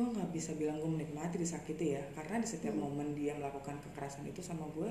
gue 0.00 0.16
nggak 0.16 0.32
bisa 0.32 0.56
bilang 0.56 0.80
gue 0.80 0.88
menikmati 0.88 1.36
disakiti 1.36 1.92
ya 1.92 2.00
karena 2.16 2.40
di 2.40 2.48
setiap 2.48 2.72
Hmm. 2.72 2.88
momen 2.88 3.12
dia 3.12 3.36
melakukan 3.36 3.76
kekerasan 3.84 4.24
itu 4.24 4.40
sama 4.40 4.64
gue 4.72 4.88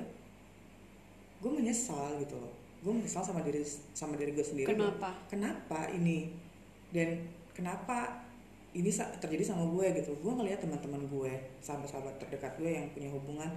gue 1.42 1.50
menyesal 1.50 2.14
gitu 2.22 2.38
loh. 2.38 2.54
Gue 2.84 2.94
menyesal 2.94 3.26
sama 3.26 3.42
diri 3.42 3.66
sama 3.96 4.14
diri 4.14 4.30
gue 4.36 4.46
sendiri. 4.46 4.70
Kenapa? 4.70 5.10
kenapa 5.26 5.90
ini? 5.90 6.30
Dan 6.94 7.26
kenapa 7.50 8.22
ini 8.70 8.86
terjadi 8.94 9.42
sama 9.42 9.66
gue 9.66 9.90
gitu? 9.98 10.14
Gue 10.22 10.32
ngelihat 10.38 10.62
teman-teman 10.62 11.02
gue 11.10 11.32
sahabat-sahabat 11.58 12.22
terdekat 12.22 12.54
gue 12.60 12.70
yang 12.70 12.86
punya 12.94 13.10
hubungan 13.10 13.50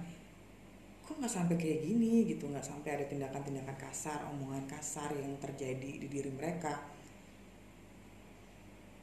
kok 1.04 1.20
nggak 1.20 1.30
sampai 1.30 1.54
kayak 1.60 1.84
gini 1.84 2.24
gitu? 2.26 2.50
Nggak 2.50 2.66
sampai 2.66 2.98
ada 2.98 3.04
tindakan-tindakan 3.06 3.76
kasar 3.78 4.26
omongan 4.32 4.64
kasar 4.66 5.12
yang 5.14 5.36
terjadi 5.38 6.02
di 6.02 6.08
diri 6.10 6.32
mereka 6.34 6.80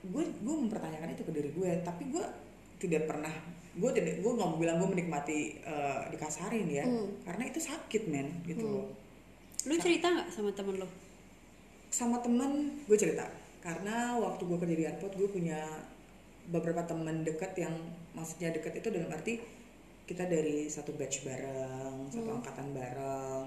gue 0.03 0.23
gue 0.25 0.55
mempertanyakan 0.57 1.13
itu 1.13 1.21
ke 1.21 1.31
diri 1.31 1.49
gue 1.51 1.69
tapi 1.81 2.09
gue 2.09 2.25
tidak 2.77 3.05
pernah 3.05 3.29
gue 3.71 3.89
tidak 3.91 4.19
gue 4.19 4.31
nggak 4.31 4.47
mau 4.47 4.57
bilang 4.57 4.77
gue 4.77 4.89
menikmati 4.89 5.39
eh, 5.59 6.01
dikasarin 6.09 6.65
ya 6.65 6.83
Hmm. 6.83 7.21
karena 7.23 7.43
itu 7.45 7.59
sakit 7.59 8.03
men 8.07 8.41
gitu 8.43 8.61
Hmm. 8.61 8.75
loh 8.75 8.87
Lu 9.61 9.77
cerita 9.77 10.09
nggak 10.09 10.27
sama 10.27 10.49
temen 10.51 10.75
lo? 10.75 10.89
sama 11.87 12.17
temen 12.17 12.51
gue 12.81 12.95
cerita 12.95 13.27
karena 13.59 14.17
waktu 14.17 14.41
gue 14.41 14.57
kerja 14.57 14.75
di 14.75 14.85
airport 14.85 15.13
gue 15.13 15.27
punya 15.27 15.59
beberapa 16.47 16.81
temen 16.81 17.21
dekat 17.21 17.53
yang 17.55 17.75
maksudnya 18.11 18.49
dekat 18.49 18.73
itu 18.75 18.89
dalam 18.89 19.11
arti 19.11 19.37
kita 20.03 20.25
dari 20.25 20.65
satu 20.65 20.95
batch 20.95 21.21
bareng 21.21 22.09
satu 22.09 22.25
Hmm. 22.25 22.39
angkatan 22.39 22.67
bareng 22.71 23.45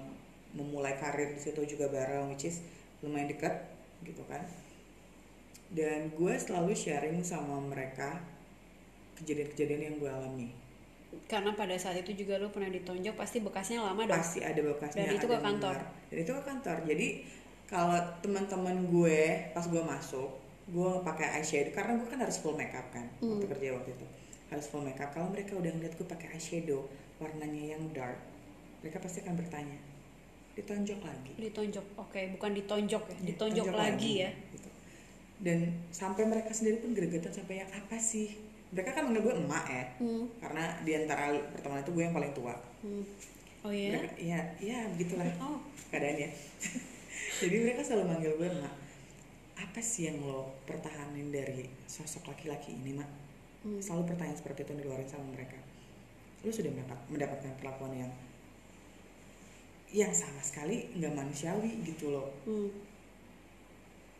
memulai 0.53 0.95
karir 0.95 1.29
di 1.29 1.41
situ 1.41 1.59
juga 1.67 1.89
bareng 1.89 2.31
which 2.31 2.47
is 2.47 2.63
lumayan 3.01 3.27
dekat 3.27 3.51
gitu 4.01 4.23
kan 4.25 4.39
dan 5.71 6.11
gue 6.11 6.33
selalu 6.35 6.73
sharing 6.73 7.19
sama 7.21 7.57
mereka 7.57 8.21
kejadian-kejadian 9.15 9.81
yang 9.81 9.95
gue 9.97 10.11
alami 10.11 10.49
Karena 11.25 11.55
pada 11.55 11.71
saat 11.79 11.95
itu 11.95 12.11
juga 12.13 12.35
lu 12.35 12.51
pernah 12.51 12.67
ditonjok, 12.67 13.15
pasti 13.15 13.39
bekasnya 13.39 13.79
lama 13.79 14.03
dong. 14.03 14.11
pasti 14.11 14.43
ada 14.43 14.59
bekasnya 14.59 15.07
Dan 15.07 15.15
itu 15.15 15.25
ke 15.25 15.37
kantor? 15.39 15.75
dan 16.05 16.17
itu 16.19 16.31
ke 16.31 16.43
kantor 16.43 16.77
jadi 16.83 17.07
kalau 17.65 17.97
teman-teman 18.19 18.77
gue 18.85 19.19
pas 19.51 19.65
gue 19.65 19.79
masuk 19.81 20.29
gue 20.65 20.91
pakai 21.01 21.39
eyeshadow 21.39 21.71
karena 21.71 21.91
gue 21.95 22.07
kan 22.07 22.19
harus 22.19 22.37
full 22.37 22.53
makeup 22.53 22.85
kan 22.91 23.05
Hmm. 23.17 23.37
waktu 23.37 23.47
kerja 23.47 23.67
waktu 23.73 23.89
itu 23.93 24.05
harus 24.45 24.65
full 24.67 24.83
makeup 24.83 25.09
kalau 25.09 25.29
mereka 25.29 25.55
udah 25.55 25.71
ngeliat 25.71 25.93
gue 25.93 26.05
pakai 26.05 26.27
eyeshadow 26.31 26.85
warnanya 27.17 27.73
yang 27.73 27.83
dark 27.89 28.19
mereka 28.81 28.99
pasti 28.99 29.23
akan 29.23 29.33
bertanya 29.33 29.79
ditonjok 30.53 30.99
lagi 31.01 31.31
Ditonjok, 31.35 31.85
oke, 31.99 32.21
bukan 32.31 32.51
ditonjok 32.53 33.03
ya, 33.11 33.17
ditonjok 33.27 33.65
lagi, 33.71 34.11
ya. 34.23 34.29
Dan 35.43 35.71
sampai 35.91 36.23
mereka 36.23 36.55
sendiri 36.55 36.79
pun 36.79 36.95
gregetan 36.95 37.33
sampai 37.33 37.59
yang 37.63 37.69
apa 37.71 37.99
sih 37.99 38.39
mereka 38.71 38.95
kan 38.95 39.07
manggil 39.07 39.23
gue 39.23 39.35
emak 39.35 39.65
ya 39.67 39.85
Hmm. 39.99 40.25
karena 40.39 40.63
di 40.83 40.91
antara 40.95 41.31
pertemanan 41.55 41.83
itu 41.83 41.91
gue 41.95 42.03
yang 42.03 42.15
paling 42.15 42.33
tua 42.35 42.55
hmm. 42.83 43.03
Oh 43.65 43.73
iya? 43.73 43.97
mereka, 43.97 44.15
ya 44.21 44.39
ya 44.61 44.79
begitulah 44.93 45.25
Oh, 45.41 45.57
keadaannya 45.89 46.29
jadi 47.41 47.55
mereka 47.65 47.81
selalu 47.81 48.05
manggil 48.11 48.31
gue 48.37 48.49
mak 48.61 48.75
apa 49.55 49.79
sih 49.79 50.11
yang 50.11 50.19
lo 50.19 50.51
pertahanin 50.67 51.31
dari 51.31 51.67
sosok 51.87 52.27
laki-laki 52.31 52.75
ini 52.75 52.95
mak 52.99 53.09
hmm. 53.63 53.79
selalu 53.79 54.11
pertanyaan 54.13 54.37
seperti 54.39 54.63
itu 54.67 54.69
yang 54.75 54.81
diluarin 54.87 55.09
sama 55.09 55.25
mereka 55.31 55.57
lo 56.45 56.51
sudah 56.53 56.69
mendapat, 56.69 56.99
mendapatkan 57.09 57.51
perlakuan 57.57 57.93
yang 57.95 58.11
yang 59.95 60.11
sama 60.11 60.43
sekali 60.43 60.91
nggak 60.99 61.13
manusiawi 61.15 61.71
gitu 61.87 62.11
loh 62.11 62.27
Hmm. 62.43 62.69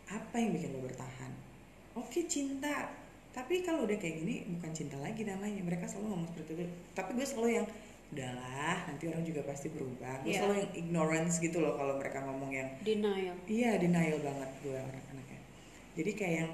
Apa 0.06 0.36
yang 0.38 0.54
bikin 0.54 0.70
lo 0.72 0.84
bertahan 0.84 1.32
oke 1.96 2.20
cinta 2.26 2.92
tapi 3.32 3.62
kalau 3.62 3.84
udah 3.84 3.98
kayak 3.98 4.24
gini 4.24 4.48
bukan 4.48 4.72
cinta 4.72 4.96
lagi 5.02 5.26
namanya 5.26 5.60
mereka 5.60 5.86
selalu 5.86 6.14
ngomong 6.14 6.28
seperti 6.32 6.52
itu 6.56 6.66
tapi 6.94 7.10
gue 7.14 7.28
selalu 7.28 7.50
yang 7.60 7.68
udahlah 8.06 8.78
nanti 8.86 9.10
orang 9.10 9.26
juga 9.26 9.42
pasti 9.44 9.68
berubah 9.74 10.22
gue 10.24 10.30
Iya. 10.32 10.40
selalu 10.40 10.56
yang 10.62 10.72
ignorance 10.78 11.36
gitu 11.42 11.58
loh 11.60 11.74
kalau 11.76 11.98
mereka 11.98 12.22
ngomong 12.22 12.54
yang 12.54 12.70
Denial. 12.80 13.34
Iya 13.50 13.82
denial 13.82 14.22
banget 14.22 14.50
gue 14.62 14.78
anak-anaknya. 14.78 15.42
Jadi 15.98 16.12
kayak 16.14 16.36
yang 16.46 16.52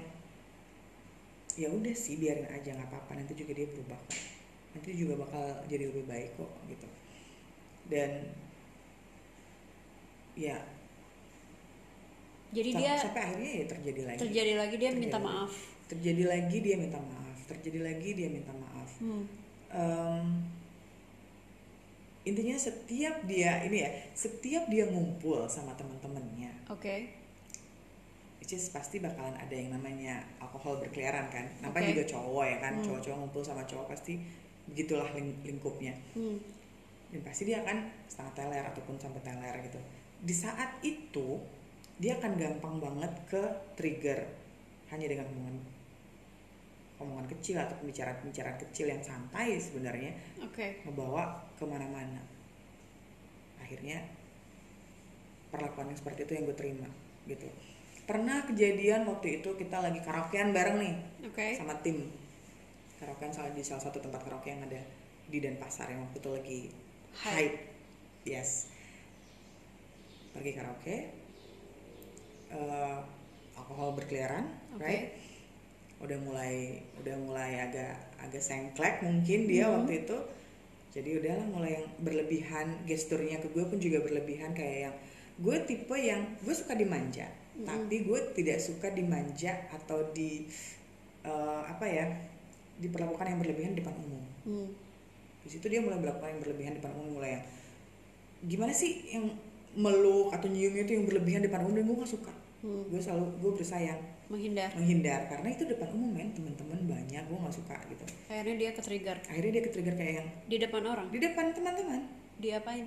ya 1.52 1.68
udah 1.68 1.92
sih 1.92 2.16
biarin 2.16 2.48
aja 2.48 2.72
nggak 2.72 2.88
apa-apa 2.88 3.20
nanti 3.20 3.36
juga 3.36 3.52
dia 3.52 3.68
berubah 3.68 4.00
kok. 4.00 4.16
Nanti 4.72 4.90
juga 4.96 5.14
bakal 5.20 5.44
jadi 5.68 5.92
lebih 5.92 6.08
baik 6.08 6.30
kok 6.40 6.50
gitu. 6.66 6.88
Dan 7.92 8.10
ya 10.32 10.56
Jadi 12.52 12.70
sam- 12.70 12.78
dia 12.78 12.92
sampai 12.94 13.22
akhirnya 13.22 13.50
ya 13.50 13.64
terjadi 13.66 14.02
lagi. 14.04 14.18
terjadi 14.20 14.52
lagi 14.54 14.74
dia 14.74 14.80
Terjadi 14.86 15.00
minta 15.02 15.18
lagi. 15.18 15.26
maaf. 15.26 15.52
Terjadi 15.86 16.22
lagi 16.26 16.56
dia 16.58 16.76
minta 16.76 16.98
maaf. 17.00 17.38
Terjadi 17.46 17.78
lagi 17.80 18.08
dia 18.12 18.28
minta 18.28 18.52
maaf. 18.52 18.90
Hmm. 18.98 19.24
Em, 19.72 20.26
intinya 22.22 22.54
setiap 22.56 23.24
dia 23.24 23.62
ini 23.62 23.78
ya 23.78 23.90
setiap 24.12 24.68
dia 24.68 24.86
ngumpul 24.86 25.42
sama 25.48 25.74
teman-temannya 25.74 26.54
Oke. 26.68 27.10
which 28.38 28.52
is 28.52 28.70
pasti 28.70 28.98
bakalan 28.98 29.34
ada 29.34 29.50
yang 29.50 29.70
namanya 29.70 30.22
alkohol 30.38 30.78
berkeliaran 30.78 31.26
kan. 31.28 31.46
Namanya 31.60 31.82
Oke. 31.84 31.92
juga 31.96 32.04
cowok 32.12 32.44
ya 32.44 32.56
kan, 32.58 32.72
Hmm. 32.74 32.84
cowok-cowok 32.84 33.18
ngumpul 33.18 33.42
sama 33.42 33.62
cowok 33.64 33.86
pasti 33.88 34.18
begitulah 34.64 35.08
ling- 35.10 35.40
lingkupnya. 35.42 35.94
Hmm. 36.12 36.38
Dan 37.08 37.20
pasti 37.22 37.42
dia 37.44 37.60
akan 37.60 37.78
setengah 38.06 38.32
teler 38.34 38.64
ataupun 38.66 38.96
sampai 38.96 39.20
teler 39.20 39.54
gitu. 39.62 39.78
Di 40.18 40.34
saat 40.34 40.78
itu 40.80 41.38
dia 42.02 42.18
akan 42.18 42.34
gampang 42.34 42.82
banget 42.82 43.12
ke 43.30 43.42
trigger 43.78 44.18
hanya 44.90 45.06
dengan 45.06 45.30
omongan 45.30 45.56
omongan 46.98 47.26
kecil 47.30 47.62
atau 47.62 47.78
pembicaraan-pembicaraan 47.78 48.58
kecil 48.58 48.90
yang 48.90 49.02
santai 49.02 49.58
sebenarnya 49.58 50.10
Oke. 50.42 50.82
ngebawa 50.86 51.46
ke 51.58 51.64
mana-mana. 51.66 52.22
Akhirnya 53.58 54.02
perlakuan 55.50 55.90
yang 55.90 55.98
seperti 55.98 56.26
itu 56.26 56.32
yang 56.38 56.44
gue 56.46 56.58
terima 56.58 56.88
gitu. 57.26 57.46
Pernah 58.06 58.46
kejadian 58.46 59.06
waktu 59.06 59.42
itu 59.42 59.54
kita 59.54 59.78
lagi 59.78 60.02
karaokean 60.02 60.50
bareng 60.50 60.78
nih 60.82 60.94
Oke. 61.30 61.54
sama 61.54 61.78
tim 61.82 62.10
karaokean 63.02 63.34
salah 63.34 63.50
di 63.50 63.62
salah 63.66 63.82
satu 63.82 63.98
tempat 63.98 64.22
karaoke 64.22 64.50
yang 64.50 64.62
ada 64.62 64.78
di 65.26 65.38
Denpasar 65.42 65.90
yang 65.90 66.06
waktu 66.06 66.18
itu 66.22 66.30
lagi 66.30 66.60
hype 67.18 67.58
yes 68.22 68.70
pergi 70.30 70.50
karaoke 70.54 71.21
eh, 72.52 72.96
alkohol 73.56 73.96
berkeliaran 73.96 74.44
Oke. 74.76 74.84
right 74.84 75.06
udah 76.02 76.18
mulai 76.18 76.82
udah 76.98 77.14
mulai 77.16 77.62
agak 77.62 77.94
agak 78.18 78.42
sengklek 78.42 79.00
mungkin 79.00 79.46
dia 79.46 79.66
Mhm. 79.66 79.72
waktu 79.78 79.92
itu 80.02 80.16
jadi 80.92 81.10
udahlah 81.22 81.46
mulai 81.48 81.70
yang 81.78 81.86
berlebihan 81.98 82.66
gesturnya 82.84 83.38
ke 83.38 83.48
gue 83.48 83.64
pun 83.64 83.78
juga 83.78 84.02
berlebihan 84.02 84.52
kayak 84.52 84.78
yang 84.90 84.96
gue 85.38 85.56
tipe 85.64 85.94
yang 85.94 86.36
gue 86.42 86.52
suka 86.52 86.74
dimanja 86.74 87.30
Mhm. 87.54 87.64
tapi 87.64 87.96
gue 88.02 88.20
tidak 88.34 88.58
suka 88.58 88.90
dimanja 88.90 89.56
atau 89.70 90.10
di 90.10 90.46
eh, 91.22 91.62
apa 91.64 91.86
ya 91.86 92.10
diperlakukan 92.76 93.22
yang 93.24 93.38
berlebihan 93.38 93.72
di 93.72 93.78
depan 93.78 93.94
umum 93.94 94.24
Hmm. 94.42 94.68
di 95.38 95.48
situ 95.48 95.70
dia 95.70 95.78
mulai 95.78 96.02
melakukan 96.02 96.28
yang 96.28 96.42
berlebihan 96.42 96.72
di 96.74 96.78
depan 96.82 96.98
umum 96.98 97.22
mulai 97.22 97.38
yang 97.38 97.44
gimana 98.42 98.74
sih 98.74 99.06
yang 99.06 99.30
meluk 99.72 100.34
atau 100.34 100.50
nyium 100.50 100.74
itu 100.74 100.98
yang 100.98 101.06
berlebihan 101.06 101.40
di 101.40 101.46
depan 101.46 101.62
umum 101.62 101.78
dan 101.78 101.86
gue 101.86 101.96
gak 101.96 102.10
suka 102.10 102.32
Hmm. 102.62 102.86
gue 102.86 102.96
selalu 102.96 103.26
gue 103.38 103.50
berusaha 103.52 103.82
yang 103.82 103.98
Menghindar. 104.26 104.70
menghindar 104.72 105.26
karena 105.26 105.48
itu 105.50 105.66
depan 105.66 105.90
umum 105.90 106.14
men 106.14 106.30
teman-teman 106.30 106.78
banyak 106.86 107.20
gue 107.20 107.36
gak 107.36 107.52
suka 107.52 107.74
gitu 107.84 108.04
Akhirnya 108.26 108.54
dia 108.56 108.70
ke-trigger 108.72 109.16
akhirnya 109.20 109.50
dia 109.52 109.62
ke-trigger 109.62 109.94
kayak 109.94 110.14
yang 110.16 110.28
di 110.46 110.56
depan 110.56 110.82
orang. 110.84 111.06
di 111.10 111.18
depan 111.18 111.50
teman-teman 111.50 112.00
Diapain? 112.38 112.86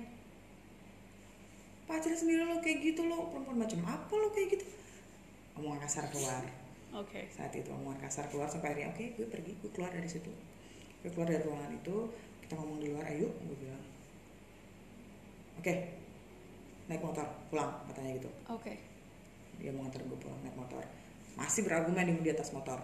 pacar 1.86 2.10
sendiri 2.10 2.42
lo 2.42 2.58
kayak 2.58 2.82
gitu 2.82 3.04
lo 3.04 3.30
perempuan 3.30 3.58
macam 3.58 3.78
apa 3.84 4.10
lo 4.10 4.28
kayak 4.30 4.48
gitu 4.50 4.66
omongan 5.54 5.78
kasar 5.78 6.04
keluar 6.08 6.42
Oke. 6.92 7.28
saat 7.28 7.52
itu 7.52 7.68
omongan 7.70 8.00
kasar 8.02 8.26
keluar 8.26 8.48
sampai 8.48 8.72
akhirnya 8.72 8.90
oke 8.90 9.04
gue 9.14 9.26
pergi 9.28 9.52
gue 9.54 9.70
keluar 9.70 9.92
dari 9.92 10.08
situ 10.08 10.32
gue 10.98 11.10
keluar 11.12 11.28
dari 11.28 11.44
ruangan 11.44 11.70
itu 11.70 11.96
kita 12.40 12.52
ngomong 12.56 12.80
di 12.80 12.88
luar 12.90 13.06
ayo 13.06 13.28
gue 13.30 13.56
bilang 13.56 13.84
oke 15.56 15.72
naik 16.86 17.02
motor 17.02 17.26
pulang 17.46 17.70
katanya 17.86 18.10
gitu 18.16 18.30
Oke. 18.48 18.74
Dia 19.58 19.70
mau 19.72 19.84
nganter 19.84 20.02
gue 20.04 20.18
pulang 20.20 20.40
naik 20.44 20.56
motor. 20.56 20.84
Masih 21.36 21.64
berargumen 21.68 22.24
di, 22.24 22.30
atas 22.32 22.52
motor. 22.52 22.80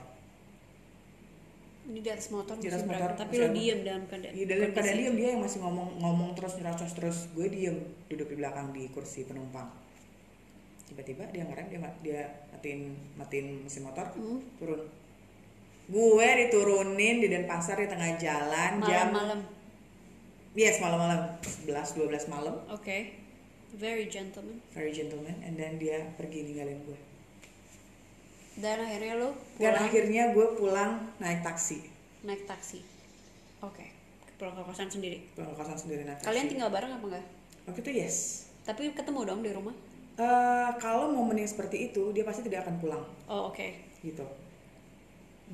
Ini 1.83 1.99
di 1.99 2.11
atas 2.13 2.31
motor 2.31 2.55
Di 2.61 2.69
atas 2.71 2.85
motor, 2.87 3.11
tapi 3.19 3.43
lo 3.43 3.49
diem 3.51 3.81
dalam 3.83 4.05
keadaan. 4.07 4.33
Di 4.37 4.45
dalam 4.47 4.71
keadaan 4.71 4.99
diem 5.01 5.15
dia 5.17 5.29
yang 5.35 5.43
masih 5.43 5.59
ngomong 5.65 5.89
ngomong 5.99 6.31
terus 6.37 6.55
nyerocos 6.61 6.93
terus. 6.95 7.19
Gue 7.33 7.49
diem 7.49 7.77
duduk 8.07 8.29
di 8.31 8.37
belakang 8.39 8.71
di 8.71 8.87
kursi 8.93 9.25
penumpang. 9.25 9.67
Tiba-tiba 10.87 11.25
dia 11.33 11.49
ngerem 11.49 11.67
dia 11.73 11.81
dia 12.05 12.21
matiin 12.53 12.81
matiin 13.17 13.47
mesin 13.65 13.83
motor 13.83 14.07
Hmm. 14.13 14.39
turun. 14.61 14.83
Gue 15.89 16.29
diturunin 16.47 17.19
di 17.19 17.27
Denpasar 17.27 17.81
di 17.81 17.89
tengah 17.91 18.15
jalan 18.17 18.73
jam 18.87 19.11
Malam-malam. 19.11 19.41
yes 20.55 20.79
malam-malam 20.79 21.21
11 21.41 21.97
12 21.97 22.29
malam. 22.29 22.55
Oke. 22.69 23.22
Very 23.73 24.07
gentleman. 24.07 24.61
very 24.77 24.93
gentleman 24.93 25.33
and 25.41 25.57
then 25.57 25.81
dia 25.81 26.05
pergi 26.21 26.45
ninggalin 26.45 26.77
gue. 26.85 26.99
Dan 28.53 28.85
akhirnya 28.85 29.17
lo 29.17 29.33
dan 29.57 29.81
akhirnya 29.81 30.37
gue 30.37 30.47
pulang 30.55 31.09
naik 31.17 31.41
taksi. 31.41 31.81
Naik 32.23 32.45
taksi. 32.45 32.85
Oke 33.65 33.89
pulang 34.37 34.59
ke 34.59 34.65
kosan 34.67 34.91
sendiri 34.91 35.23
pulang 35.39 35.55
ke 35.55 35.63
kosan 35.63 35.79
sendiri 35.79 36.03
naik 36.03 36.19
taksi. 36.19 36.27
kalian 36.27 36.47
tinggal 36.51 36.69
bareng 36.75 36.91
apa 36.93 37.05
enggak? 37.07 37.27
Waktu 37.71 37.79
itu 37.79 37.91
yes. 37.95 38.17
Tapi 38.67 38.91
ketemu 38.91 39.21
dong 39.23 39.41
di 39.47 39.55
rumah? 39.55 39.71
Eh, 40.19 40.71
kalau 40.83 41.15
momen 41.15 41.39
yang 41.39 41.47
seperti 41.47 41.89
itu 41.89 42.11
dia 42.11 42.27
pasti 42.27 42.43
tidak 42.43 42.67
akan 42.67 42.75
pulang. 42.83 43.03
Oh 43.31 43.49
oke. 43.49 43.67
Gitu. 44.03 44.27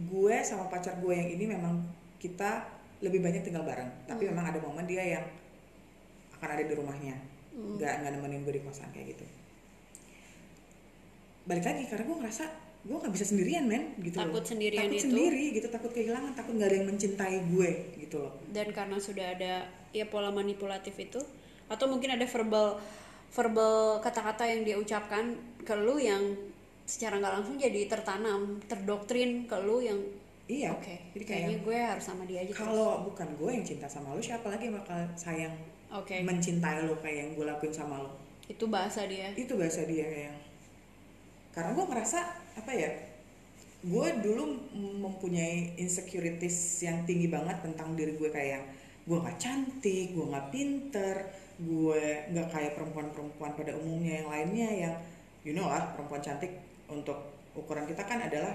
Gue 0.09 0.41
sama 0.41 0.73
pacar 0.73 0.97
gue 0.99 1.13
yang 1.13 1.29
ini 1.29 1.45
memang 1.47 1.85
kita 2.17 2.65
lebih 3.05 3.21
banyak 3.21 3.45
tinggal 3.45 3.63
bareng. 3.63 3.87
Tapi 4.09 4.25
Hmm. 4.25 4.31
memang 4.33 4.45
ada 4.51 4.59
momen 4.59 4.89
dia 4.89 5.05
yang 5.05 5.25
akan 6.35 6.49
ada 6.49 6.65
di 6.65 6.75
rumahnya 6.75 7.15
Hmm. 7.59 7.75
nggak 7.75 7.95
nggak 8.07 8.13
nemenin 8.15 8.41
gue 8.47 8.55
di 8.55 8.63
kosan 8.63 8.87
kayak 8.95 9.19
gitu 9.19 9.27
balik 11.49 11.65
lagi 11.67 11.83
karena 11.91 12.05
gue 12.07 12.17
ngerasa 12.23 12.45
gue 12.87 12.95
nggak 12.95 13.15
bisa 13.19 13.27
sendirian 13.27 13.65
men 13.67 13.99
gitu 13.99 14.15
Takut 14.15 14.39
loh. 14.39 14.47
sendirian 14.47 14.87
takut 14.87 14.95
itu. 14.95 15.07
sendiri 15.11 15.45
gitu 15.59 15.67
takut 15.69 15.91
kehilangan 15.91 16.33
takut 16.39 16.55
nggak 16.55 16.69
ada 16.71 16.77
yang 16.79 16.89
mencintai 16.89 17.37
gue 17.51 17.71
gitu 17.99 18.17
loh 18.23 18.33
dan 18.55 18.71
karena 18.71 18.97
sudah 19.03 19.27
ada 19.35 19.53
ya 19.91 20.07
pola 20.07 20.31
manipulatif 20.31 20.95
itu 21.03 21.19
atau 21.67 21.87
mungkin 21.91 22.15
ada 22.15 22.25
verbal 22.25 22.79
verbal 23.29 23.99
kata-kata 24.01 24.47
yang 24.47 24.63
dia 24.65 24.77
ucapkan 24.79 25.35
ke 25.67 25.75
lu 25.75 25.99
yang 26.01 26.23
secara 26.89 27.21
nggak 27.21 27.35
langsung 27.43 27.59
jadi 27.61 27.85
tertanam 27.85 28.63
terdoktrin 28.65 29.45
ke 29.45 29.57
lu 29.61 29.83
yang 29.85 29.99
iya 30.49 30.73
oke 30.73 31.13
jadi 31.13 31.25
kayak 31.27 31.43
kayaknya 31.45 31.59
gue 31.61 31.77
harus 31.77 32.05
sama 32.07 32.23
dia 32.25 32.41
aja 32.47 32.53
kalau 32.57 33.05
bukan 33.05 33.29
gue 33.37 33.51
yang 33.53 33.65
cinta 33.67 33.85
sama 33.85 34.17
lo 34.17 34.21
siapa 34.23 34.49
lagi 34.49 34.71
yang 34.71 34.77
bakal 34.81 34.97
sayang 35.13 35.53
oke. 35.93 36.15
mencintai 36.25 36.85
lo 36.85 36.97
kayak 37.01 37.17
yang 37.17 37.31
gue 37.37 37.47
lakuin 37.49 37.75
sama 37.75 38.01
lo. 38.01 38.11
Itu 38.49 38.69
bahasa 38.69 39.05
dia. 39.05 39.33
Itu 39.37 39.57
bahasa 39.57 39.85
dia 39.85 40.09
yang 40.09 40.37
karena 41.59 41.75
gue 41.75 41.87
ngerasa 41.91 42.19
apa 42.55 42.71
ya 42.71 42.87
gue 43.83 44.09
dulu 44.23 44.59
mempunyai 44.79 45.75
insecurities 45.75 46.83
yang 46.87 47.03
tinggi 47.03 47.27
banget 47.27 47.59
tentang 47.63 47.99
diri 47.99 48.15
gue 48.15 48.31
kayak 48.31 48.63
gue 49.07 49.19
nggak 49.19 49.39
cantik 49.43 50.15
gue 50.15 50.23
nggak 50.23 50.55
pinter 50.55 51.17
gue 51.59 52.03
nggak 52.31 52.49
kayak 52.55 52.79
perempuan-perempuan 52.79 53.59
pada 53.59 53.75
umumnya. 53.75 54.23
Yang 54.23 54.29
lainnya 54.31 54.69
yang 54.87 54.95
you 55.43 55.51
know 55.55 55.67
lah 55.67 55.91
perempuan 55.95 56.23
cantik 56.23 56.63
untuk 56.87 57.19
ukuran 57.59 57.87
kita 57.91 58.07
kan 58.07 58.23
adalah 58.23 58.55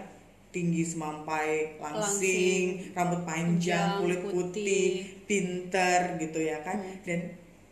tinggi 0.53 0.85
semampai 0.85 1.81
langsing, 1.81 2.93
rambut 2.93 3.25
panjang 3.25 3.57
Panjang, 3.57 3.89
kulit 3.99 4.21
putih, 4.21 4.37
putih. 4.37 4.87
pinter 5.25 5.99
gitu 6.21 6.39
ya 6.39 6.61
kan 6.61 6.77
Hmm. 6.77 7.01
dan 7.01 7.19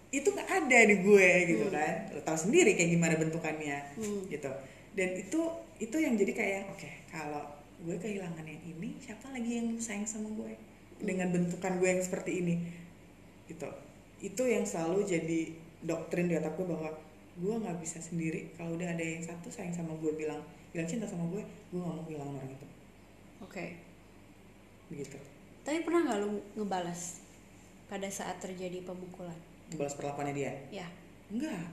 itu 0.09 0.27
nggak 0.27 0.49
ada 0.49 0.79
di 0.83 0.95
gue 0.99 1.29
gitu 1.47 1.65
Hmm. 1.65 1.77
kan 1.77 1.93
lo 2.09 2.19
tau 2.21 2.35
sendiri 2.35 2.73
kayak 2.73 2.89
gimana 2.91 3.15
bentukannya 3.15 3.77
Hmm. 3.95 4.25
gitu 4.27 4.49
dan 4.91 5.09
itu 5.13 5.39
itu 5.77 5.95
yang 5.95 6.13
jadi 6.15 6.33
kayak 6.33 6.61
oke 6.67 6.89
kalau 7.07 7.45
gue 7.79 7.95
kehilangan 7.95 8.43
yang 8.43 8.61
ini 8.67 8.97
siapa 8.97 9.29
lagi 9.29 9.51
yang 9.55 9.77
sayang 9.77 10.03
sama 10.03 10.29
gue 10.31 10.53
dengan 10.99 11.29
bentukan 11.29 11.77
gue 11.77 11.87
yang 11.87 12.01
seperti 12.01 12.41
ini 12.41 12.55
gitu 13.45 13.69
itu 14.19 14.43
yang 14.43 14.61
selalu 14.63 15.01
jadi 15.03 15.39
doktrin 15.81 16.27
di 16.27 16.35
otak 16.35 16.53
gue 16.53 16.65
bahwa 16.65 16.89
gue 17.33 17.53
nggak 17.57 17.77
bisa 17.77 17.97
sendiri 17.97 18.53
kalau 18.53 18.73
udah 18.73 18.89
ada 18.89 19.01
yang 19.01 19.21
satu 19.21 19.47
sayang 19.47 19.71
sama 19.71 19.93
gue 19.95 20.13
bilang 20.13 20.41
bilang 20.69 20.85
cinta 20.85 21.05
sama 21.05 21.25
gue 21.27 21.41
gue 21.41 21.79
nggak 21.79 21.93
mau 21.93 22.03
kehilangan 22.03 22.35
orang 22.35 22.51
itu 22.51 22.67
oke. 23.41 23.65
Begitu. 24.89 25.17
Tapi 25.61 25.77
pernah 25.85 26.01
nggak 26.09 26.19
lu 26.21 26.29
ngebalas 26.57 27.21
pada 27.85 28.07
saat 28.07 28.39
terjadi 28.41 28.81
pemukulan? 28.81 29.37
Balas 29.75 29.95
perlakuannya 29.95 30.33
dia? 30.35 30.51
Ya 30.71 30.87
enggak 31.31 31.63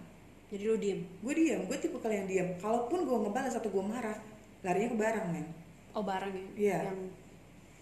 jadi 0.48 0.62
lu 0.64 0.76
diem? 0.80 1.00
Gue 1.20 1.34
diam 1.36 1.60
gue 1.68 1.76
tipe 1.76 1.98
kalian 2.00 2.24
diam 2.24 2.48
kalaupun 2.56 3.04
gue 3.04 3.18
ngebalas 3.28 3.54
atau 3.58 3.68
gue 3.68 3.84
marah 3.84 4.16
larinya 4.64 4.88
ke 4.94 4.98
barang 4.98 5.26
men. 5.34 5.46
Oh 5.92 6.02
barang 6.04 6.32
ya? 6.32 6.46
Iya. 6.56 6.78
yang 6.92 7.00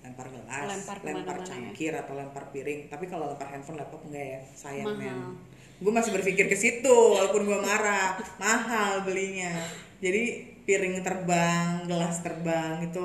lempar 0.06 0.30
gelas, 0.30 0.70
Lempar 0.70 0.98
lempar, 1.02 1.36
ya. 1.42 1.46
cangkir 1.46 1.92
atau 1.94 2.14
lempar 2.14 2.44
piring. 2.54 2.86
Tapi 2.86 3.10
kalau 3.10 3.26
lempar 3.34 3.50
handphone, 3.50 3.74
laptop 3.82 4.06
enggak 4.06 4.38
ya, 4.38 4.40
sayang 4.54 4.86
Mahal. 4.86 5.02
men. 5.02 5.18
Gue 5.82 5.92
masih 5.92 6.14
berpikir 6.14 6.46
ke 6.46 6.54
situ, 6.54 6.94
walaupun 6.94 7.42
gue 7.42 7.58
marah, 7.58 8.14
mahal 8.38 9.02
belinya. 9.02 9.50
Jadi 9.98 10.46
piring 10.62 11.02
terbang, 11.02 11.84
gelas 11.90 12.22
terbang 12.22 12.86
itu 12.86 13.02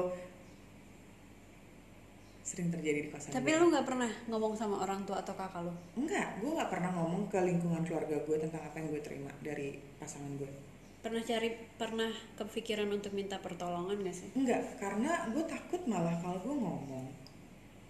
sering 2.52 2.68
terjadi 2.68 3.08
di 3.08 3.10
kosan. 3.16 3.32
tapi 3.32 3.56
gue. 3.56 3.60
lu 3.64 3.72
nggak 3.72 3.88
pernah 3.88 4.12
ngomong 4.28 4.54
sama 4.60 4.84
orang 4.84 5.08
tua 5.08 5.24
atau 5.24 5.32
kakak 5.32 5.64
lu 5.64 5.72
enggak, 5.96 6.28
gue 6.44 6.52
nggak 6.52 6.68
pernah 6.68 6.92
ngomong 7.00 7.24
ke 7.32 7.40
lingkungan 7.40 7.80
keluarga 7.88 8.20
gue 8.20 8.36
tentang 8.44 8.60
apa 8.60 8.76
yang 8.76 8.88
gue 8.92 9.00
terima 9.00 9.32
dari 9.40 9.80
pasangan 9.96 10.36
gue. 10.36 10.52
pernah 11.00 11.24
cari 11.24 11.50
pernah 11.80 12.12
kepikiran 12.36 12.92
untuk 12.92 13.16
minta 13.16 13.40
pertolongan 13.40 14.04
gak 14.04 14.16
sih 14.20 14.30
Enggak, 14.36 14.68
karena 14.84 15.32
gue 15.32 15.44
takut 15.48 15.82
malah 15.88 16.14
kalau 16.20 16.44
gue 16.44 16.56
ngomong 16.60 17.08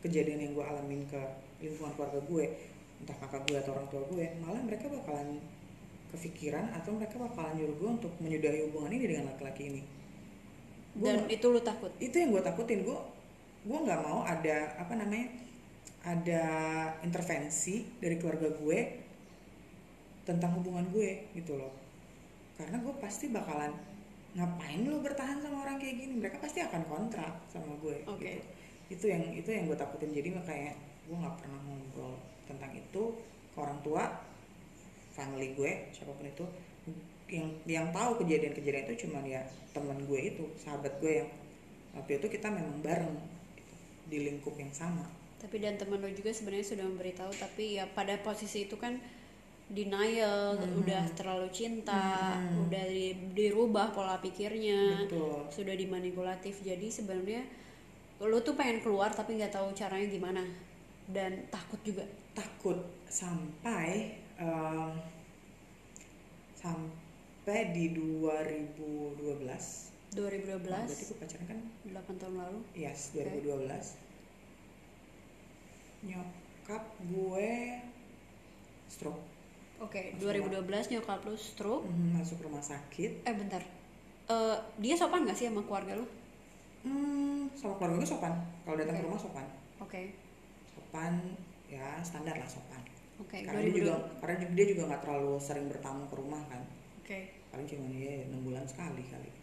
kejadian 0.06 0.46
yang 0.46 0.52
gue 0.54 0.66
alamin 0.66 1.02
ke 1.10 1.22
lingkungan 1.62 1.94
keluarga 1.98 2.22
gue, 2.22 2.46
entah 3.02 3.18
kakak 3.18 3.42
gue 3.50 3.58
atau 3.58 3.72
orang 3.74 3.88
tua 3.90 4.02
gue, 4.14 4.26
malah 4.46 4.62
mereka 4.62 4.90
bakalan 4.90 5.42
kepikiran 6.14 6.70
atau 6.78 6.94
mereka 6.94 7.18
bakalan 7.18 7.58
nyuruh 7.58 7.78
gue 7.82 7.90
untuk 8.02 8.14
menyudahi 8.22 8.62
hubungan 8.70 8.94
ini 8.94 9.06
dengan 9.10 9.26
laki-laki 9.34 9.64
ini. 9.74 9.82
Gua 10.92 11.08
dan 11.08 11.24
itu 11.32 11.46
lu 11.48 11.62
takut 11.64 11.92
itu 12.04 12.16
yang 12.20 12.30
gue 12.36 12.44
takutin 12.44 12.84
gue, 12.84 13.00
gue 13.62 13.78
nggak 13.78 14.02
mau 14.02 14.26
ada 14.26 14.76
apa 14.82 14.94
namanya, 14.98 15.28
ada 16.02 16.44
intervensi 17.06 17.86
dari 18.02 18.18
keluarga 18.18 18.50
gue 18.50 18.80
tentang 20.26 20.58
hubungan 20.58 20.86
gue 20.90 21.30
gitu 21.38 21.58
loh. 21.58 21.74
Karena 22.58 22.78
gue 22.82 22.94
pasti 23.02 23.30
bakalan 23.30 23.92
ngapain 24.32 24.88
lu 24.88 25.04
bertahan 25.04 25.44
sama 25.44 25.68
orang 25.68 25.76
kayak 25.76 26.00
gini 26.00 26.14
mereka 26.16 26.40
pasti 26.40 26.64
akan 26.64 26.88
kontra 26.88 27.36
sama 27.52 27.76
gue 27.84 28.00
Oke. 28.08 28.40
gitu. 28.40 28.48
itu 28.92 29.06
yang 29.12 29.24
itu 29.36 29.50
yang 29.52 29.68
gue 29.68 29.76
takutin 29.76 30.12
jadi 30.16 30.32
makanya 30.32 30.72
gue 31.08 31.16
nggak 31.20 31.36
pernah 31.36 31.60
ngobrol 31.68 32.16
tentang 32.48 32.72
itu 32.72 33.04
ke 33.52 33.58
orang 33.60 33.80
tua 33.84 34.08
family 35.12 35.52
gue 35.52 35.72
siapa 35.92 36.16
pun 36.16 36.24
itu 36.24 36.46
yang 37.32 37.48
yang 37.68 37.88
tahu 37.92 38.24
kejadian-kejadian 38.24 38.88
itu 38.92 39.08
cuman 39.08 39.24
ya 39.28 39.44
teman 39.76 40.00
gue 40.08 40.20
itu 40.20 40.44
sahabat 40.60 40.96
gue 41.04 41.24
yang 41.24 41.30
waktu 41.96 42.20
itu 42.24 42.28
kita 42.32 42.48
memang 42.48 42.80
bareng 42.80 43.16
di 44.12 44.28
lingkup 44.28 44.54
yang 44.54 44.70
sama. 44.70 45.08
Tapi 45.40 45.58
dan 45.58 45.74
teman 45.74 45.98
lo 45.98 46.12
juga 46.12 46.30
sebenarnya 46.30 46.68
sudah 46.68 46.86
memberitahu 46.86 47.32
tapi 47.34 47.80
ya 47.80 47.88
pada 47.90 48.20
posisi 48.20 48.68
itu 48.68 48.76
kan 48.76 49.00
denial 49.68 50.60
Mhm. 50.60 50.84
udah 50.84 51.04
terlalu 51.16 51.48
cinta 51.50 52.36
Mhm. 52.36 52.68
udah 52.68 52.84
di- 52.86 53.16
dirubah 53.32 53.90
pola 53.90 54.20
pikirnya 54.20 55.08
betul. 55.08 55.48
sudah 55.48 55.72
dimanipulatif. 55.74 56.60
Jadi 56.60 56.92
sebenarnya 56.92 57.48
lo 58.20 58.38
tuh 58.38 58.54
pengen 58.54 58.84
keluar 58.84 59.10
tapi 59.10 59.40
nggak 59.40 59.50
tahu 59.50 59.72
caranya 59.72 60.06
gimana. 60.06 60.44
Dan 61.08 61.48
takut 61.48 61.80
juga. 61.82 62.04
Takut 62.32 62.78
sampai 63.08 64.20
em, 64.38 64.92
sampai 66.54 67.72
di 67.72 67.90
2012 67.94 69.91
2012 70.12 70.68
Nah, 70.68 70.84
berarti 70.84 71.06
gue 71.08 71.18
pacaran 71.24 71.46
kan 71.48 71.60
8 71.88 72.20
tahun 72.20 72.36
lalu. 72.36 72.60
Yes 72.76 73.16
2012 73.16 74.12
nyokap 76.02 76.84
gue 77.08 77.52
stroke. 78.92 79.24
Oke 79.82 80.14
Masuk 80.14 80.36
2012 80.68 80.92
nyokap 80.98 81.20
lu 81.24 81.36
stroke? 81.40 81.86
Mhm, 81.88 82.20
masuk 82.20 82.38
rumah 82.44 82.62
sakit. 82.62 83.24
Eh 83.24 83.34
bentar. 83.34 83.64
Eh, 84.28 84.58
dia 84.84 84.96
sopan 85.00 85.24
gak 85.24 85.38
sih 85.38 85.48
sama 85.48 85.64
keluarga 85.64 85.96
lu? 85.96 86.06
Hmm, 86.84 87.48
sama 87.56 87.80
keluarga 87.80 88.04
gue 88.04 88.10
sopan. 88.10 88.34
Kalau 88.68 88.76
datang 88.76 88.96
ke 88.98 89.02
Oke. 89.02 89.08
rumah 89.08 89.22
sopan. 89.22 89.46
Oke. 89.80 90.02
Sopan 90.76 91.14
ya 91.72 91.88
standar 92.04 92.36
lah 92.36 92.50
sopan. 92.50 92.84
Oke 93.22 93.46
karena 93.46 93.62
dia 93.64 93.72
2012 93.72 93.80
juga 93.80 93.96
karena 94.20 94.36
dia 94.52 94.66
juga 94.66 94.82
nggak 94.92 95.02
terlalu 95.06 95.34
sering 95.40 95.66
bertamu 95.72 96.04
ke 96.10 96.16
rumah 96.20 96.42
kan. 96.52 96.62
Oke. 97.00 97.20
Paling 97.54 97.68
cuma 97.70 97.86
ya 97.96 98.28
enam 98.28 98.42
bulan 98.44 98.66
sekali 98.68 99.06
kali 99.08 99.41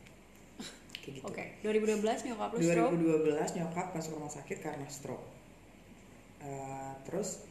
kayak 1.08 1.24
gitu. 1.24 1.26
Oke 1.28 1.44
2012 1.64 2.28
nyokap 2.28 2.48
lu 2.52 2.58
stroke? 2.60 2.92
2012 2.92 3.58
nyokap 3.58 3.86
masuk 3.96 4.12
rumah 4.20 4.32
sakit 4.32 4.58
karena 4.60 4.86
stroke. 4.92 5.26
Eh, 6.44 6.92
terus 7.08 7.48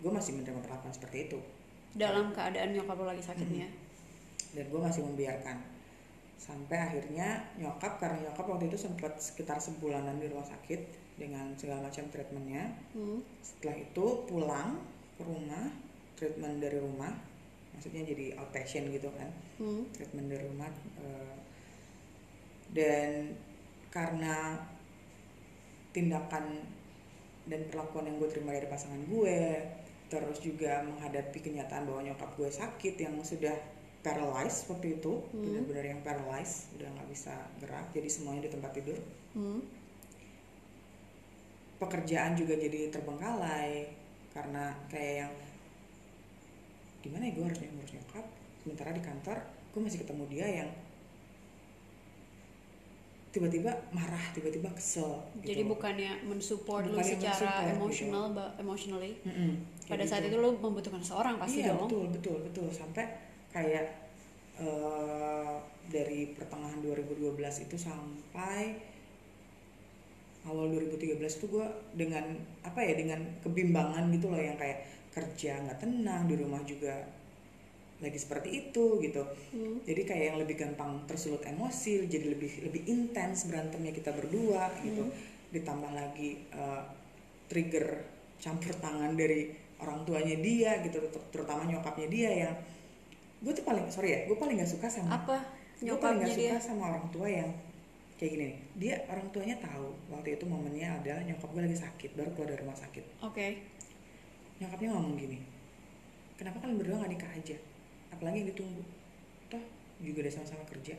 gue 0.00 0.08
masih 0.08 0.38
menerima 0.38 0.62
perlakuan 0.64 0.94
seperti 0.94 1.28
itu. 1.28 1.38
Dalam 1.92 2.32
keadaan 2.32 2.72
nyokap 2.72 2.96
lu 2.96 3.06
lagi 3.06 3.20
sakitnya 3.20 3.68
dan 4.56 4.64
gue 4.66 4.80
masih 4.80 5.02
membiarkan. 5.04 5.56
Sampai 6.40 6.80
akhirnya 6.80 7.44
nyokap 7.60 8.00
karena 8.00 8.30
nyokap 8.30 8.48
waktu 8.48 8.72
itu 8.72 8.80
sempat 8.80 9.20
sekitar 9.20 9.60
sebulanan 9.60 10.16
di 10.16 10.26
rumah 10.32 10.48
sakit 10.48 10.80
dengan 11.20 11.52
segala 11.60 11.84
macam 11.84 12.08
treatmentnya. 12.08 12.64
Hmm. 12.96 13.20
setelah 13.44 13.76
itu 13.76 14.06
pulang 14.24 14.80
ke 15.20 15.22
rumah 15.28 15.68
treatment 16.16 16.64
dari 16.64 16.80
rumah 16.80 17.12
maksudnya 17.80 18.04
jadi 18.04 18.36
outpatient 18.36 18.92
gitu 18.92 19.08
kan 19.16 19.32
Hmm. 19.56 19.88
treatment 19.96 20.28
dari 20.28 20.44
rumah 20.44 20.68
eh, 21.00 21.36
dan 22.76 23.32
karena 23.88 24.60
tindakan 25.90 26.60
dan 27.48 27.60
perlakuan 27.72 28.04
yang 28.04 28.20
gue 28.20 28.28
terima 28.28 28.52
dari 28.52 28.68
pasangan 28.68 29.00
gue 29.08 29.40
terus 30.12 30.44
juga 30.44 30.84
menghadapi 30.84 31.40
kenyataan 31.40 31.88
bahwa 31.88 32.04
nyokap 32.04 32.30
gue 32.36 32.52
sakit 32.52 33.00
yang 33.00 33.16
sudah 33.24 33.56
paralyzed 34.04 34.68
waktu 34.68 35.00
itu 35.00 35.12
Hmm. 35.32 35.40
benar-benar 35.40 35.84
yang 35.88 36.00
paralyzed 36.04 36.68
udah 36.76 36.84
nggak 36.84 37.08
bisa 37.08 37.32
gerak 37.64 37.88
jadi 37.96 38.08
semuanya 38.12 38.44
di 38.44 38.52
tempat 38.52 38.76
tidur 38.76 39.00
Hmm. 39.32 39.64
pekerjaan 41.80 42.36
juga 42.36 42.60
jadi 42.60 42.92
terbengkalai 42.92 43.88
karena 44.36 44.76
kayak 44.92 45.14
yang 45.24 45.32
gimana 47.00 47.24
ya 47.24 47.32
gue 47.32 47.44
harus 47.44 47.58
ngurus 47.60 47.92
nyokap 47.94 48.24
sementara 48.60 48.90
di 48.92 49.02
kantor 49.02 49.36
gue 49.70 49.80
masih 49.80 49.98
ketemu 50.00 50.24
dia 50.28 50.46
yang 50.62 50.70
tiba-tiba 53.30 53.70
marah 53.94 54.24
tiba-tiba 54.34 54.66
kesel 54.74 55.22
gitu. 55.38 55.54
Jadi 55.54 55.62
bukannya 55.62 56.12
mensupport 56.26 56.82
lu 56.82 56.98
secara 56.98 57.30
mensupport 57.30 57.62
gitu. 57.62 57.76
emosional, 57.78 58.24
ba- 58.34 58.52
emotionally. 58.58 59.12
Mm-mm, 59.22 59.54
Pada 59.86 60.02
kayak 60.02 60.10
saat 60.10 60.22
gitu. 60.26 60.34
itu 60.34 60.42
lu 60.42 60.50
membutuhkan 60.58 60.98
seorang 61.00 61.38
pasti 61.38 61.62
iya 61.62 61.70
dong. 61.70 61.86
betul 61.86 62.04
betul 62.10 62.36
betul 62.42 62.66
sampai 62.74 63.06
kayak 63.54 63.86
eh, 64.58 65.54
dari 65.86 66.34
pertengahan 66.34 66.82
2012 66.82 67.38
itu 67.70 67.76
sampai 67.78 68.82
awal 70.42 70.66
2013 70.66 71.22
itu 71.22 71.46
gue 71.46 71.66
dengan 71.94 72.24
apa 72.66 72.80
ya 72.82 72.98
dengan 72.98 73.20
kebimbangan 73.46 74.10
gitu 74.10 74.26
loh 74.26 74.40
yang 74.42 74.58
kayak 74.58 74.82
kerja 75.10 75.58
nggak 75.60 75.78
tenang 75.78 76.24
di 76.24 76.34
rumah 76.34 76.62
juga 76.62 76.94
lagi 78.00 78.16
seperti 78.16 78.48
itu 78.62 78.96
gitu 78.98 79.22
Hmm. 79.52 79.76
jadi 79.82 80.02
kayak 80.02 80.24
yang 80.26 80.38
lebih 80.38 80.56
gampang 80.56 81.04
tersulut 81.04 81.44
emosi 81.44 82.06
jadi 82.06 82.26
lebih 82.28 82.64
lebih 82.64 82.82
intens 82.86 83.44
berantemnya 83.44 83.92
kita 83.92 84.10
berdua 84.10 84.72
gitu 84.80 85.04
Hmm. 85.04 85.14
ditambah 85.50 85.90
lagi 85.90 86.40
eh, 86.48 86.82
trigger 87.46 87.86
campur 88.38 88.72
tangan 88.74 89.12
dari 89.12 89.52
orang 89.76 90.00
tuanya 90.02 90.36
dia 90.38 90.80
gitu 90.80 90.96
ter- 91.02 91.28
terutama 91.30 91.66
nyokapnya 91.66 92.08
dia 92.08 92.30
yang 92.40 92.54
gue 93.38 93.52
tuh 93.52 93.64
paling 93.64 93.84
sorry 93.88 94.10
ya 94.10 94.20
gue 94.24 94.36
paling 94.36 94.56
gak 94.56 94.70
suka 94.70 94.86
sama 94.86 95.16
Apa 95.18 95.36
gue 95.76 95.92
paling 95.92 96.20
nyokapnya 96.20 96.24
gak 96.24 96.36
dia? 96.36 96.50
suka 96.52 96.58
sama 96.62 96.82
orang 96.88 97.06
tua 97.10 97.28
yang 97.28 97.50
kayak 98.16 98.30
gini 98.30 98.44
nih 98.46 98.56
dia 98.76 98.94
orang 99.08 99.26
tuanya 99.28 99.56
tahu 99.58 99.88
waktu 100.08 100.36
itu 100.36 100.44
momennya 100.44 100.88
adalah 100.94 101.20
nyokap 101.22 101.48
gue 101.50 101.62
lagi 101.64 101.78
sakit 101.78 102.10
baru 102.14 102.30
keluar 102.30 102.48
dari 102.48 102.60
rumah 102.60 102.78
sakit 102.78 103.04
Oke. 103.20 103.46
Nyokapnya 104.60 104.88
ngomong 104.92 105.14
gini 105.16 105.38
kenapa 106.36 106.60
kalian 106.60 106.76
berdua 106.76 107.00
gak 107.00 107.12
nikah 107.12 107.30
aja 107.32 107.56
apalagi 108.12 108.36
yang 108.44 108.48
ditunggu 108.52 108.82
toh 109.48 109.64
juga 110.00 110.18
udah 110.24 110.32
sama-sama 110.32 110.64
kerja 110.68 110.94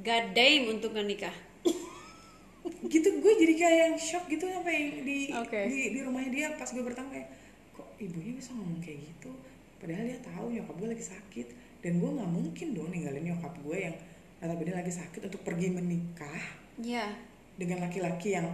God 0.00 0.24
damn 0.32 0.70
untuk 0.70 0.94
nggak 0.94 1.08
nikah. 1.10 1.36
gitu 2.94 3.08
gue 3.20 3.32
jadi 3.36 3.54
kayak 3.58 3.78
yang 3.84 3.96
shock 3.98 4.24
gitu 4.30 4.48
sampai 4.48 5.02
di 5.02 5.28
Oke. 5.34 5.68
di, 5.68 5.92
di 5.92 6.00
rumahnya 6.00 6.30
dia 6.30 6.46
pas 6.56 6.68
gue 6.68 6.80
bertemu 6.80 7.08
kayak 7.10 7.28
kok 7.74 7.88
ibunya 7.98 8.32
bisa 8.32 8.54
ngomong 8.56 8.80
kayak 8.80 9.02
gitu 9.04 9.30
padahal 9.76 10.04
dia 10.06 10.18
tahu 10.22 10.46
nyokap 10.52 10.74
gue 10.78 10.88
lagi 10.94 11.04
sakit 11.04 11.46
dan 11.80 11.92
gue 11.98 12.10
nggak 12.12 12.30
mungkin 12.30 12.66
dong 12.72 12.88
ninggalin 12.88 13.24
nyokap 13.28 13.52
gue 13.60 13.76
yang 13.76 13.96
notabene 14.40 14.72
lagi 14.72 14.92
sakit 14.94 15.20
untuk 15.26 15.40
pergi 15.44 15.68
menikah 15.68 16.42
Iya. 16.80 17.12
dengan 17.60 17.84
laki-laki 17.84 18.32
yang 18.32 18.48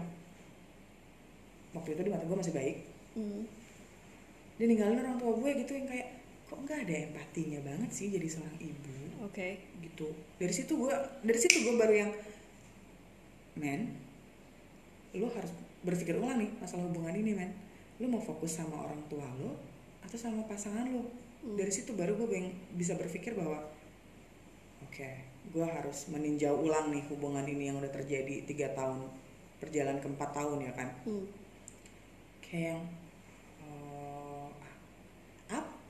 waktu 1.70 1.94
itu 1.94 2.00
di 2.02 2.10
mata 2.10 2.24
gue 2.24 2.38
masih 2.38 2.54
baik 2.56 2.76
Hmm. 3.16 3.48
Dia 4.56 4.66
ninggalin 4.66 5.00
orang 5.00 5.16
tua 5.20 5.32
gue 5.36 5.50
gitu 5.64 5.72
yang 5.76 5.86
kayak 5.88 6.08
kok 6.46 6.58
nggak 6.62 6.78
ada 6.86 6.94
empatinya 7.10 7.60
banget 7.64 7.90
sih 7.90 8.06
jadi 8.12 8.26
seorang 8.28 8.56
ibu 8.60 8.96
Oke. 9.26 9.60
gitu 9.82 10.08
dari 10.38 10.54
situ 10.54 10.72
gue 10.76 10.94
dari 11.24 11.38
situ 11.38 11.56
gue 11.66 11.74
baru 11.76 11.94
yang 12.06 12.12
men 13.56 13.92
lu 15.16 15.26
harus 15.32 15.52
berpikir 15.80 16.16
ulang 16.20 16.40
nih 16.40 16.50
masalah 16.60 16.84
hubungan 16.88 17.16
ini 17.16 17.32
men 17.32 17.50
lu 18.00 18.06
mau 18.12 18.20
fokus 18.20 18.60
sama 18.60 18.84
orang 18.84 19.00
tua 19.08 19.24
lo 19.40 19.56
atau 20.04 20.16
sama 20.16 20.44
pasangan 20.44 20.88
lo 20.92 21.26
Hmm. 21.46 21.54
dari 21.54 21.70
situ 21.70 21.94
baru 21.94 22.18
gue 22.18 22.42
bisa 22.74 22.98
berpikir 22.98 23.38
bahwa 23.38 23.62
oke 24.82 25.10
gue 25.54 25.66
harus 25.66 26.10
meninjau 26.10 26.58
ulang 26.58 26.90
nih 26.90 27.06
hubungan 27.06 27.46
ini 27.46 27.70
yang 27.70 27.78
udah 27.78 27.92
terjadi 27.94 28.42
tiga 28.50 28.74
tahun 28.74 29.06
perjalanan 29.62 30.02
ke 30.02 30.10
empat 30.10 30.30
tahun 30.34 30.66
ya 30.66 30.72
kan 30.74 30.88
Hmm. 31.06 31.22
kayak 32.42 32.66
yang 32.74 32.82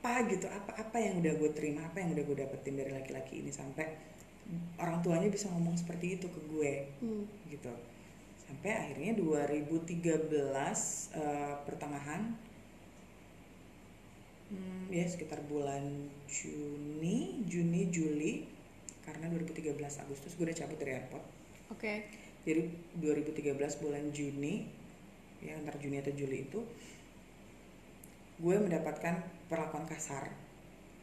apa 0.07 0.23
gitu 0.31 0.47
apa 0.47 0.71
apa 0.79 0.97
yang 1.03 1.19
udah 1.19 1.33
gue 1.35 1.51
terima 1.51 1.83
apa 1.83 1.99
yang 1.99 2.15
udah 2.15 2.23
gue 2.23 2.37
dapetin 2.39 2.79
dari 2.79 2.95
laki-laki 2.95 3.43
ini 3.43 3.51
sampai 3.51 3.91
orang 4.79 5.03
tuanya 5.03 5.27
bisa 5.27 5.51
ngomong 5.51 5.75
seperti 5.75 6.15
itu 6.15 6.31
ke 6.31 6.39
gue 6.47 6.87
Hmm. 7.03 7.27
gitu 7.51 7.67
sampai 8.47 8.71
akhirnya 8.71 9.19
2013 9.19 11.11
eh, 11.11 11.55
pertengahan 11.67 12.31
hmm, 14.47 14.87
ya 14.95 15.03
sekitar 15.03 15.43
bulan 15.51 16.07
Juni 16.31 17.43
Juni 17.43 17.91
Juli 17.91 18.47
karena 19.03 19.27
2013 19.27 19.75
Agustus 20.07 20.31
gue 20.39 20.47
udah 20.47 20.55
cabut 20.55 20.79
dari 20.79 20.95
airport 20.95 21.25
Oke. 21.67 22.07
jadi 22.47 22.63
2013 23.03 23.83
bulan 23.83 24.07
Juni 24.15 24.71
ya 25.43 25.59
antara 25.59 25.75
Juni 25.75 25.99
atau 25.99 26.15
Juli 26.15 26.47
itu 26.47 26.63
gue 28.37 28.55
mendapatkan 28.57 29.15
perlakuan 29.49 29.85
kasar. 29.89 30.29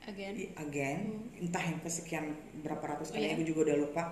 Again. 0.05 0.53
again. 0.61 1.00
Entah 1.41 1.64
yang 1.64 1.81
kesekian 1.81 2.37
berapa 2.61 2.85
ratus 2.85 3.09
kali 3.11 3.25
Iya. 3.33 3.41
gue 3.41 3.47
juga 3.49 3.73
udah 3.73 3.79
lupa. 3.81 4.05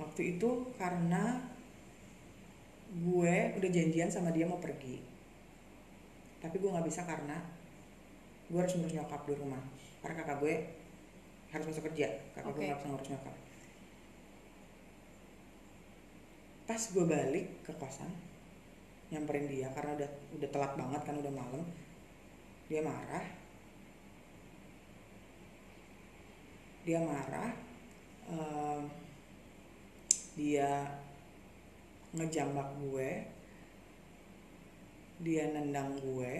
Waktu 0.00 0.38
itu 0.38 0.72
karena 0.80 1.44
gue 2.88 3.34
udah 3.60 3.70
janjian 3.70 4.08
sama 4.08 4.32
dia 4.32 4.48
mau 4.48 4.56
pergi. 4.56 4.96
Tapi 6.40 6.56
gue 6.56 6.70
nggak 6.72 6.88
bisa 6.88 7.04
karena 7.04 7.36
gue 8.48 8.56
harus 8.56 8.72
ngurus 8.80 8.96
nyokap 8.96 9.28
di 9.28 9.34
rumah. 9.36 9.60
Karena 10.00 10.24
kakak 10.24 10.40
gue 10.40 10.54
harus 11.52 11.66
masuk 11.68 11.84
kerja. 11.92 12.08
Kakak 12.32 12.50
gue 12.56 12.62
Oke. 12.64 12.66
nggak 12.72 12.78
bisa 12.80 12.88
ngurus 12.88 13.08
nyokap. 13.12 13.36
Pas 16.64 16.82
gue 16.84 17.04
balik 17.04 17.46
ke 17.64 17.72
kosan 17.76 18.08
nyamperin 19.08 19.48
dia 19.48 19.68
karena 19.72 19.96
udah 19.96 20.10
udah 20.36 20.48
telat 20.52 20.72
banget 20.76 21.00
kan 21.00 21.16
udah 21.16 21.32
malam 21.32 21.64
dia 22.68 22.80
marah. 22.84 23.26
Dia 26.84 27.00
marah 27.04 27.52
em, 28.28 28.82
dia 30.36 30.70
ngejambak 32.16 32.68
gue 32.80 33.36
dia 35.18 35.50
nendang 35.50 35.98
gue 35.98 36.34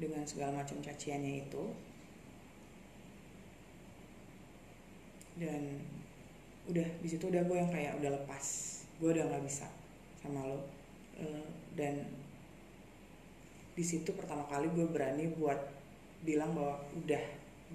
dengan 0.00 0.24
segala 0.24 0.64
macam 0.64 0.80
caciannya 0.80 1.44
itu. 1.44 1.64
Dan 5.36 5.84
udah 6.72 6.88
di 7.04 7.08
situ 7.08 7.28
udah 7.28 7.44
gue 7.44 7.56
yang 7.56 7.68
kayak 7.68 8.00
udah 8.00 8.10
lepas. 8.16 8.44
Gue 8.96 9.12
udah 9.12 9.28
nggak 9.28 9.44
bisa 9.44 9.68
sama 10.24 10.40
lo. 10.48 10.64
Eh, 11.20 11.44
dan 11.76 12.02
di 13.76 13.84
situ 13.84 14.08
pertama 14.16 14.48
kali 14.48 14.72
gue 14.72 14.88
berani 14.88 15.28
buat 15.36 15.60
bilang 16.24 16.56
bahwa 16.56 16.80
udah 16.96 17.20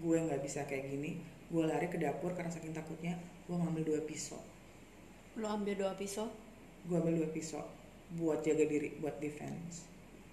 gue 0.01 0.17
nggak 0.17 0.41
bisa 0.41 0.65
kayak 0.65 0.89
gini 0.89 1.21
gue 1.47 1.63
lari 1.63 1.85
ke 1.85 2.01
dapur 2.01 2.33
karena 2.33 2.49
saking 2.49 2.73
takutnya 2.73 3.13
gue 3.45 3.55
ngambil 3.55 3.83
dua 3.85 4.01
pisau 4.03 4.41
Lo 5.39 5.47
ambil 5.47 5.79
dua 5.79 5.95
pisau. 5.95 6.27
gue 6.89 6.95
ambil 6.97 7.23
dua 7.23 7.29
pisau 7.31 7.63
buat 8.17 8.41
jaga 8.43 8.65
diri 8.67 8.97
buat 8.99 9.15
defense 9.21 9.87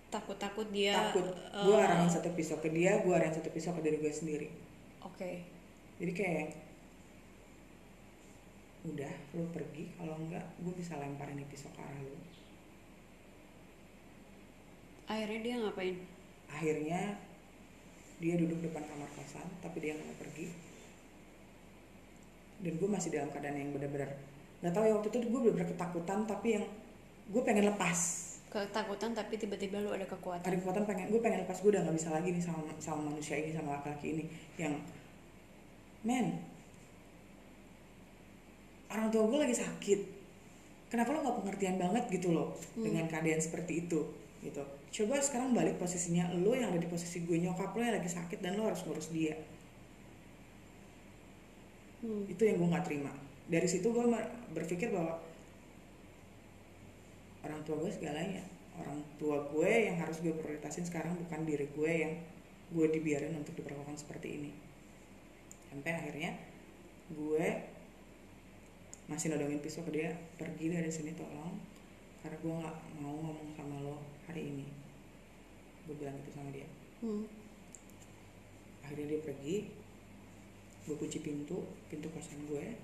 Takut-takut 0.09 0.73
dia. 0.73 0.97
takut 1.13 1.29
eh, 1.29 1.63
gue 1.69 1.77
arahin 1.77 2.09
satu 2.09 2.33
pisau 2.33 2.57
ke 2.59 2.73
dia 2.73 3.05
gue 3.05 3.13
arahin 3.13 3.37
satu 3.37 3.53
pisau 3.53 3.77
ke 3.77 3.85
diri 3.85 4.01
gue 4.01 4.09
sendiri 4.09 4.49
Oke. 5.05 5.45
jadi 6.01 6.13
kayak 6.17 6.49
udah 8.89 9.13
lu 9.37 9.45
pergi 9.53 9.93
kalau 10.01 10.17
enggak 10.17 10.47
gue 10.65 10.73
bisa 10.73 10.97
lemparin 10.97 11.45
pisau 11.53 11.69
ke 11.77 11.81
arah 11.83 12.01
lu 12.01 12.17
Akhirnya 15.09 15.41
dia 15.41 15.55
ngapain? 15.59 15.97
akhirnya 16.49 17.01
dia 18.19 18.35
duduk 18.35 18.65
depan 18.65 18.81
kamar 18.83 19.05
kosan 19.13 19.45
tapi 19.61 19.79
dia 19.79 19.93
nggak 19.93 20.07
mau 20.07 20.17
pergi 20.17 20.49
dan 22.59 22.73
gue 22.75 22.89
masih 22.89 23.09
dalam 23.13 23.29
keadaan 23.29 23.55
yang 23.55 23.71
benar-benar 23.71 24.11
nggak 24.59 24.73
tahu 24.73 24.85
ya 24.89 24.93
waktu 24.97 25.09
itu 25.13 25.19
gue 25.29 25.41
benar-benar 25.45 25.69
ketakutan 25.69 26.25
tapi 26.25 26.49
yang 26.57 26.65
gue 27.29 27.43
pengen 27.45 27.69
lepas 27.69 28.01
Ketakutan 28.49 29.13
tapi 29.13 29.37
tiba-tiba 29.37 29.77
lu 29.85 29.93
ada 29.93 30.09
kekuatan. 30.09 30.41
ada 30.41 30.57
kekuatan 30.57 30.89
pengen 30.89 31.13
gue 31.13 31.21
pengen 31.21 31.45
lepas 31.45 31.61
gue 31.61 31.69
udah 31.69 31.83
nggak 31.85 31.97
bisa 32.01 32.09
lagi 32.11 32.29
nih 32.33 32.41
sama 32.41 32.61
sama 32.81 33.01
manusia 33.13 33.37
ini 33.37 33.53
sama 33.53 33.77
laki-laki 33.77 34.07
ini 34.17 34.25
yang 34.57 34.73
men 36.01 36.33
orang 38.89 39.13
tua 39.13 39.29
gue 39.29 39.39
lagi 39.39 39.53
sakit 39.53 40.01
kenapa 40.89 41.13
lo 41.13 41.21
nggak 41.21 41.37
pengertian 41.45 41.77
banget 41.77 42.05
gitu 42.09 42.33
loh 42.33 42.57
Hmm. 42.73 42.89
dengan 42.89 43.05
keadaan 43.05 43.37
seperti 43.39 43.85
itu 43.85 44.01
gitu 44.41 44.65
coba 44.89 45.21
sekarang 45.21 45.53
balik 45.53 45.77
posisinya 45.77 46.33
lo 46.33 46.57
yang 46.57 46.73
ada 46.73 46.81
di 46.81 46.89
posisi 46.89 47.21
gue 47.29 47.37
nyokap 47.45 47.77
lo 47.77 47.83
yang 47.85 48.01
lagi 48.01 48.09
sakit 48.09 48.41
dan 48.41 48.57
lo 48.57 48.67
harus 48.69 48.81
ngurus 48.85 49.13
dia. 49.13 49.37
Hmm. 51.99 52.31
itu 52.31 52.47
yang 52.47 52.63
gue 52.63 52.69
nggak 52.71 52.87
terima. 52.87 53.11
Dari 53.51 53.67
situ 53.67 53.91
gue 53.91 54.07
berpikir 54.55 54.95
bahwa 54.95 55.19
orang 57.43 57.61
tua 57.67 57.77
gue 57.83 57.91
segalanya. 57.91 58.45
Orang 58.79 59.03
tua 59.19 59.43
gue 59.51 59.91
yang 59.91 59.99
harus 59.99 60.23
gue 60.23 60.31
prioritasin 60.31 60.87
sekarang 60.87 61.19
bukan 61.27 61.43
diri 61.43 61.67
gue 61.75 61.93
yang 61.93 62.15
gue 62.71 62.87
dibiarin 62.87 63.35
untuk 63.35 63.59
diperlakukan 63.59 63.99
seperti 63.99 64.39
ini. 64.39 64.51
Sampai 65.75 65.91
akhirnya 65.91 66.39
gue 67.11 67.47
masih 69.11 69.35
nodongin 69.35 69.59
pisau 69.59 69.83
ke 69.83 69.91
dia 69.91 70.15
pergi 70.39 70.71
dari 70.71 70.93
sini 70.95 71.11
tolong. 71.19 71.59
Karena 72.23 72.39
gue 72.39 72.55
nggak 72.63 72.77
mau 73.03 73.15
ngomong 73.19 73.51
sama 73.59 73.83
lo 73.83 73.99
hari 74.31 74.55
ini 74.55 74.78
gue 75.89 75.97
bilang 75.97 76.15
gitu 76.21 76.31
sama 76.37 76.53
dia. 76.53 76.69
Hmm. 77.01 77.25
akhirnya 78.85 79.17
dia 79.17 79.21
pergi 79.21 79.57
gue 80.89 80.97
kunci 80.97 81.19
pintu 81.21 81.61
pintu 81.93 82.09
kosan 82.13 82.41
gue 82.49 82.77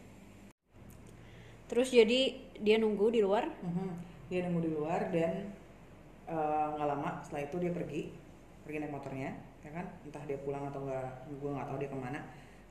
Terus 1.65 1.89
jadi 1.89 2.37
dia 2.61 2.77
nunggu 2.77 3.09
di 3.09 3.25
luar. 3.25 3.49
Mhm. 3.49 4.13
dia 4.29 4.45
nunggu 4.45 4.69
di 4.69 4.73
luar 4.73 5.09
dan 5.13 5.53
eh, 6.29 6.67
nggak 6.77 6.89
lama 6.89 7.21
setelah 7.25 7.45
itu 7.45 7.57
dia 7.61 7.73
pergi 7.73 8.03
pergi 8.65 8.77
naik 8.85 8.93
motornya 8.93 9.33
ya 9.65 9.71
kan? 9.73 9.89
Entah 10.05 10.25
dia 10.29 10.37
pulang 10.45 10.69
atau 10.69 10.85
enggak 10.85 11.25
gue 11.29 11.51
nggak 11.51 11.67
tahu 11.69 11.79
dia 11.81 11.91
ke 11.91 11.99
mana. 11.99 12.21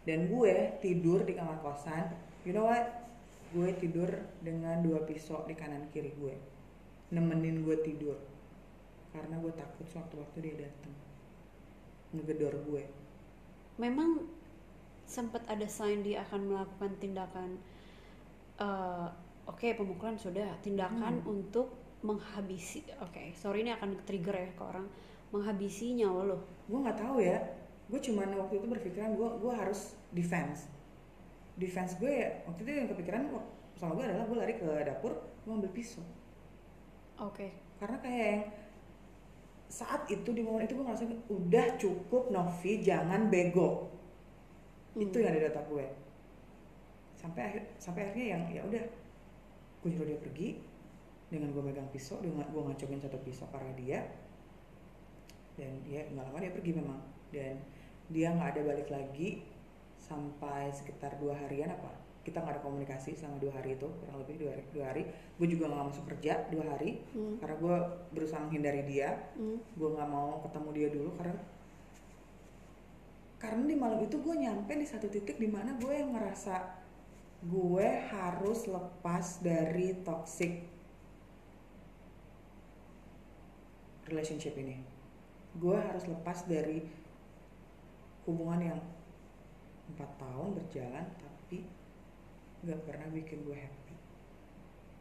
Dan 0.05 0.29
gue 0.29 0.53
tidur 0.77 1.25
di 1.25 1.33
kamar 1.33 1.57
kosan. 1.65 2.13
You 2.45 2.53
know 2.53 2.69
what? 2.69 2.85
Gue 3.49 3.73
tidur 3.81 4.09
dengan 4.45 4.85
dua 4.85 5.01
pisau 5.05 5.41
di 5.49 5.57
kanan 5.57 5.89
kiri 5.89 6.13
gue 6.17 6.37
nemenin 7.13 7.61
gue 7.61 7.77
tidur 7.85 8.17
karena 9.13 9.35
gue 9.37 9.53
takut 9.53 9.85
sewaktu-waktu 9.87 10.37
dia 10.41 10.55
datang 10.67 10.93
ngegedor 12.11 12.55
gue 12.67 12.83
Memang 13.77 14.21
sempat 15.05 15.41
ada 15.49 15.65
sign 15.65 16.05
dia 16.05 16.21
akan 16.25 16.41
melakukan 16.49 16.91
tindakan 17.01 17.49
eh, 18.59 19.07
oke 19.45 19.67
pemukulan 19.75 20.17
sudah, 20.17 20.45
tindakan 20.61 21.21
Hmm. 21.21 21.33
untuk 21.33 21.73
menghabisi. 22.03 22.83
Oke, 23.01 23.31
sorry 23.33 23.63
ini 23.63 23.71
akan 23.73 23.95
trigger 24.03 24.35
ya 24.35 24.49
ke 24.53 24.63
orang 24.63 24.85
menghabisi 25.31 25.97
nyawa 25.97 26.21
lo. 26.29 26.37
gue 26.69 26.77
nggak 26.79 26.99
tahu 26.99 27.17
ya 27.19 27.37
gue 27.89 27.99
cuman 27.99 28.29
waktu 28.37 28.61
itu 28.61 28.67
berpikiran 28.69 29.17
gue 29.17 29.29
gue 29.41 29.53
harus 29.53 29.97
defense 30.13 30.69
defense 31.57 31.97
gue 31.97 32.09
ya 32.09 32.29
waktu 32.45 32.61
itu 32.63 32.71
yang 32.71 32.89
kepikiran 32.89 33.21
sama 33.75 33.97
gue 33.97 34.05
adalah 34.05 34.25
gue 34.29 34.37
lari 34.37 34.53
ke 34.55 34.65
dapur 34.85 35.13
gue 35.43 35.51
ambil 35.51 35.71
pisau 35.73 36.05
Oke. 37.19 37.49
karena 37.79 37.97
kayak 37.99 38.25
yang 38.29 38.41
saat 39.73 40.05
itu 40.05 40.29
di 40.29 40.45
momen 40.45 40.69
itu 40.69 40.77
gue 40.77 40.85
ngerasa 40.85 41.09
udah 41.33 41.65
cukup 41.81 42.29
Novi 42.29 42.85
jangan 42.85 43.33
bego. 43.33 43.89
Hmm. 44.93 45.09
itu 45.09 45.17
yang 45.17 45.33
ada 45.33 45.41
di 45.41 45.47
otak 45.49 45.65
gue. 45.65 45.85
Sampai 47.17 47.41
akhir 47.49 47.63
sampai 47.81 48.05
akhirnya 48.05 48.37
yang 48.37 48.41
ya 48.53 48.61
udah 48.61 48.83
gue 49.81 49.89
nyuruh 49.89 50.13
dia 50.13 50.19
pergi 50.21 50.49
dengan 51.33 51.49
gue 51.49 51.63
megang 51.65 51.89
pisau 51.89 52.21
dengan 52.21 52.45
gue 52.45 52.61
ngacokin 52.61 53.01
satu 53.01 53.17
pisau 53.25 53.49
karena 53.49 53.73
dia 53.73 53.99
dan 55.57 55.81
dia 55.81 56.05
nggak 56.13 56.21
lama 56.29 56.37
dia 56.37 56.53
pergi 56.53 56.71
memang. 56.77 57.01
Dan 57.33 57.57
dia 58.13 58.29
nggak 58.29 58.49
ada 58.53 58.61
balik 58.69 58.89
lagi 58.93 59.41
sampai 59.97 60.69
sekitar 60.69 61.17
dua 61.17 61.33
harian 61.33 61.73
apa 61.73 62.02
kita 62.23 62.39
nggak 62.39 62.55
ada 62.55 62.63
komunikasi 62.63 63.19
selama 63.19 63.35
dua 63.43 63.51
hari 63.59 63.75
itu 63.75 63.83
kurang 63.83 64.17
lebih 64.23 64.35
dua 64.39 64.49
hari 64.55 64.63
dua 64.71 64.85
hari 64.87 65.03
gue 65.11 65.47
juga 65.51 65.67
nggak 65.67 65.85
masuk 65.91 66.05
kerja 66.15 66.33
dua 66.47 66.63
hari 66.71 67.03
Hmm. 67.11 67.35
karena 67.43 67.55
gue 67.59 67.75
berusaha 68.15 68.39
menghindari 68.39 68.81
dia 68.87 69.09
Hmm. 69.35 69.59
gue 69.59 69.89
nggak 69.91 70.09
mau 70.09 70.39
ketemu 70.39 70.69
dia 70.71 70.87
dulu 70.89 71.09
karena 71.19 71.35
karena 73.43 73.63
di 73.67 73.75
malam 73.75 73.99
itu 73.99 74.15
gue 74.23 74.35
nyampe 74.39 74.71
di 74.71 74.87
satu 74.87 75.11
titik 75.11 75.35
di 75.35 75.51
mana 75.51 75.75
gue 75.75 75.91
yang 75.91 76.15
ngerasa 76.15 76.79
gue 77.43 77.87
harus 78.07 78.71
lepas 78.71 79.43
dari 79.43 79.99
toxic 79.99 80.63
relationship 84.07 84.55
ini 84.55 84.79
gue 85.59 85.75
harus 85.75 86.07
lepas 86.07 86.47
dari 86.47 86.87
hubungan 88.23 88.73
yang 88.73 88.79
empat 89.91 90.09
tahun 90.15 90.49
berjalan 90.55 91.05
tapi 91.19 91.32
nggak 92.63 92.79
pernah 92.83 93.07
bikin 93.11 93.43
gue 93.43 93.55
happy 93.55 93.81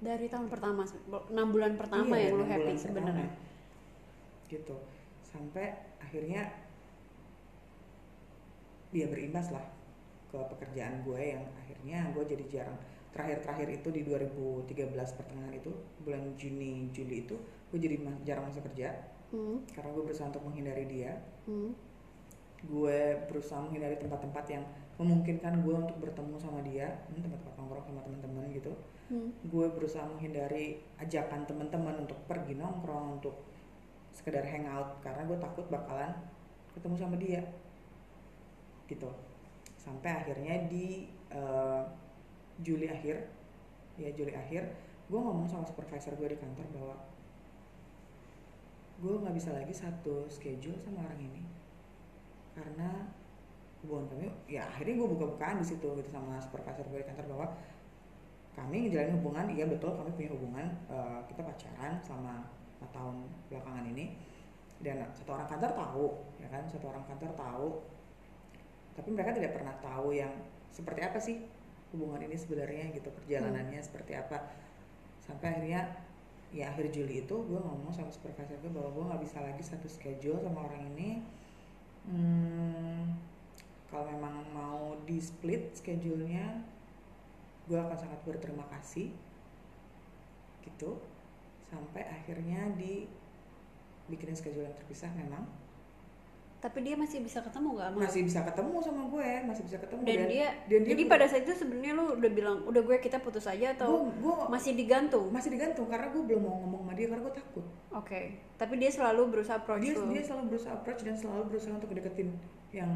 Dari 0.02 0.26
tahun 0.26 0.50
pertama, 0.50 0.82
enam 1.30 1.48
bulan 1.48 1.78
pertama 1.78 2.18
Iya, 2.18 2.26
yang 2.26 2.34
lo 2.36 2.44
happy 2.44 2.74
sebenarnya. 2.74 3.30
gitu 4.48 4.76
sampai 5.22 5.72
akhirnya 5.96 6.44
dia 8.92 9.08
berimbas 9.08 9.48
lah 9.48 9.64
ke 10.28 10.36
pekerjaan 10.36 11.00
gue 11.00 11.16
yang 11.16 11.44
akhirnya 11.56 12.12
gue 12.12 12.24
jadi 12.26 12.44
jarang 12.50 12.76
terakhir-terakhir 13.12 13.80
itu 13.80 13.88
di 13.88 14.02
2013 14.04 14.68
pertengahan 15.16 15.52
itu 15.52 15.72
bulan 16.02 16.36
Juni 16.36 16.88
Juli 16.90 17.24
itu 17.24 17.36
gue 17.70 17.78
jadi 17.78 17.96
jarang 18.22 18.48
masuk 18.48 18.64
kerja 18.68 18.92
Hmm. 19.32 19.64
karena 19.72 19.88
gue 19.88 20.04
berusaha 20.04 20.28
untuk 20.28 20.44
menghindari 20.44 20.84
dia 20.84 21.16
Hmm. 21.48 21.72
gue 22.62 22.98
berusaha 23.24 23.56
menghindari 23.58 23.96
tempat-tempat 23.96 24.44
yang 24.46 24.60
memungkinkan 25.00 25.64
gue 25.64 25.74
untuk 25.74 25.96
bertemu 26.00 26.36
sama 26.36 26.60
dia 26.64 26.88
hmm, 27.08 27.24
tempat-tempat 27.24 27.54
nongkrong 27.58 27.84
sama 27.88 28.00
teman-teman 28.04 28.44
gitu. 28.52 28.72
Hmm. 29.12 29.28
gue 29.44 29.66
berusaha 29.76 30.08
menghindari 30.08 30.80
ajakan 30.96 31.44
teman-teman 31.44 32.00
untuk 32.00 32.16
pergi 32.24 32.56
nongkrong 32.56 33.20
untuk 33.20 33.44
sekedar 34.16 34.40
hangout 34.40 35.04
karena 35.04 35.28
gue 35.28 35.36
takut 35.36 35.68
bakalan 35.68 36.12
ketemu 36.72 36.96
sama 36.96 37.16
dia. 37.20 37.44
Gitu. 38.88 39.10
Sampai 39.76 40.16
akhirnya 40.16 40.64
di 40.64 41.12
eh, 41.28 41.82
Juli 42.64 42.88
akhir 42.88 43.26
ya 44.00 44.08
Juli 44.16 44.32
akhir 44.32 44.64
gue 45.12 45.20
ngomong 45.20 45.44
sama 45.44 45.68
supervisor 45.68 46.16
gue 46.16 46.32
di 46.32 46.38
kantor 46.40 46.66
bahwa 46.72 46.96
gue 49.02 49.14
nggak 49.18 49.34
bisa 49.36 49.50
lagi 49.52 49.74
satu 49.74 50.30
schedule 50.30 50.78
sama 50.80 51.04
orang 51.04 51.20
ini 51.20 51.42
karena 52.54 53.10
hubungan 53.82 54.06
kami 54.14 54.26
ya 54.46 54.62
akhirnya 54.70 54.94
gue 54.94 55.08
buka-bukaan 55.18 55.58
di 55.58 55.66
situ 55.66 55.86
gitu 55.98 56.08
sama 56.10 56.38
supervisor 56.38 56.86
gue 56.86 57.02
di 57.02 57.06
kantor 57.06 57.26
bahwa 57.34 57.46
kami 58.52 58.76
ngejalanin 58.86 59.16
hubungan 59.18 59.46
iya 59.50 59.64
betul 59.66 59.96
kami 59.96 60.10
punya 60.14 60.30
hubungan 60.30 60.66
eh, 60.86 61.20
kita 61.26 61.40
pacaran 61.42 61.98
selama 62.04 62.46
4 62.82 62.90
tahun 62.90 63.16
belakangan 63.46 63.84
ini. 63.94 64.18
Dan 64.82 65.06
satu 65.14 65.38
orang 65.38 65.46
kantor 65.46 65.70
tahu 65.78 66.06
ya 66.42 66.48
kan? 66.50 66.66
Satu 66.66 66.90
orang 66.90 67.04
kantor 67.06 67.30
tahu. 67.38 67.68
Tapi 68.98 69.08
mereka 69.14 69.30
tidak 69.38 69.54
pernah 69.54 69.74
tahu 69.78 70.10
yang 70.10 70.32
seperti 70.74 71.00
apa 71.06 71.18
sih 71.22 71.46
hubungan 71.94 72.24
ini 72.24 72.34
sebenarnya 72.34 72.90
gitu 72.90 73.08
perjalanannya 73.14 73.78
seperti 73.78 74.18
apa. 74.18 74.42
Sampai 75.22 75.54
akhirnya 75.54 75.86
ya 76.52 76.68
akhir 76.68 76.92
Juli 76.92 77.24
itu 77.24 77.36
gue 77.46 77.60
ngomong 77.62 77.94
sama 77.94 78.12
supervisor 78.12 78.58
gue 78.60 78.72
bahwa 78.74 78.90
gue 78.92 79.04
nggak 79.08 79.22
bisa 79.22 79.38
lagi 79.40 79.62
satu 79.62 79.86
schedule 79.86 80.42
sama 80.42 80.66
orang 80.66 80.82
ini. 80.92 81.22
Hmm, 82.02 83.14
kalau 83.92 84.08
memang 84.08 84.40
mau 84.56 84.96
di 85.04 85.20
split 85.20 85.76
schedule-nya 85.76 86.64
gue 87.68 87.76
akan 87.76 87.94
sangat 87.94 88.18
berterima 88.24 88.64
kasih 88.72 89.12
gitu 90.64 90.96
sampai 91.68 92.08
akhirnya 92.08 92.72
di 92.80 93.04
bikinin 94.08 94.34
schedule 94.34 94.64
yang 94.64 94.76
terpisah 94.76 95.12
memang 95.12 95.44
Tapi 96.62 96.78
dia 96.86 96.94
masih 96.94 97.26
bisa 97.26 97.42
ketemu 97.42 97.74
gak 97.74 97.90
sama? 97.90 97.98
masih 98.06 98.22
bisa 98.22 98.40
ketemu 98.46 98.74
sama 98.86 99.02
gue 99.10 99.30
masih 99.50 99.62
bisa 99.66 99.76
ketemu 99.82 100.00
Dan 100.06 100.20
dia, 100.30 100.48
dan 100.70 100.80
dia 100.86 100.90
jadi 100.94 101.02
pada 101.10 101.24
saat 101.26 101.42
itu 101.42 101.54
sebenarnya 101.58 101.92
lu 101.98 102.04
udah 102.14 102.30
bilang 102.30 102.56
udah 102.70 102.82
gue 102.86 102.96
kita 103.02 103.18
putus 103.18 103.50
aja 103.50 103.74
atau 103.74 104.06
gue, 104.06 104.22
gue 104.22 104.34
masih 104.46 104.72
digantung? 104.78 105.26
masih 105.34 105.50
digantung 105.50 105.90
karena 105.90 106.06
gue 106.14 106.22
belum 106.22 106.38
mau 106.38 106.62
ngomong 106.62 106.86
sama 106.86 106.92
dia 106.94 107.06
karena 107.10 107.22
gue 107.26 107.34
takut 107.34 107.66
Oke. 107.92 108.20
Tapi 108.56 108.74
dia 108.78 108.90
selalu 108.94 109.22
berusaha 109.34 109.58
approach 109.58 109.82
dia 109.82 109.98
lu. 109.98 110.06
dia 110.14 110.22
selalu 110.22 110.54
berusaha 110.54 110.72
approach 110.72 111.02
dan 111.02 111.14
selalu 111.18 111.42
berusaha 111.50 111.74
untuk 111.74 111.90
deketin 111.90 112.30
yang 112.70 112.90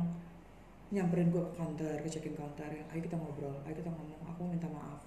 nyamperin 0.87 1.29
gue 1.29 1.43
ke 1.43 1.53
counter 1.55 1.99
ke 1.99 2.09
check-in 2.09 2.35
counter 2.35 2.71
yang 2.71 2.87
ayo 2.95 3.01
kita 3.03 3.19
ngobrol 3.19 3.55
ayo 3.67 3.75
kita 3.75 3.91
ngomong 3.91 4.21
aku 4.23 4.43
minta 4.47 4.69
maaf. 4.71 5.03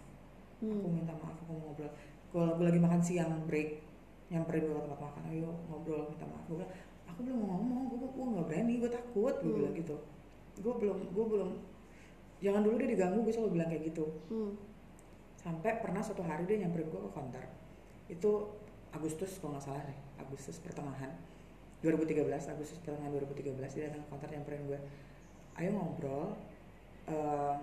Aku 0.60 0.68
Hmm. 0.68 0.92
minta 0.92 1.16
maaf 1.16 1.40
aku 1.40 1.56
mau 1.56 1.72
ngobrol. 1.72 1.92
Kalau 2.30 2.52
gue 2.60 2.66
lagi 2.68 2.80
makan 2.80 3.02
siang 3.02 3.32
break 3.48 3.80
nyamperin 4.28 4.68
gue 4.68 4.76
ke 4.76 4.82
tempat 4.84 5.00
makan 5.02 5.24
ayo 5.32 5.50
ngobrol 5.72 6.04
minta 6.12 6.26
maaf. 6.28 6.44
Gue 6.46 6.58
bilang 6.60 6.72
aku 7.08 7.20
belum 7.24 7.38
mau 7.40 7.50
ngomong 7.56 7.82
gue 7.90 7.98
gue 8.04 8.26
nggak 8.28 8.46
berani 8.48 8.74
gue 8.78 8.90
takut 8.92 9.36
gue 9.36 9.48
Hmm. 9.48 9.58
bilang 9.64 9.74
gitu. 9.74 9.96
Gue 10.60 10.74
belum 10.76 10.98
gue 11.10 11.26
belum 11.26 11.50
jangan 12.40 12.62
dulu 12.64 12.76
dia 12.76 12.90
diganggu 12.90 13.20
gue 13.24 13.34
selalu 13.34 13.52
bilang 13.56 13.70
kayak 13.70 13.84
gitu. 13.88 14.06
Hmm. 14.28 14.52
sampai 15.40 15.80
pernah 15.80 16.04
suatu 16.04 16.20
hari 16.20 16.44
dia 16.44 16.60
nyamperin 16.60 16.92
gue 16.92 17.00
ke 17.00 17.12
counter 17.16 17.40
itu 18.12 18.32
Agustus 18.92 19.40
kalau 19.40 19.56
nggak 19.56 19.64
salah 19.64 19.84
deh 19.88 19.96
Agustus 20.20 20.60
pertengahan. 20.60 21.16
2013 21.80 22.28
Agustus 22.28 22.76
pertengahan 22.84 23.08
2013 23.08 23.56
dia 23.72 23.88
datang 23.88 24.04
ke 24.04 24.08
counter 24.12 24.28
nyamperin 24.36 24.68
gue 24.68 24.80
ayo 25.60 25.70
ngobrol 25.76 26.34
eh, 27.10 27.56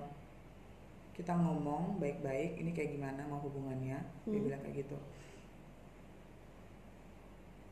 kita 1.16 1.32
ngomong 1.32 1.96
baik-baik 1.96 2.60
ini 2.60 2.76
kayak 2.76 2.92
gimana 2.92 3.24
mau 3.24 3.40
hubungannya? 3.40 3.96
Dia 4.28 4.36
Hmm. 4.36 4.44
bilang 4.44 4.60
kayak 4.60 4.84
gitu. 4.84 4.98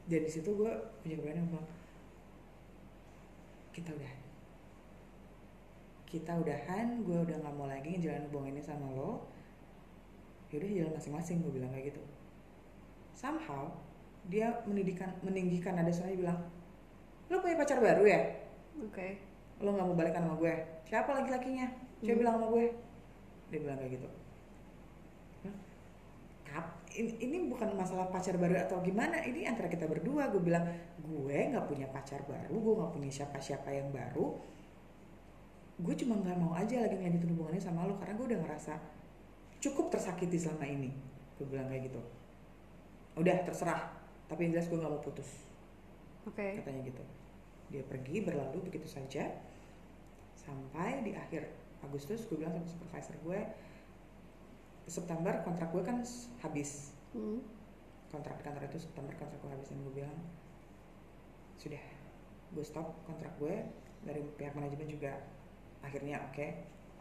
Dan 0.04 0.20
di 0.24 0.30
situ 0.32 0.48
gue 0.52 0.72
punya 1.00 1.16
keberanian 1.16 1.48
bilang 1.48 1.68
kita 3.74 3.90
udah 3.92 4.12
kita 6.08 6.32
udahan 6.40 7.02
gue 7.02 7.18
udah 7.20 7.36
nggak 7.42 7.56
mau 7.58 7.66
lagi 7.66 7.90
ngejalanin 7.92 8.28
hubungan 8.32 8.56
ini 8.56 8.62
sama 8.64 8.86
lo. 8.96 9.28
Yaudah 10.48 10.70
jalan 10.70 10.92
masing-masing 10.94 11.42
gue 11.42 11.52
bilang 11.52 11.68
kayak 11.74 11.92
gitu. 11.92 12.02
Somehow 13.12 13.74
dia 14.30 14.62
mendidikan 14.64 15.10
meninggikan 15.20 15.76
nada 15.76 15.92
suaranya 15.92 16.16
bilang 16.16 16.38
lo 17.28 17.42
punya 17.42 17.60
pacar 17.60 17.76
baru 17.82 18.04
ya? 18.08 18.20
Oke. 18.80 19.20
Lo 19.62 19.70
nggak 19.70 19.86
mau 19.86 19.96
balikan 19.96 20.22
sama 20.26 20.36
gue? 20.40 20.54
Siapa 20.88 21.10
laki-lakinya? 21.14 21.66
Coba 22.02 22.10
Hmm. 22.10 22.20
bilang 22.20 22.34
sama 22.38 22.46
gue. 22.50 22.64
Dia 23.52 23.58
bilang 23.62 23.78
kayak 23.78 23.92
gitu. 24.00 24.08
Ini, 26.94 27.10
ini 27.26 27.50
bukan 27.50 27.74
masalah 27.74 28.06
pacar 28.06 28.38
baru 28.38 28.54
atau 28.54 28.78
gimana 28.78 29.18
ini 29.26 29.42
antara 29.50 29.66
kita 29.66 29.90
berdua. 29.90 30.30
Gue 30.30 30.46
bilang 30.46 30.62
gue 31.02 31.38
nggak 31.50 31.66
punya 31.66 31.90
pacar 31.90 32.22
baru 32.22 32.54
gue 32.54 32.74
nggak 32.78 32.92
punya 32.94 33.10
siapa-siapa 33.10 33.66
yang 33.74 33.90
baru. 33.90 34.38
Gue 35.82 35.94
cuma 35.98 36.22
nggak 36.22 36.38
mau 36.38 36.54
aja 36.54 36.86
lagi 36.86 36.94
ngelanjutin 36.94 37.34
hubungannya 37.34 37.58
sama 37.58 37.90
lo 37.90 37.98
karena 37.98 38.14
gue 38.14 38.26
udah 38.30 38.40
ngerasa 38.46 38.78
cukup 39.58 39.90
tersakiti 39.90 40.38
selama 40.38 40.70
ini. 40.70 40.94
Gue 41.34 41.50
bilang 41.50 41.66
kayak 41.66 41.90
gitu. 41.90 41.98
Udah 43.18 43.42
terserah 43.42 43.90
tapi 44.30 44.46
yang 44.46 44.54
jelas 44.54 44.70
gue 44.70 44.78
nggak 44.78 44.92
mau 44.94 45.02
putus. 45.02 45.50
Oke. 46.24 46.56
katanya 46.56 46.88
gitu 46.88 47.02
dia 47.68 47.84
pergi 47.84 48.24
berlalu 48.24 48.68
begitu 48.68 48.88
saja. 48.88 49.30
Sampai 50.34 51.00
di 51.04 51.16
akhir 51.16 51.48
Agustus 51.84 52.24
gue 52.28 52.40
bilang 52.40 52.56
sama 52.56 52.68
supervisor 52.68 53.16
gue 53.24 53.40
September 54.88 55.40
kontrak 55.44 55.72
gue 55.72 55.82
kan 55.84 56.04
habis. 56.44 56.92
Hmm. 57.14 57.40
kontrak 58.10 58.38
di 58.38 58.46
kantor 58.46 58.62
itu 58.70 58.78
September 58.78 59.10
kontrak 59.18 59.42
gue 59.42 59.50
habis 59.50 59.66
dan 59.74 59.78
gue 59.82 59.94
bilang 59.98 60.18
sudah 61.58 61.82
gue 62.54 62.62
stop 62.62 62.94
kontrak 63.10 63.34
gue 63.42 63.54
dari 64.06 64.22
pihak 64.38 64.54
manajemen 64.54 64.86
juga. 64.86 65.18
Akhirnya 65.82 66.22
oke 66.22 66.46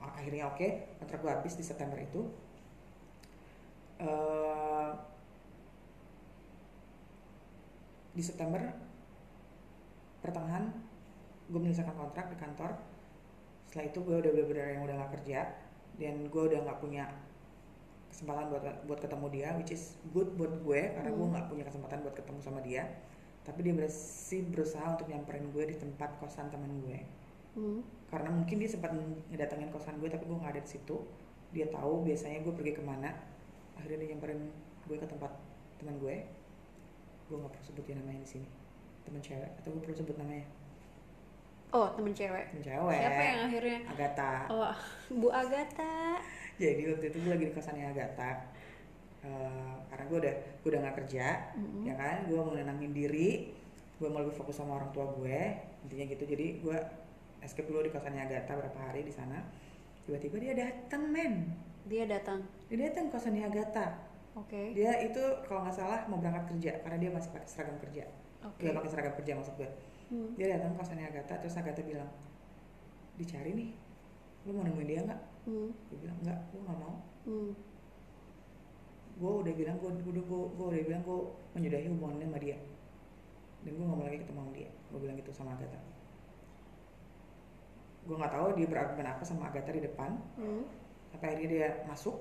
akhirnya 0.03 0.49
oke 0.49 0.97
kontrak 0.99 1.19
gue 1.21 1.31
habis 1.31 1.53
di 1.53 1.61
September 1.61 2.01
itu. 2.01 2.25
Eh, 4.01 4.91
di 8.13 8.21
September 8.21 8.61
pertengahan 10.23 10.71
gue 11.51 11.59
menyelesaikan 11.59 11.93
kontrak 11.99 12.31
di 12.31 12.37
kantor. 12.39 12.71
Setelah 13.67 13.85
itu 13.91 13.99
gue 13.99 14.15
udah 14.23 14.31
bener-bener 14.31 14.79
yang 14.79 14.83
udah 14.87 14.95
gak 15.03 15.11
kerja 15.19 15.39
dan 15.99 16.15
gue 16.31 16.43
udah 16.49 16.59
nggak 16.65 16.79
punya 16.81 17.05
kesempatan 18.09 18.49
buat 18.49 18.63
buat 18.85 18.99
ketemu 19.01 19.25
dia 19.29 19.49
which 19.57 19.73
is 19.73 19.97
good 20.13 20.29
buat 20.37 20.53
gue 20.61 20.81
karena 20.93 21.09
gue 21.13 21.25
Hmm. 21.25 21.33
nggak 21.33 21.45
punya 21.49 21.65
kesempatan 21.67 21.97
buat 22.01 22.15
ketemu 22.15 22.39
sama 22.39 22.59
dia. 22.63 22.87
Tapi 23.43 23.59
dia 23.59 23.75
masih 23.75 24.47
berusaha 24.47 24.85
untuk 24.87 25.11
nyamperin 25.11 25.51
gue 25.51 25.63
di 25.67 25.75
tempat 25.75 26.15
kosan 26.23 26.47
teman 26.47 26.71
gue. 26.87 26.99
Hmm. 27.53 27.85
karena 28.09 28.33
mungkin 28.33 28.57
dia 28.61 28.65
sempat 28.65 28.89
ngedatengin 29.29 29.69
kosan 29.69 30.01
gue 30.01 30.09
tapi 30.09 30.25
gue 30.25 30.37
nggak 30.37 30.57
ada 30.57 30.61
di 30.63 30.71
situ. 30.73 31.05
Dia 31.53 31.69
tahu 31.69 32.01
biasanya 32.01 32.41
gue 32.41 32.53
pergi 32.55 32.73
ke 32.77 32.81
mana. 32.81 33.13
Akhirnya 33.77 34.05
dia 34.05 34.09
nyamperin 34.15 34.49
gue 34.89 34.97
ke 34.97 35.05
tempat 35.05 35.33
teman 35.77 36.01
gue. 36.01 36.25
Gue 37.29 37.35
nggak 37.37 37.51
perlu 37.53 37.65
sebutin 37.65 38.01
namanya 38.01 38.25
di 38.25 38.29
sini 38.29 38.62
teman 39.03 39.19
cewek 39.19 39.49
atau 39.57 39.69
gue 39.69 39.81
perlu 39.81 39.95
sebut 39.95 40.17
namanya 40.17 40.45
Oh, 41.73 41.89
temen 41.89 42.13
cewek. 42.13 42.45
teman 42.51 42.61
cewek 42.63 42.99
Siapa 43.01 43.21
yang 43.23 43.39
akhirnya? 43.49 43.77
Agatha 43.87 44.31
Oh, 44.47 44.75
Bu 45.11 45.27
Agatha. 45.29 46.21
jadi 46.55 46.81
waktu 46.87 47.05
itu 47.09 47.17
gue 47.19 47.31
lagi 47.31 47.45
di 47.47 47.53
kosannya 47.53 47.85
Agatha 47.89 48.31
Eh, 49.23 49.73
karena 49.87 50.03
gue 50.03 50.17
udah 50.19 50.33
gue 50.59 50.67
udah 50.67 50.81
nggak 50.83 50.97
kerja 50.99 51.55
Mm-mm. 51.55 51.87
ya 51.87 51.95
kan 51.95 52.27
gue 52.27 52.35
mau 52.35 52.51
nenangin 52.51 52.91
diri 52.91 53.55
gue 53.95 54.07
mau 54.11 54.19
lebih 54.19 54.35
fokus 54.35 54.59
sama 54.59 54.75
orang 54.75 54.91
tua 54.91 55.07
gue 55.15 55.39
intinya 55.79 56.11
gitu 56.11 56.27
jadi 56.27 56.59
gue 56.59 56.75
escape 57.39 57.63
dulu 57.63 57.79
di 57.81 57.91
kosannya 57.95 58.19
Agatha 58.19 58.51
berapa 58.51 58.75
hari 58.75 59.01
di 59.01 59.15
sana 59.15 59.39
tiba-tiba 60.03 60.43
dia 60.43 60.53
datang 60.59 61.07
men 61.07 61.55
Dia 61.87 62.03
datang. 62.03 62.43
dia 62.67 62.91
datang 62.91 63.07
kosannya 63.07 63.47
Agatha 63.47 63.95
Oke. 64.35 64.75
dia 64.75 64.91
itu 64.99 65.23
kalau 65.47 65.63
nggak 65.63 65.71
salah 65.73 66.03
mau 66.05 66.19
berangkat 66.19 66.43
kerja 66.51 66.71
karena 66.83 66.97
dia 66.99 67.11
masih 67.15 67.31
pakai 67.31 67.47
seragam 67.47 67.79
kerja 67.79 68.03
Oke. 68.43 68.59
dia 68.61 68.71
pakai 68.71 68.89
seragam 68.89 69.13
kerja 69.15 69.33
maksud 69.33 69.55
gue 69.55 69.69
Hmm. 70.03 70.29
dia 70.35 70.45
datang 70.51 70.71
ke 70.71 70.77
kosannya 70.77 71.07
Agatha 71.07 71.35
terus 71.37 71.55
Agatha 71.55 71.81
bilang 71.81 72.11
dicari 73.15 73.51
nih 73.51 73.69
lu 74.43 74.51
mau 74.51 74.61
nemuin 74.61 74.85
dia 74.85 75.01
nggak 75.01 75.21
Hmm. 75.43 75.69
gue 75.89 75.97
bilang 75.97 76.17
nggak 76.19 76.39
gue 76.49 76.59
nggak 76.61 76.77
mau 76.77 76.95
Hmm. 77.23 77.51
gue 79.13 79.31
udah 79.39 79.53
bilang 79.53 79.75
gue 79.77 79.89
udah 79.89 80.03
gue, 80.21 80.41
gue 80.49 80.65
udah 80.67 80.81
bilang 80.83 81.01
gue 81.01 81.17
menyudahi 81.53 81.87
hubungannya 81.87 82.27
sama 82.27 82.39
dia 82.39 82.57
dan 83.63 83.71
gue 83.71 83.85
gak 83.85 83.95
mau 83.95 84.03
lagi 84.03 84.19
ketemu 84.19 84.39
sama 84.39 84.51
dia 84.51 84.69
gue 84.69 84.99
bilang 84.99 85.15
gitu 85.15 85.31
sama 85.31 85.51
Agatha 85.53 85.79
gue 88.03 88.15
nggak 88.19 88.33
tahu 88.33 88.47
dia 88.53 88.67
berargumen 88.67 89.07
apa 89.07 89.23
sama 89.23 89.47
Agatha 89.47 89.71
di 89.71 89.81
depan 89.81 90.11
Hmm. 90.35 90.67
tapi 91.09 91.23
akhirnya 91.23 91.47
dia 91.47 91.67
masuk 91.85 92.19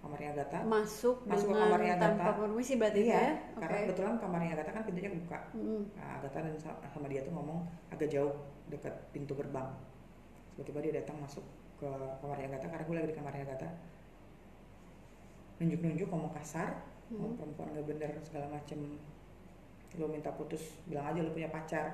kamarnya 0.00 0.32
Agatha 0.32 0.58
Masuk, 0.62 1.16
Masuk 1.22 1.48
ke 1.48 1.54
kamarnya 1.54 1.94
tanpa 1.94 2.24
Agatha. 2.26 2.40
permisi 2.40 2.72
berarti 2.74 3.00
iya 3.02 3.12
ya? 3.12 3.32
karena 3.54 3.68
Oke. 3.70 3.84
kebetulan 3.86 4.14
kamarnya 4.16 4.50
Agatha 4.54 4.72
kan 4.72 4.82
pintunya 4.82 5.10
kebuka 5.10 5.38
Hmm. 5.52 5.82
nah, 5.92 6.08
Agatha 6.16 6.38
dan 6.40 6.54
sa- 6.56 6.80
sama 6.86 7.06
dia 7.06 7.20
tuh 7.20 7.30
ngomong 7.30 7.58
agak 7.88 8.08
jauh 8.08 8.32
dekat 8.66 8.94
pintu 9.10 9.32
gerbang 9.34 9.68
tiba-tiba 10.52 10.78
dia 10.82 10.94
datang 10.98 11.16
masuk 11.18 11.44
ke 11.76 11.88
kamarnya 12.18 12.48
Agatha 12.48 12.66
karena 12.68 12.82
gue 12.82 12.94
lagi 12.94 13.08
di 13.08 13.16
kamarnya 13.16 13.42
Agatha 13.46 13.68
nunjuk-nunjuk 15.58 16.08
ngomong 16.08 16.32
kasar 16.32 16.70
Hmm. 17.06 17.20
oh, 17.20 17.34
perempuan 17.34 17.74
gak 17.74 17.86
bener 17.86 18.10
segala 18.22 18.46
macem 18.48 18.78
lo 19.92 20.06
minta 20.06 20.30
putus 20.30 20.78
bilang 20.84 21.04
aja 21.04 21.18
lo 21.18 21.28
punya 21.28 21.50
pacar 21.50 21.90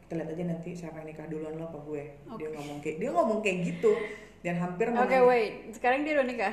kita 0.00 0.16
lihat 0.16 0.28
aja 0.30 0.44
nanti 0.46 0.72
siapa 0.72 0.96
yang 0.98 1.06
nikah 1.06 1.28
duluan 1.28 1.54
lo 1.54 1.68
apa 1.68 1.78
gue 1.78 2.02
dia 2.34 2.48
Oke. 2.48 2.56
ngomong 2.56 2.78
kayak 2.80 2.96
dia 2.96 3.10
ngomong 3.10 3.38
kayak 3.38 3.58
gitu 3.62 3.92
dan 4.40 4.56
hampir 4.56 4.88
Oke, 4.88 4.96
nanya- 4.98 5.20
wait. 5.22 5.52
Sekarang 5.70 6.00
dia 6.00 6.16
udah 6.16 6.26
nikah? 6.26 6.52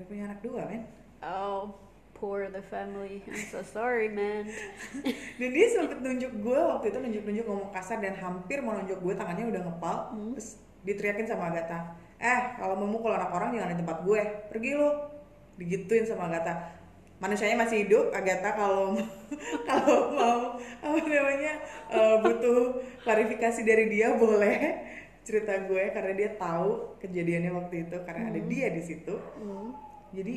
Udah 0.00 0.08
punya 0.08 0.22
anak 0.26 0.40
dua 0.40 0.64
men 0.64 0.82
Oh, 1.20 1.76
poor 2.16 2.48
the 2.48 2.64
family. 2.64 3.20
I'm 3.28 3.44
so 3.44 3.60
sorry, 3.60 4.08
man. 4.08 4.48
dan 5.38 5.48
dia 5.50 5.66
sempet 5.68 6.00
nunjuk 6.00 6.32
gue 6.34 6.56
waktu 6.56 6.88
itu 6.88 6.98
nunjuk-nunjuk 6.98 7.44
ngomong 7.44 7.68
kasar 7.70 8.00
dan 8.00 8.16
hampir 8.16 8.60
mau 8.60 8.72
nunjuk 8.72 8.96
gue 8.98 9.12
tangannya 9.14 9.48
udah 9.48 9.60
ngepal 9.62 9.96
Hmm. 10.10 10.32
terus 10.32 10.56
diteriakin 10.80 11.28
sama 11.28 11.52
Agatha 11.52 11.92
eh 12.16 12.56
kalau 12.56 12.72
mau 12.74 12.88
mukul 12.88 13.12
anak 13.12 13.28
orang 13.28 13.52
jangan 13.52 13.72
di 13.72 13.78
tempat 13.78 13.98
gue 14.00 14.20
pergi 14.48 14.70
lo 14.72 15.12
digituin 15.56 16.04
sama 16.04 16.24
Agatha 16.26 16.72
manusianya 17.16 17.60
masih 17.60 17.84
hidup 17.84 18.08
Agatha 18.12 18.48
kalau 18.50 18.96
kalau 19.68 19.98
mau 20.10 20.38
apa 20.56 20.96
namanya 21.00 21.52
eh, 21.86 22.16
butuh 22.16 22.60
klarifikasi 23.00 23.60
dari 23.60 23.92
dia 23.92 24.16
boleh 24.16 24.56
cerita 25.20 25.52
gue 25.64 25.84
karena 25.92 26.12
dia 26.16 26.32
tahu 26.34 26.96
kejadiannya 26.98 27.52
waktu 27.54 27.84
itu 27.84 27.96
karena 28.04 28.28
ada 28.28 28.40
Hmm. 28.40 28.48
dia 28.48 28.72
di 28.72 28.80
situ 28.80 29.14
Hmm. 29.36 29.76
Jadi 30.10 30.36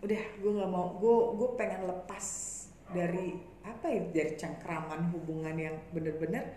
udah 0.00 0.22
gue 0.40 0.52
nggak 0.56 0.70
mau 0.72 0.96
gue 0.96 1.16
gue 1.36 1.48
pengen 1.60 1.84
lepas 1.84 2.26
dari 2.90 3.36
apa 3.60 3.86
ya 3.92 4.00
dari 4.08 4.32
cengkraman 4.34 5.12
hubungan 5.12 5.52
yang 5.52 5.76
bener-bener 5.92 6.56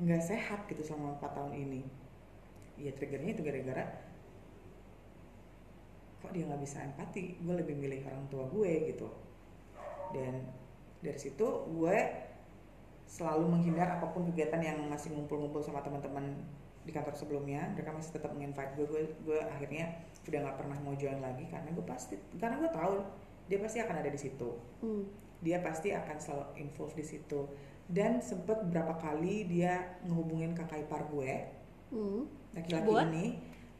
nggak 0.00 0.22
sehat 0.22 0.64
gitu 0.70 0.80
selama 0.80 1.18
empat 1.18 1.36
tahun 1.36 1.52
ini. 1.52 1.82
Ya 2.80 2.94
triggernya 2.96 3.36
itu 3.36 3.42
gara-gara 3.44 3.84
kok 6.20 6.32
dia 6.32 6.44
nggak 6.48 6.62
bisa 6.62 6.84
empati? 6.84 7.40
Gue 7.42 7.54
lebih 7.60 7.76
milih 7.76 8.00
orang 8.08 8.24
tua 8.32 8.48
gue 8.48 8.70
gitu. 8.88 9.08
Dan 10.16 10.48
dari 11.04 11.18
situ 11.20 11.44
gue 11.76 11.96
selalu 13.10 13.58
menghindar 13.58 13.98
apa 14.00 14.08
pun 14.14 14.24
kegiatan 14.30 14.62
yang 14.62 14.78
masih 14.86 15.12
ngumpul-ngumpul 15.12 15.60
sama 15.60 15.82
teman-teman 15.84 16.38
di 16.86 16.92
kantor 16.94 17.12
sebelumnya. 17.12 17.68
Mereka 17.76 17.92
masih 17.92 18.16
tetap 18.16 18.32
menginvite 18.32 18.72
gue 18.80 18.86
gue 18.88 19.02
gue 19.28 19.40
akhirnya 19.44 20.00
udah 20.22 20.38
nggak 20.40 20.56
pernah 20.56 20.76
mau 20.78 20.94
join 20.94 21.18
lagi 21.18 21.44
karena 21.46 21.70
gue 21.70 21.82
pasti 21.82 22.14
karena 22.36 22.58
gue 22.58 22.70
tahu 22.70 22.94
dia 23.46 23.58
pasti 23.58 23.78
akan 23.78 23.96
ada 23.98 24.10
di 24.10 24.20
situ 24.20 24.50
Hmm. 24.78 25.04
dia 25.40 25.58
pasti 25.58 25.90
akan 25.90 26.16
selalu 26.16 26.46
involved 26.58 26.94
di 26.94 27.02
situ 27.02 27.48
dan 27.86 28.20
sempet 28.20 28.60
berapa 28.64 28.94
kali 28.94 29.44
dia 29.44 29.96
ngehubungin 30.04 30.52
kakak 30.52 30.84
ipar 30.84 31.08
gue 31.08 31.32
Hmm. 31.90 32.28
laki-laki 32.52 32.86
Buat? 32.86 33.08
ini 33.08 33.26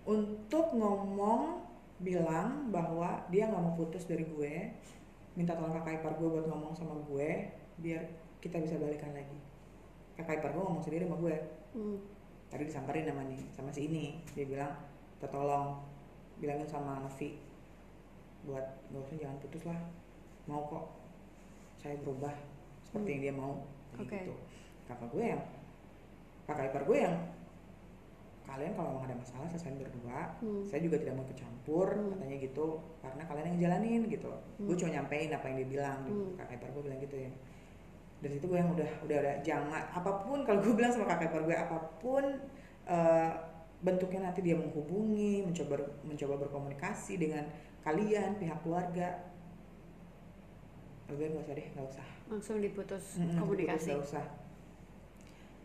untuk 0.02 0.72
ngomong 0.72 1.62
bilang 2.00 2.72
bahwa 2.72 3.22
dia 3.28 3.44
nggak 3.46 3.60
mau 3.60 3.76
putus 3.76 4.02
dari 4.04 4.24
gue 4.24 4.72
minta 5.32 5.52
tolong 5.52 5.76
kakak 5.76 6.00
ipar 6.00 6.16
gue 6.16 6.26
buat 6.26 6.46
ngomong 6.46 6.72
sama 6.72 6.96
gue 7.04 7.52
biar 7.78 8.02
kita 8.40 8.56
bisa 8.58 8.74
balikan 8.74 9.12
lagi 9.12 9.36
kakak 10.16 10.40
ipar 10.40 10.50
gue 10.50 10.62
ngomong 10.62 10.80
sendiri 10.80 11.04
sama 11.04 11.20
gue 11.20 11.36
Hmm. 11.70 12.00
tadi 12.48 12.66
disamperin 12.66 13.06
sama 13.06 13.22
nih 13.22 13.42
sama 13.52 13.70
si 13.70 13.86
ini 13.86 14.18
dia 14.34 14.42
bilang 14.42 14.74
"Minta 15.14 15.28
tolong 15.28 15.78
bilangin 16.40 16.64
sama 16.64 16.98
Novi 16.98 17.36
buat 18.42 18.64
gak 18.88 19.02
usah 19.02 19.16
jangan 19.18 19.36
putus 19.38 19.62
lah 19.64 19.78
mau 20.44 20.64
kok 20.64 20.84
saya 21.76 21.94
berubah 22.00 22.32
seperti 22.82 23.04
Hmm. 23.04 23.12
yang 23.12 23.22
dia 23.22 23.34
mau 23.34 23.52
Kayak 23.90 24.00
Oke. 24.02 24.18
gitu 24.22 24.34
kakak 24.86 25.08
gue 25.10 25.24
yang 25.26 25.42
kakak 26.44 26.64
ipar 26.66 26.82
gue 26.82 26.98
yang 26.98 27.16
kalian 28.42 28.72
kalau 28.74 28.88
emang 28.90 29.04
ada 29.04 29.14
masalah 29.14 29.46
selesaiin 29.46 29.78
berdua 29.78 30.34
Hmm. 30.40 30.64
saya 30.64 30.80
juga 30.80 30.96
tidak 30.98 31.14
mau 31.14 31.24
ikut 31.24 31.38
campur 31.38 31.86
Hmm. 31.88 32.10
katanya 32.10 32.36
gitu 32.40 32.66
karena 32.98 33.22
kalian 33.22 33.46
yang 33.46 33.60
jalanin 33.60 34.02
gitu 34.08 34.30
gue 34.58 34.66
Hmm. 34.66 34.80
cuma 34.80 34.90
nyampein 34.90 35.30
apa 35.30 35.44
yang 35.46 35.56
dia 35.58 35.68
bilang 35.70 35.98
gitu. 36.02 36.22
Hmm. 36.24 36.34
kakak 36.36 36.54
ipar 36.56 36.68
gue 36.70 36.82
bilang 36.82 36.98
gitu 36.98 37.16
ya 37.18 37.30
dari 38.20 38.32
situ 38.32 38.46
gue 38.46 38.58
yang 38.58 38.70
udah 38.70 38.90
udah 39.00 39.16
udah 39.18 39.34
jangan 39.40 39.82
apa 39.86 40.10
pun 40.20 40.38
kalau 40.42 40.60
gue 40.60 40.74
bilang 40.74 40.90
sama 40.90 41.06
kakak 41.06 41.28
ipar 41.28 41.42
gue 41.42 41.56
apa 41.56 41.76
pun 41.98 42.24
eh, 42.86 43.30
bentuknya 43.80 44.28
nanti 44.28 44.44
dia 44.44 44.56
menghubungi 44.56 45.40
mencoba 45.40 45.80
mencoba 46.04 46.34
berkomunikasi 46.46 47.16
dengan 47.16 47.44
kalian 47.80 48.36
pihak 48.36 48.60
keluarga. 48.60 49.24
Baik 51.08 51.32
nggak 51.34 51.44
usah 51.48 51.54
deh 51.56 51.68
nggak 51.74 51.86
usah. 51.90 52.06
Langsung 52.30 52.56
diputus 52.62 53.04
Mm-mm, 53.18 53.40
komunikasi. 53.40 53.90
nggak 53.90 54.02
usah. 54.04 54.24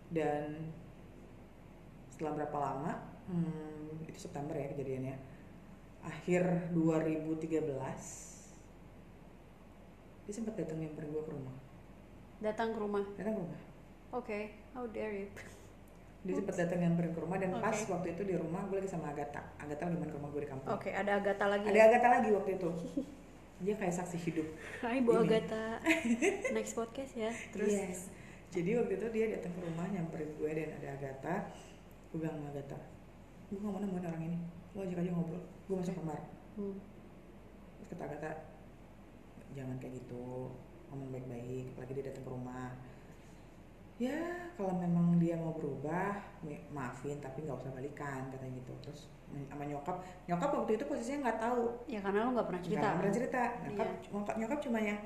Dan 0.10 0.71
setelah 2.10 2.32
berapa 2.39 2.58
lama 2.58 2.91
hmm, 3.28 4.08
itu 4.08 4.19
September 4.23 4.56
ya 4.56 4.71
kejadiannya 4.71 5.15
akhir 6.06 6.71
2013 6.71 7.75
dia 10.25 10.34
sempat 10.34 10.56
datang 10.58 10.80
nyamperin 10.82 11.12
gue 11.12 11.21
ke 11.21 11.32
rumah. 11.36 11.54
Datang 12.39 12.71
ke 12.73 12.80
rumah? 12.80 13.04
Datang 13.19 13.36
ke 13.36 13.41
rumah. 13.43 13.62
Oke 14.15 14.39
how 14.71 14.88
dare 14.88 15.28
you 15.28 15.30
dia 16.26 16.34
sempat 16.34 16.58
datang 16.58 16.82
nyamperin 16.82 17.14
ke 17.14 17.22
rumah 17.22 17.38
dan 17.38 17.54
pas 17.62 17.78
Oke. 17.78 17.94
waktu 17.94 18.08
itu 18.18 18.22
di 18.26 18.34
rumah 18.34 18.66
gue 18.66 18.78
lagi 18.82 18.90
sama 18.90 19.14
Agatha. 19.14 19.46
Agatha 19.62 19.86
lagi 19.86 19.98
main 20.02 20.10
ke 20.10 20.18
rumah 20.18 20.30
gue 20.34 20.42
di 20.42 20.50
kampung. 20.50 20.70
Oke 20.74 20.90
ada 20.90 21.12
Agatha 21.22 21.46
lagi. 21.46 21.66
Ada 21.70 21.82
Agatha 21.86 22.08
lagi 22.18 22.30
waktu 22.34 22.52
itu. 22.58 22.70
Dia 23.64 23.72
kayak 23.80 23.96
saksi 23.96 24.18
hidup 24.20 24.48
Hai 24.84 25.00
Bu 25.00 25.16
Ini. 25.16 25.22
Agatha. 25.32 25.80
Next 26.58 26.74
podcast 26.74 27.14
ya. 27.14 27.32
Terus 27.54 27.72
Yes. 27.72 28.00
jadi 28.50 28.82
waktu 28.82 28.94
itu 28.98 29.08
dia 29.12 29.26
datang 29.36 29.52
ke 29.52 29.62
rumah 29.64 29.86
nyamperin 29.88 30.32
gue 30.36 30.50
dan 30.50 30.70
ada 30.76 30.88
Agatha. 30.98 31.36
Gue 32.10 32.18
bilang 32.26 32.36
sama 32.42 32.50
Agatha 32.52 32.78
gue 33.46 33.62
gak 33.62 33.70
mau 33.70 33.78
nemuin 33.78 34.06
orang 34.10 34.24
ini. 34.26 34.38
Lo 34.74 34.82
ajak 34.82 34.98
aja 35.00 35.12
ngobrol. 35.14 35.44
Gue 35.70 35.76
masuk 35.78 35.94
kamar. 35.96 36.20
Hmm. 36.58 36.76
terus 37.78 37.88
kata 37.94 38.04
Agatha 38.10 38.32
jangan 39.54 39.78
kayak 39.78 40.02
gitu. 40.02 40.50
Ngomong 40.90 41.10
baik-baik. 41.14 41.78
Apalagi 41.78 41.94
dia 41.96 42.06
datang 42.10 42.26
ke 42.26 42.32
rumah 42.34 42.74
ya 43.96 44.20
kalau 44.54 44.76
memang 44.76 45.16
dia 45.16 45.36
mau 45.36 45.56
berubah 45.56 46.20
maafin 46.70 47.16
tapi 47.18 47.42
nggak 47.42 47.56
usah 47.56 47.72
balikan 47.72 48.28
katanya 48.28 48.60
gitu 48.60 48.74
terus 48.82 49.02
sama 49.48 49.64
nyokap 49.64 49.96
nyokap 50.26 50.50
waktu 50.54 50.72
itu 50.76 50.84
posisinya 50.84 51.20
nggak 51.26 51.40
tahu 51.40 51.64
ya 51.88 52.00
karena 52.00 52.28
lo 52.28 52.36
nggak 52.36 52.48
pernah 52.48 52.62
cerita 52.62 52.84
nggak 52.84 53.00
pernah 53.00 53.14
cerita 53.14 53.42
nyokap, 53.64 53.88
Iya. 53.88 54.10
nyokap 54.12 54.36
nyokap 54.36 54.60
cuma 54.62 54.80
yang 54.80 55.00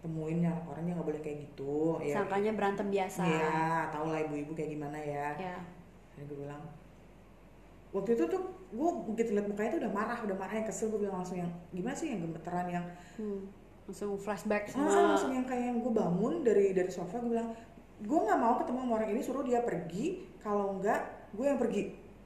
temuin 0.00 0.38
ya 0.40 0.54
orang 0.64 0.82
dia 0.82 0.94
nggak 0.94 1.08
boleh 1.10 1.20
kayak 1.20 1.38
gitu 1.44 1.74
ya 2.00 2.14
sangkanya 2.16 2.52
berantem 2.54 2.86
biasa 2.88 3.20
Iya, 3.20 3.58
tau 3.90 4.06
lah 4.06 4.20
ibu-ibu 4.22 4.52
kayak 4.54 4.70
gimana 4.72 4.96
ya. 4.96 5.28
ya 5.36 5.56
Dan 6.14 6.24
gue 6.24 6.38
bilang, 6.38 6.62
waktu 7.90 8.10
itu 8.12 8.24
tuh 8.24 8.42
gue 8.70 8.90
begitu 9.10 9.30
liat 9.32 9.46
mukanya 9.46 9.70
tuh 9.72 9.80
udah 9.82 9.92
marah, 9.92 10.18
udah 10.22 10.36
marah 10.36 10.54
yang 10.54 10.64
kesel 10.64 10.88
gue 10.88 11.00
bilang 11.00 11.18
langsung 11.18 11.36
yang 11.36 11.50
gimana 11.70 11.92
sih 11.92 12.08
yang 12.08 12.20
gemeteran 12.22 12.66
yang 12.70 12.86
Hmm. 13.18 13.44
langsung 13.84 14.14
flashback 14.14 14.70
ah, 14.70 14.72
sama 14.72 14.88
langsung 15.10 15.32
yang 15.32 15.44
kayak 15.44 15.64
yang 15.68 15.78
gue 15.80 15.90
bangun 15.90 16.34
dari 16.40 16.70
dari 16.70 16.88
sofa 16.88 17.18
gue 17.18 17.34
bilang 17.34 17.50
gue 18.00 18.18
nggak 18.24 18.40
mau 18.40 18.56
ketemu 18.56 18.78
sama 18.80 18.92
orang 18.96 19.10
ini 19.12 19.20
suruh 19.20 19.44
dia 19.44 19.60
pergi. 19.60 20.24
Kalau 20.40 20.78
enggak 20.78 21.30
gue 21.36 21.44
yang 21.44 21.60
pergi. 21.60 21.82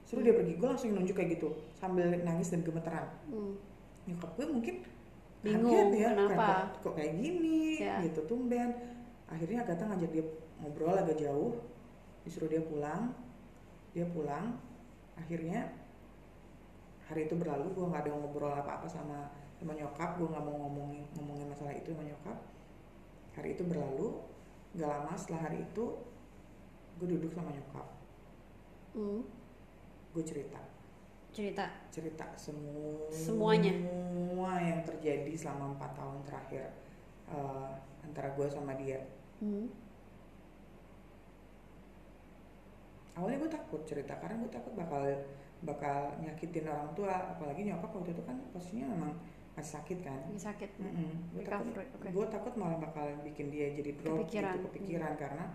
Suruh 0.07 0.23
dia 0.23 0.31
pergi. 0.31 0.55
Gue 0.55 0.67
langsung 0.71 0.95
nunjuk 0.95 1.15
kayak 1.17 1.39
gitu 1.39 1.51
sambil 1.75 2.07
nangis 2.23 2.51
dan 2.51 2.63
gemeteran. 2.63 3.07
Hmm. 3.27 3.55
nyokap 4.05 4.37
gue 4.37 4.45
mungkin 4.45 4.75
Bingung, 5.45 5.93
ya 5.93 6.13
kenapa? 6.17 6.73
kok 6.81 6.97
kayak 6.97 7.21
gini? 7.21 7.77
Ya. 7.77 8.01
gitu 8.01 8.25
tumben. 8.25 8.73
Akhirnya 9.29 9.61
Agatha 9.61 9.85
ngajak 9.85 10.09
dia 10.09 10.25
ngobrol 10.57 10.97
agak 10.97 11.21
jauh. 11.21 11.53
Disuruh 12.25 12.49
dia 12.49 12.65
pulang. 12.65 13.13
Dia 13.93 14.09
pulang. 14.09 14.57
Akhirnya 15.13 15.69
hari 17.05 17.29
itu 17.29 17.37
berlalu 17.37 17.69
gue 17.77 17.85
nggak 17.85 18.09
ada 18.09 18.11
ngobrol 18.17 18.53
apa-apa 18.57 18.89
sama 18.89 19.29
sama 19.61 19.77
nyokap. 19.77 20.17
Gue 20.17 20.33
nggak 20.33 20.43
mau 20.45 20.57
ngomongin 20.65 21.05
ngomongin 21.13 21.45
masalah 21.45 21.77
itu 21.77 21.93
sama 21.93 22.09
nyokap. 22.09 22.37
Hari 23.37 23.53
itu 23.53 23.63
berlalu 23.69 24.25
gak 24.75 24.85
lama 24.85 25.13
setelah 25.15 25.41
hari 25.45 25.63
itu 25.63 25.85
gue 26.95 27.07
duduk 27.09 27.31
sama 27.31 27.51
nyokap 27.51 27.87
Hmm. 28.91 29.23
gue 30.11 30.23
cerita 30.23 30.59
cerita 31.31 31.67
cerita 31.91 32.23
semua 32.35 33.11
Semuanya? 33.11 33.75
semua 33.75 34.55
yang 34.57 34.79
terjadi 34.83 35.31
selama 35.35 35.75
empat 35.75 35.91
tahun 35.93 36.17
terakhir 36.23 36.63
eh, 37.27 37.69
antara 38.01 38.31
gue 38.31 38.47
sama 38.47 38.71
dia 38.75 39.03
Hmm. 39.39 39.67
awalnya 43.15 43.39
gue 43.41 43.51
takut 43.51 43.81
cerita 43.83 44.15
karena 44.15 44.39
gue 44.39 44.51
takut 44.51 44.73
bakal 44.75 45.03
bakal 45.63 46.11
nyakitin 46.19 46.67
orang 46.67 46.91
tua 46.93 47.11
apalagi 47.31 47.63
nyokap 47.63 47.91
waktu 47.91 48.11
itu 48.11 48.23
kan 48.23 48.35
posisinya 48.51 48.91
memang 48.91 49.11
masih 49.55 49.73
sakit 49.73 49.97
kan? 50.01 50.19
Lagi 50.21 50.41
sakit. 50.41 50.69
Gue 51.31 51.43
takut 51.43 51.71
oke. 51.73 52.07
gue 52.07 52.25
takut 52.27 52.53
malah 52.55 52.77
bakal 52.77 53.07
bikin 53.23 53.47
dia 53.47 53.71
jadi 53.71 53.91
drop 53.95 54.19
Kepikiran. 54.21 54.53
gitu 54.53 54.67
kepikiran 54.67 55.13
karena 55.15 55.45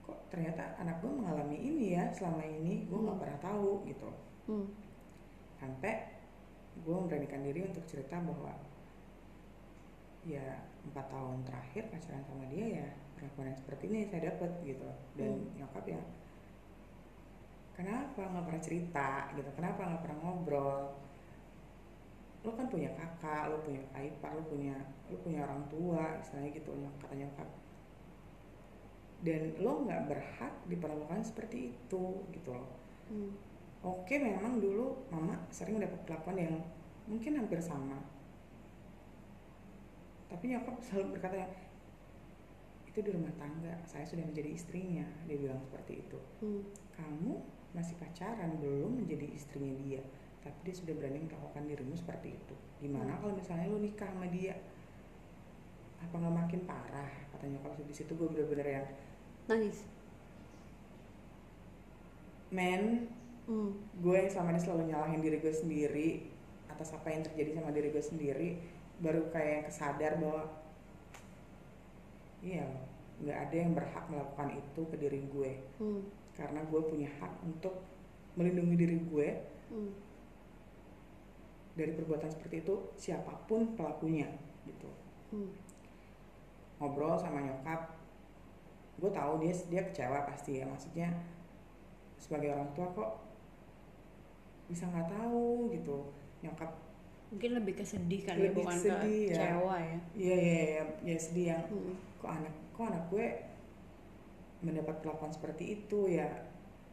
kok 0.00 0.18
ternyata 0.28 0.62
anak 0.78 0.98
gue 0.98 1.10
mengalami 1.10 1.58
ini 1.58 1.86
ya 1.92 2.08
selama 2.08 2.40
ini 2.40 2.86
gue 2.86 2.96
nggak 2.96 3.12
Hmm. 3.12 3.22
pernah 3.22 3.38
tahu 3.40 3.70
gitu. 3.84 4.10
Hmm. 4.46 4.66
sampai 5.52 6.14
gue 6.78 6.94
memberanikan 6.94 7.42
diri 7.42 7.66
untuk 7.66 7.82
cerita 7.84 8.16
bahwa 8.16 8.54
ya 10.22 10.46
empat 10.84 11.06
tahun 11.08 11.42
terakhir 11.42 11.90
pacaran 11.90 12.22
sama 12.22 12.46
dia 12.46 12.66
ya 12.78 12.88
perlakuan 13.12 13.50
yang 13.50 13.58
seperti 13.58 13.84
ini 13.88 14.00
saya 14.06 14.30
dapat 14.30 14.50
gitu. 14.62 14.86
Dan 15.12 15.34
Hmm. 15.34 15.58
nyokap 15.58 15.84
ya 15.84 16.00
kenapa 17.74 18.22
nggak 18.24 18.44
pernah 18.44 18.62
cerita? 18.62 19.08
gitu. 19.32 19.50
Kenapa 19.52 19.80
nggak 19.84 20.02
pernah 20.02 20.18
ngobrol 20.20 20.78
lo 22.46 22.50
kan 22.54 22.66
punya 22.70 22.90
kakak 22.94 23.50
lo 23.50 23.58
punya 23.66 23.82
kakak 23.90 24.30
lo 24.38 24.42
punya 24.46 24.74
lo 25.10 25.16
punya 25.22 25.42
orang 25.42 25.62
tua 25.66 26.16
istilahnya 26.22 26.50
gitu 26.54 26.70
nyok- 26.74 26.98
kata 27.02 27.14
nyokap 27.18 27.48
dan 29.26 29.42
lo 29.58 29.72
nggak 29.82 30.02
berhak 30.06 30.54
diperlakukan 30.70 31.20
seperti 31.26 31.74
itu 31.74 32.04
gitu 32.30 32.50
loh 32.54 32.78
Hmm. 33.08 33.32
Oke, 33.80 34.20
memang 34.20 34.60
dulu 34.60 34.92
mama 35.08 35.40
sering 35.48 35.80
dapat 35.80 35.96
perlakuan 36.04 36.36
yang 36.36 36.56
mungkin 37.08 37.40
hampir 37.40 37.56
sama. 37.56 37.96
Tapi 40.28 40.44
nyokap 40.52 40.76
selalu 40.84 41.16
berkata 41.16 41.48
itu 42.84 42.98
di 43.00 43.10
rumah 43.14 43.32
tangga, 43.40 43.80
saya 43.88 44.04
sudah 44.04 44.28
menjadi 44.28 44.52
istrinya. 44.52 45.06
Dia 45.24 45.40
bilang 45.40 45.56
seperti 45.64 46.04
itu. 46.04 46.18
Hmm. 46.44 46.62
Kamu 46.92 47.40
masih 47.72 47.96
pacaran, 47.96 48.60
belum 48.60 49.04
menjadi 49.04 49.24
istrinya 49.32 49.72
dia. 49.80 50.02
Tapi 50.38 50.58
dia 50.62 50.74
sudah 50.74 50.94
berani 50.94 51.18
melakukan 51.20 51.64
dirimu 51.64 51.94
seperti 51.94 52.34
itu. 52.34 52.54
Gimana 52.78 53.12
Hmm. 53.12 53.20
kalau 53.20 53.34
misalnya 53.34 53.66
lo 53.66 53.78
nikah 53.78 54.08
sama 54.08 54.26
dia? 54.28 54.54
Apa 55.98 56.14
nggak 56.14 56.36
makin 56.36 56.60
parah? 56.62 57.10
Kata 57.30 57.44
nyokap 57.44 57.74
di 57.80 57.94
situ 57.94 58.12
gue 58.12 58.28
bener-bener 58.28 58.66
yang 58.80 58.86
nangis 59.46 59.82
men 62.48 63.08
Hmm. 63.44 63.72
gue 63.96 64.12
yang 64.12 64.28
selama 64.28 64.52
ini 64.52 64.60
selalu 64.60 64.82
nyalahin 64.86 65.20
diri 65.20 65.40
gue 65.40 65.48
sendiri 65.50 66.08
atas 66.68 66.92
apa 66.92 67.08
yang 67.08 67.24
terjadi 67.24 67.56
sama 67.56 67.72
diri 67.72 67.88
gue 67.88 68.04
sendiri 68.04 68.60
baru 69.00 69.24
kayak 69.28 69.72
kesadar 69.72 70.20
bahwa 70.20 70.52
iya 72.38 72.68
nggak 73.18 73.38
ada 73.40 73.56
yang 73.56 73.72
berhak 73.72 74.04
melakukan 74.06 74.52
itu 74.54 74.80
ke 74.84 74.96
diri 74.96 75.20
gue 75.26 75.50
Hmm. 75.80 76.04
karena 76.36 76.60
gue 76.62 76.80
punya 76.82 77.08
hak 77.18 77.32
untuk 77.40 77.72
melindungi 78.34 78.76
diri 78.76 78.98
gue 79.02 79.28
Hmm. 79.68 79.92
Dari 81.78 81.94
perbuatan 81.94 82.26
seperti 82.28 82.60
itu 82.60 82.74
siapa 82.94 83.30
pun 83.46 83.72
pelakunya 83.72 84.26
gitu 84.66 84.90
Hmm. 85.28 85.52
ngobrol 86.78 87.14
sama 87.14 87.38
nyokap 87.38 87.94
gue 88.96 89.10
tahu 89.12 89.32
dia 89.38 89.52
dia 89.68 89.82
kecewa 89.84 90.24
pasti 90.24 90.58
ya 90.58 90.64
maksudnya 90.64 91.08
sebagai 92.16 92.50
orang 92.50 92.66
tua 92.72 92.88
kok 92.90 93.10
bisa 94.66 94.84
nggak 94.84 95.06
tahu 95.06 95.68
gitu 95.70 96.08
nyokap 96.40 96.72
mungkin 97.28 97.50
lebih 97.54 97.76
ke 97.76 97.84
sedih 97.84 98.24
kali 98.24 98.40
ya 98.40 98.44
Lebih 98.48 98.64
bukan 98.64 98.78
sedih, 98.78 98.96
ke 98.96 99.28
ya. 99.28 99.36
kecewa 99.36 99.74
ya 99.76 99.98
Iya 100.16 100.36
iya 100.36 100.62
iya 100.64 100.82
ya 101.04 101.16
sedih 101.20 101.46
yang 101.52 101.62
Hmm. 101.68 101.94
kok 102.18 102.30
anak 102.32 102.54
kok 102.72 102.84
anak 102.88 103.04
gue 103.08 103.26
mendapat 104.58 104.96
perlakuan 104.98 105.30
seperti 105.30 105.64
itu 105.76 106.08
ya 106.08 106.26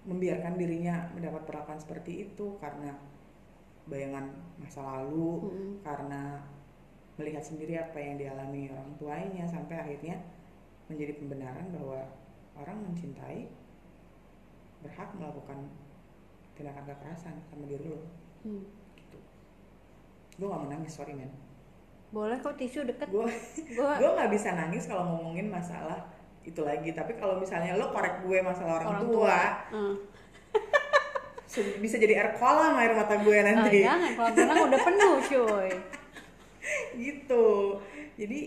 membiarkan 0.03 0.53
dirinya 0.53 1.09
mendapat 1.15 1.47
perlakuan 1.47 1.79
seperti 1.79 2.29
itu 2.29 2.59
karena 2.59 2.93
bayangan 3.85 4.25
masa 4.57 4.81
lalu 4.81 5.45
Hmm. 5.45 5.73
karena 5.81 6.41
melihat 7.15 7.39
sendiri 7.39 7.75
apa 7.75 7.95
yang 7.95 8.17
dialami 8.17 8.67
orang 8.67 8.89
tuanya 8.97 9.45
sampai 9.45 9.77
akhirnya 9.77 10.19
menjadi 10.85 11.15
pembenaran 11.15 11.69
bahwa 11.71 12.01
orang 12.55 12.77
mencintai 12.83 13.47
berhak 14.81 15.09
melakukan 15.13 15.69
tindakan 16.53 16.85
kekerasan 16.85 17.35
sama 17.43 17.65
diri 17.65 17.87
lo 17.87 18.01
Hmm. 18.43 18.61
gitu 18.95 19.17
gue 20.35 20.45
gak 20.45 20.59
mau 20.59 20.69
nangis 20.69 20.93
sorry 20.93 21.13
men 21.13 21.31
boleh 22.09 22.37
kok 22.37 22.55
tisu 22.55 22.85
deket 22.85 23.09
gue 23.09 23.27
gue 23.99 24.09
nggak 24.11 24.31
bisa 24.31 24.53
nangis 24.53 24.85
kalau 24.85 25.15
ngomongin 25.15 25.49
masalah 25.49 26.05
itu 26.45 26.61
lagi 26.61 26.93
tapi 26.93 27.17
kalau 27.17 27.41
misalnya 27.41 27.73
lo 27.73 27.89
korek 27.89 28.21
gue 28.21 28.37
masalah 28.39 28.77
orang, 28.77 29.09
tua, 29.09 29.39
Hmm. 29.73 29.95
Bisa 31.77 31.95
jadi 31.95 32.13
air 32.17 32.31
kolam 32.33 32.73
air 32.75 32.91
mata 32.91 33.15
gue 33.15 33.35
Ah, 33.35 33.43
nanti. 33.45 33.79
jangan 33.81 34.11
kalau 34.17 34.29
bilang 34.33 34.59
udah 34.65 34.79
penuh 34.81 35.13
cuy. 35.23 35.69
Gitu. 36.95 37.45
Jadi 38.15 38.39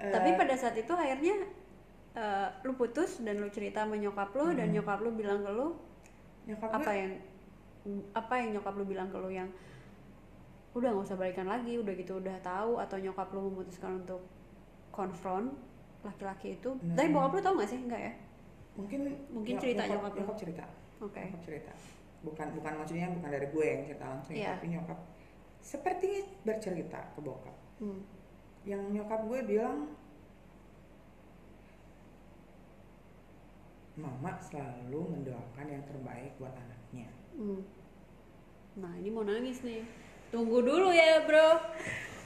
tapi 0.00 0.32
pada 0.32 0.54
saat 0.54 0.72
itu 0.74 0.88
akhirnya 0.90 1.36
eh, 2.12 2.48
lu 2.62 2.72
putus 2.72 3.20
dan 3.20 3.36
lu 3.36 3.48
cerita 3.48 3.82
sama 3.82 3.94
nyokap 3.94 4.32
lu 4.32 4.50
dan 4.50 4.66
Hmm. 4.66 4.74
nyokap 4.74 4.98
lu 4.98 5.10
bilang 5.12 5.40
ke 5.40 5.50
lu 5.50 5.76
nyokap 6.42 6.70
apa 6.72 6.82
gue 6.86 6.96
yang 6.96 7.12
apa 8.12 8.34
yang 8.34 8.48
nyokap 8.52 8.74
lu 8.74 8.84
bilang 8.84 9.08
ke 9.08 9.16
lu 9.16 9.28
yang 9.28 9.48
udah 10.70 10.88
nggak 10.88 11.04
usah 11.04 11.16
balikan 11.16 11.44
lagi 11.44 11.76
udah 11.76 11.92
gitu 11.92 12.16
udah 12.16 12.36
tahu 12.40 12.78
atau 12.78 12.96
nyokap 12.96 13.28
lu 13.30 13.44
memutuskan 13.44 13.98
untuk 13.98 14.22
konfront 14.88 15.50
laki-laki 16.00 16.56
itu. 16.56 16.70
Nah. 16.80 16.94
tapi 16.94 17.08
bokap 17.10 17.30
lu 17.30 17.40
tau 17.40 17.54
gak 17.54 17.68
sih? 17.68 17.78
Enggak 17.78 18.00
ya? 18.00 18.12
Mungkin 18.72 19.00
Mungkin 19.28 19.52
nyok- 19.52 19.60
cerita 19.60 19.82
nyokap, 19.82 20.00
nyokap 20.00 20.12
nyokap 20.16 20.36
cerita. 20.38 20.64
Oke. 20.98 21.20
Nyokap 21.20 21.42
cerita 21.44 21.72
bukan 22.20 22.52
bukan 22.52 22.72
maksudnya 22.76 23.08
bukan 23.10 23.30
dari 23.30 23.46
gue 23.46 23.64
yang 23.64 23.80
cerita 23.82 24.04
langsung 24.06 24.32
ya, 24.32 24.38
Iya. 24.38 24.48
tapi 24.54 24.66
nyokap 24.68 24.98
sepertinya 25.58 26.20
bercerita 26.42 27.00
ke 27.10 27.20
bokap 27.20 27.56
Hmm. 27.78 28.00
yang 28.62 28.82
nyokap 28.88 29.24
gue 29.24 29.40
bilang 29.42 29.88
mama 33.94 34.32
selalu 34.40 35.00
mendoakan 35.10 35.66
yang 35.66 35.84
terbaik 35.84 36.32
buat 36.36 36.52
anaknya 36.52 37.08
Hmm. 37.30 37.62
Nah 38.76 38.92
ini 38.94 39.08
mau 39.08 39.22
nangis 39.22 39.62
nih. 39.62 39.80
Tunggu 40.28 40.60
dulu 40.60 40.90
ya 40.90 41.24
bro. 41.24 41.56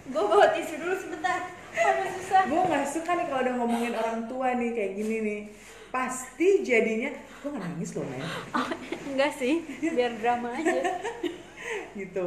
Gue 0.06 0.22
bawa 0.22 0.50
tisu 0.50 0.76
dulu 0.76 0.94
sebentar. 0.94 1.40
Aduh 1.70 2.08
susah. 2.14 2.42
gue 2.44 2.60
nggak 2.62 2.86
suka 2.86 3.10
nih 3.12 3.26
kalau 3.26 3.40
udah 3.42 3.54
ngomongin 3.56 3.92
orang 3.92 4.26
tua 4.26 4.54
nih 4.54 4.70
kayak 4.70 4.92
gini 4.94 5.16
nih 5.20 5.40
pasti 5.94 6.66
jadinya 6.66 7.14
gue 7.14 7.48
nggak 7.54 7.62
nangis 7.70 7.94
loh 7.94 8.02
men 8.02 8.18
Oh, 8.58 8.66
enggak 9.14 9.30
sih, 9.38 9.62
biar 9.78 10.18
drama 10.18 10.50
aja. 10.58 10.98
gitu. 12.00 12.24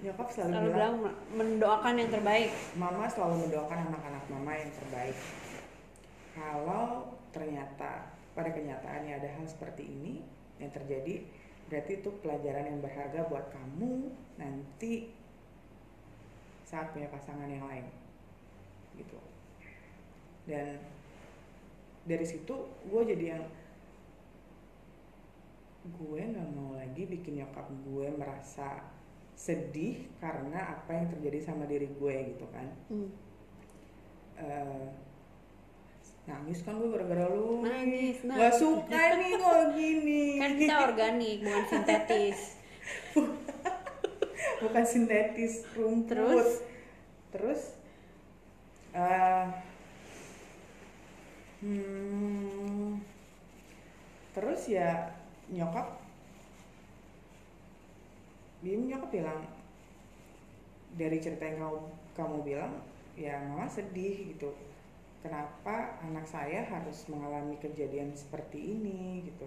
Nyokap 0.00 0.32
selalu, 0.32 0.48
Selalu 0.56 0.68
bilang 0.72 0.94
bilang 0.96 1.16
mendoakan 1.36 1.94
yang 2.00 2.08
terbaik. 2.08 2.48
mama 2.80 3.04
selalu 3.04 3.44
mendoakan 3.44 3.92
anak-anak 3.92 4.24
mama 4.32 4.56
yang 4.56 4.72
terbaik. 4.72 5.16
Kalau 6.32 7.12
ternyata 7.36 8.08
pada 8.32 8.50
kenyataannya 8.56 9.12
ada 9.20 9.28
hal 9.36 9.44
seperti 9.44 9.84
ini 9.84 10.24
yang 10.56 10.72
terjadi 10.72 11.20
berarti 11.68 12.02
itu 12.02 12.10
pelajaran 12.24 12.64
yang 12.66 12.80
berharga 12.80 13.20
buat 13.28 13.46
kamu 13.52 14.10
nanti 14.40 15.12
saat 16.64 16.96
punya 16.96 17.12
pasangan 17.12 17.46
yang 17.52 17.68
lain. 17.68 17.84
Gitu. 18.96 19.20
Dan 20.48 20.80
dari 22.02 22.24
situ 22.24 22.54
gue 22.84 23.02
jadi 23.04 23.24
yang 23.34 23.44
gue 25.82 26.20
nggak 26.20 26.48
mau 26.52 26.76
lagi 26.76 27.02
bikin 27.04 27.40
nyokap 27.40 27.66
gue 27.82 28.06
merasa 28.12 28.84
sedih 29.32 30.04
karena 30.20 30.76
apa 30.76 30.92
yang 30.92 31.08
terjadi 31.08 31.40
sama 31.42 31.64
diri 31.64 31.88
gue 31.88 32.14
gitu 32.30 32.44
kan 32.50 32.68
Hmm. 32.88 33.08
Eh, 34.36 34.86
nangis 36.24 36.60
kan 36.62 36.76
gue 36.76 36.88
gara-gara 36.88 37.28
lu 37.28 37.60
Nangis. 37.60 38.20
Gak 38.22 38.54
suka 38.54 39.00
nih 39.16 39.32
kalau 39.36 39.64
gini 39.76 40.24
Kan 40.36 40.52
kita 40.56 40.74
organik, 40.86 41.38
bukan 41.44 41.64
sintetis. 41.66 42.40
bukan 44.62 44.84
sintetis 44.84 45.54
rumput 45.72 46.12
Terus? 46.12 46.50
terus 47.30 47.62
eh, 48.92 49.44
hmm, 51.60 53.00
terus 54.36 54.60
ya 54.68 55.12
nyokap. 55.52 56.00
Bim 58.60 58.88
nyokap 58.88 59.08
bilang 59.08 59.40
dari 60.96 61.16
cerita 61.22 61.48
yang 61.48 61.64
kamu 61.64 61.80
kamu 62.16 62.36
bilang 62.44 62.72
ya 63.16 63.40
mama 63.44 63.68
sedih 63.68 64.36
gitu. 64.36 64.52
Kenapa 65.20 66.00
anak 66.00 66.24
saya 66.24 66.64
harus 66.64 67.04
mengalami 67.12 67.60
kejadian 67.60 68.16
seperti 68.16 68.72
ini 68.76 69.28
gitu? 69.28 69.44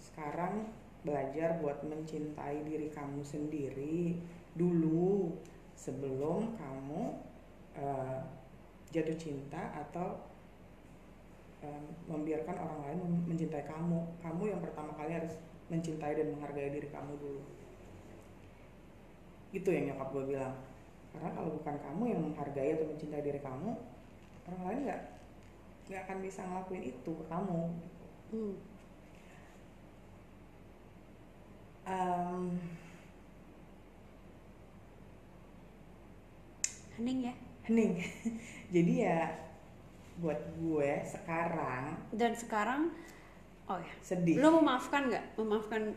Sekarang 0.00 0.72
belajar 1.04 1.60
buat 1.60 1.84
mencintai 1.84 2.64
diri 2.64 2.88
kamu 2.88 3.20
sendiri 3.20 4.16
dulu 4.56 5.36
sebelum 5.76 6.56
kamu 6.56 7.02
eh, 7.76 8.18
jatuh 8.90 9.18
cinta 9.20 9.60
atau 9.76 10.16
eh, 11.64 11.80
membiarkan 12.08 12.56
orang 12.56 12.80
lain 12.84 12.98
mencintai 13.28 13.64
kamu. 13.64 13.98
Kamu 14.20 14.42
yang 14.48 14.60
pertama 14.60 14.92
kali 14.96 15.16
harus 15.16 15.36
mencintai 15.72 16.12
dan 16.16 16.34
menghargai 16.36 16.72
diri 16.72 16.88
kamu 16.90 17.12
dulu. 17.20 17.42
Itu 19.54 19.68
yang 19.72 19.94
nyokap 19.94 20.08
gue 20.12 20.24
bilang. 20.36 20.54
Karena 21.12 21.30
kalau 21.32 21.50
bukan 21.56 21.76
kamu 21.80 22.02
yang 22.12 22.20
menghargai 22.28 22.76
atau 22.76 22.86
mencintai 22.92 23.24
diri 23.24 23.40
kamu 23.40 23.72
orang 24.46 24.62
lain 24.62 24.80
nggak 24.86 25.02
nggak 25.90 26.02
akan 26.06 26.18
bisa 26.22 26.40
ngelakuin 26.46 26.84
itu 26.86 27.10
ke 27.10 27.24
kamu. 27.26 27.60
Hmm. 28.30 28.54
Em, 31.86 32.42
Hening 36.96 37.28
ya. 37.28 37.34
hening. 37.68 37.92
Jadi 38.74 38.92
ya 39.04 39.45
buat 40.16 40.40
gue 40.56 40.90
sekarang 41.04 41.96
Dan 42.14 42.32
sekarang, 42.32 42.92
oh 43.68 43.76
ya, 43.76 43.94
sedih 44.00 44.40
lo 44.40 44.60
memaafkan 44.60 45.12
nggak? 45.12 45.24
Memaafkan, 45.36 45.92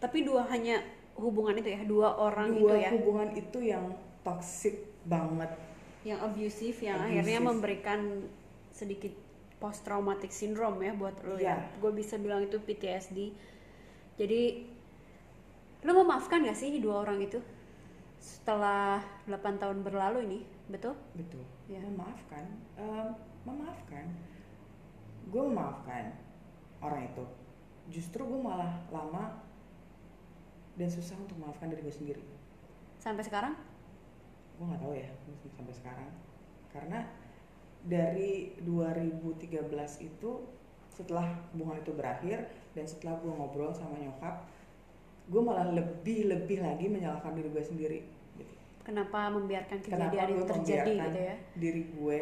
tapi 0.00 0.24
dua 0.24 0.48
hanya 0.48 0.80
hubungan 1.20 1.56
itu 1.60 1.68
ya, 1.68 1.80
dua 1.84 2.16
orang 2.16 2.56
dua 2.56 2.80
itu 2.80 2.84
ya, 2.86 2.90
hubungan 2.96 3.28
itu 3.36 3.58
yang 3.60 3.84
toxic 4.24 4.88
banget 5.04 5.52
yang 6.04 6.18
abusive, 6.24 6.78
yang 6.80 6.96
Abusive. 6.96 7.12
akhirnya 7.12 7.40
memberikan 7.44 8.00
sedikit 8.72 9.12
post 9.60 9.84
traumatic 9.84 10.32
syndrome 10.32 10.80
ya 10.80 10.92
buat 10.96 11.16
lo 11.20 11.36
ya. 11.36 11.60
Iya. 11.60 11.76
Gue 11.76 11.92
bisa 11.92 12.16
bilang 12.16 12.40
itu 12.40 12.56
PTSD. 12.56 13.36
Jadi, 14.16 14.64
lo 15.84 15.92
memaafkan 16.00 16.44
gak 16.44 16.56
sih 16.56 16.72
dua 16.80 17.04
orang 17.04 17.20
itu? 17.20 17.36
Setelah 18.20 19.00
8 19.24 19.56
tahun 19.56 19.80
berlalu 19.80 20.28
ini, 20.28 20.40
betul? 20.68 20.92
betul 21.16 21.42
Ya. 21.66 21.80
memaafkan 21.80 22.44
Em, 22.76 23.08
memaafkan 23.48 24.04
gue 25.30 25.42
memaafkan 25.42 26.12
orang 26.82 27.08
itu 27.08 27.24
justru 27.88 28.20
gue 28.26 28.40
malah 28.40 28.82
lama 28.90 29.40
dan 30.76 30.88
susah 30.88 31.16
untuk 31.16 31.36
memaafkan 31.40 31.70
diri 31.72 31.82
gue 31.84 31.94
sendiri 31.94 32.24
Sampai 33.00 33.24
sekarang? 33.24 33.56
gue 34.60 34.64
nggak 34.68 34.82
tahu 34.84 34.92
ya 34.92 35.08
sampai 35.56 35.72
sekarang 35.72 36.10
karena 36.68 37.00
dari 37.80 38.52
2013 38.60 39.56
itu 40.04 40.30
setelah 40.92 41.32
hubungan 41.56 41.80
itu 41.80 41.96
berakhir 41.96 42.44
dan 42.76 42.84
setelah 42.84 43.16
gue 43.24 43.32
ngobrol 43.32 43.72
sama 43.72 43.96
nyokap 43.96 44.44
gue 45.30 45.40
malah 45.40 45.70
lebih 45.70 46.26
lebih 46.26 46.58
lagi 46.58 46.86
menyalahkan 46.86 47.32
diri 47.32 47.48
gue 47.48 47.62
sendiri 47.62 47.98
gitu. 48.34 48.54
Kenapa 48.82 49.30
membiarkan 49.30 49.78
kenapa 49.78 50.10
kejadian 50.10 50.26
gue 50.28 50.36
itu 50.36 50.44
terjadi 50.50 50.92
gitu 50.98 51.20
ya? 51.22 51.34
diri 51.54 51.82
gue 51.88 52.20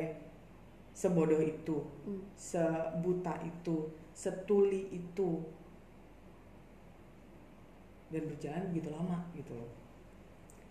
sebodoh 0.93 1.41
itu 1.41 1.77
Hmm. 2.05 2.21
sebuta 2.35 3.39
itu 3.43 3.77
setuli 4.13 4.93
itu 4.93 5.41
dan 8.09 8.23
berjalan 8.25 8.65
begitu 8.69 8.89
lama 8.91 9.19
gitu 9.33 9.53
loh 9.53 9.71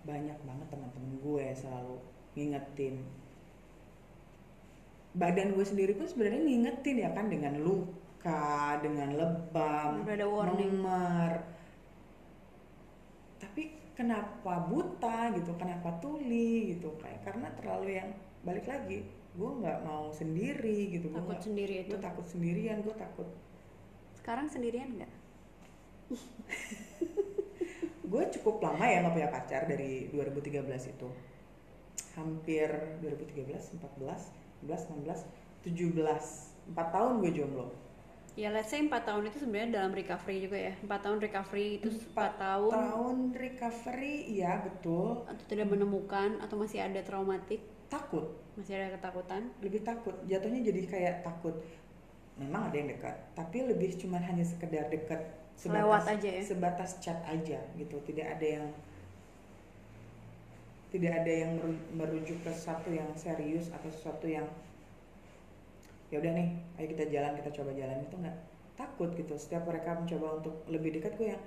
banyak 0.04 0.38
banget 0.42 0.68
teman-teman 0.68 1.14
gue 1.20 1.46
selalu 1.54 1.98
ngingetin 2.34 2.96
badan 5.14 5.54
gue 5.54 5.66
sendiri 5.66 5.94
pun 5.96 6.06
sebenarnya 6.06 6.42
ngingetin 6.44 6.98
ya 7.00 7.10
kan 7.12 7.26
dengan 7.28 7.58
luka 7.58 8.78
dengan 8.80 9.10
lebam 9.16 10.04
Udah 10.04 10.14
ada 10.14 10.28
warning. 10.28 10.76
memer 10.76 11.32
tapi 13.38 13.64
kenapa 13.98 14.62
buta 14.64 15.34
gitu 15.34 15.58
kenapa 15.58 15.98
tuli 15.98 16.72
gitu 16.72 16.94
kayak 16.98 17.26
karena 17.26 17.50
terlalu 17.52 17.98
yang 17.98 18.14
balik 18.46 18.64
lagi 18.64 19.02
gue 19.34 19.52
nggak 19.56 19.80
mau 19.82 20.10
sendiri 20.10 20.94
gitu 20.94 21.10
Gua 21.10 21.18
Takut 21.20 21.34
nggak- 21.34 21.46
sendiri 21.46 21.74
itu. 21.82 21.90
gue 21.90 22.00
takut 22.00 22.26
sendirian 22.26 22.78
gue 22.80 22.96
takut 22.96 23.28
Sekarang 24.14 24.46
sendirian 24.46 24.90
nggak? 24.94 25.14
gue 28.08 28.24
cukup 28.40 28.56
lama 28.62 28.84
ya 28.84 29.02
nggak 29.02 29.14
punya 29.14 29.30
pacar 29.30 29.62
dari 29.66 30.08
2013 30.12 30.64
itu 30.90 31.08
hampir 32.14 32.70
2013 33.02 33.78
14 33.78 34.64
15 34.64 34.94
16 35.04 35.66
17 35.66 36.72
4 36.72 36.96
tahun 36.96 37.14
gue 37.20 37.32
jomblo 37.34 37.68
Ya 38.38 38.54
let's 38.54 38.70
say 38.70 38.86
4 38.86 38.94
tahun 39.02 39.26
itu 39.26 39.42
sebenarnya 39.42 39.82
dalam 39.82 39.92
recovery 39.98 40.46
juga 40.46 40.58
ya. 40.62 40.74
4 40.86 40.86
tahun 41.02 41.18
recovery 41.18 41.82
itu 41.82 41.90
4 41.90 42.14
Empat 42.14 42.32
tahun. 42.38 42.70
tahun 42.72 43.18
recovery 43.34 44.16
iya 44.30 44.62
betul. 44.62 45.26
Atau 45.26 45.44
tidak 45.50 45.68
menemukan 45.68 46.38
Atau 46.38 46.62
masih 46.62 46.86
ada 46.86 47.02
traumatik? 47.02 47.66
Takut. 47.90 48.38
Masih 48.54 48.78
ada 48.78 48.94
ketakutan? 48.94 49.50
Lebih 49.58 49.82
takut. 49.82 50.14
Jatuhnya 50.30 50.62
jadi 50.62 50.82
kayak 50.86 51.16
takut. 51.26 51.58
Memang 52.38 52.70
ada 52.70 52.78
yang 52.78 52.94
dekat 52.94 53.18
tapi 53.34 53.66
lebih 53.66 53.98
cuman 53.98 54.22
hanya 54.22 54.46
sekedar 54.46 54.86
dekat 54.94 55.18
Lewat 55.66 56.06
aja 56.06 56.30
ya? 56.30 56.44
sebatas 56.46 57.02
chat 57.02 57.18
aja 57.26 57.58
gitu. 57.74 57.98
Tidak 58.06 58.22
ada 58.22 58.46
yang 58.46 58.66
tidak 60.94 61.26
ada 61.26 61.34
yang 61.34 61.52
meru- 61.58 61.86
merujuk 61.98 62.38
ke 62.46 62.50
sesuatu 62.54 62.94
yang 62.94 63.10
serius 63.18 63.74
atau 63.74 63.90
sesuatu 63.90 64.30
yang 64.30 64.46
ya 66.08 66.18
udah 66.18 66.32
nih 66.32 66.48
ayo 66.76 66.88
kita 66.88 67.04
jalan 67.08 67.32
kita 67.36 67.50
coba 67.54 67.72
jalan. 67.74 67.98
Itu 68.02 68.16
nggak 68.16 68.38
takut 68.74 69.10
gitu. 69.14 69.34
Setiap 69.36 69.66
mereka 69.66 69.94
mencoba 69.94 70.40
untuk 70.40 70.56
lebih 70.68 70.96
dekat 70.96 71.14
gue 71.16 71.28
yang 71.32 71.44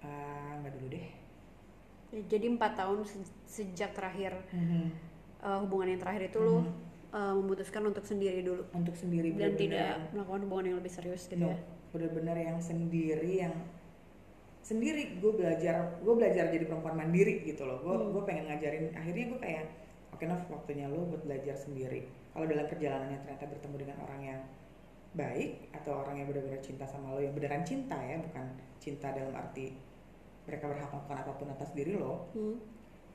"Ah, 0.00 0.60
nggak 0.60 0.72
dulu 0.76 0.86
deh. 0.90 1.06
Ya, 2.12 2.20
Jadi 2.28 2.46
4 2.46 2.72
tahun 2.76 2.98
se- 3.02 3.34
sejak 3.48 3.90
terakhir 3.92 4.36
Mhm. 4.52 4.84
eh, 5.42 5.58
Hubungan 5.60 5.88
yang 5.88 6.00
terakhir 6.00 6.22
itu 6.28 6.38
lo 6.38 6.62
Mhm. 6.62 6.72
eh, 7.10 7.34
memutuskan 7.34 7.82
untuk 7.84 8.02
sendiri 8.02 8.40
dulu. 8.40 8.62
Untuk 8.70 8.94
sendiri 8.94 9.32
Dan 9.32 9.54
bener-bener. 9.54 9.60
tidak 9.60 9.84
yang- 9.88 10.04
melakukan 10.12 10.40
hubungan 10.44 10.64
yang 10.66 10.78
lebih 10.78 10.92
serius 10.92 11.22
gitu 11.26 11.40
No, 11.40 11.50
ya? 11.50 11.58
bener-bener 11.90 12.36
yang 12.38 12.58
sendiri 12.58 13.32
yang 13.38 13.54
sendiri. 14.60 15.18
Gue 15.18 15.32
belajar 15.32 16.00
gue 16.00 16.14
belajar 16.14 16.48
jadi 16.48 16.64
perempuan 16.64 16.96
mandiri 16.96 17.42
gitu 17.42 17.62
loh. 17.62 17.78
Gue 17.80 17.94
Hmm. 17.94 18.10
gue 18.10 18.22
pengen 18.24 18.44
ngajarin. 18.48 18.90
Akhirnya 18.92 19.24
gue 19.28 19.38
kayak 19.38 19.64
oke 20.10 20.24
Nov 20.24 20.42
waktunya 20.50 20.86
lo 20.86 21.06
buat 21.06 21.22
belajar 21.22 21.54
sendiri 21.54 22.02
kalau 22.34 22.44
dalam 22.44 22.66
perjalanannya 22.66 23.18
ternyata 23.20 23.46
bertemu 23.46 23.76
dengan 23.78 23.96
orang 24.00 24.20
yang 24.20 24.40
baik 25.12 25.70
atau 25.72 26.02
orang 26.02 26.18
yang 26.18 26.26
benar-benar 26.26 26.58
cinta 26.58 26.82
sama 26.84 27.08
lo 27.08 27.20
yang 27.20 27.30
beneran 27.32 27.62
cinta 27.62 27.94
ya 27.96 28.18
bukan 28.20 28.44
cinta 28.76 29.08
dalam 29.08 29.30
arti 29.32 29.78
mereka 30.44 30.66
berhak 30.66 30.90
melakukan 30.90 31.18
apa 31.20 31.32
pun 31.32 31.48
atas 31.48 31.70
diri 31.72 31.94
lo 31.94 32.26
Hmm. 32.32 32.58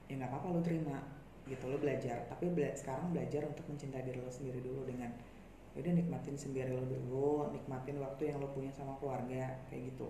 ya 0.08 0.16
nggak 0.16 0.30
apa-apa 0.30 0.48
lo 0.50 0.60
terima 0.62 0.98
gitu 1.46 1.66
lo 1.66 1.78
belajar 1.78 2.24
tapi 2.26 2.48
bela- 2.50 2.74
sekarang 2.74 3.12
belajar 3.12 3.44
untuk 3.44 3.68
mencintai 3.68 4.02
diri 4.02 4.18
lo 4.18 4.32
sendiri 4.32 4.60
dulu 4.60 4.82
dengan 4.84 5.12
ya 5.70 5.78
udah 5.78 5.94
nikmatin 5.94 6.34
sendiri 6.34 6.72
lo 6.72 6.82
dulu 6.82 7.28
nikmatin 7.52 8.00
waktu 8.00 8.22
yang 8.26 8.40
lo 8.40 8.48
punya 8.50 8.72
sama 8.72 8.96
keluarga 8.96 9.60
kayak 9.66 9.92
gitu 9.92 10.08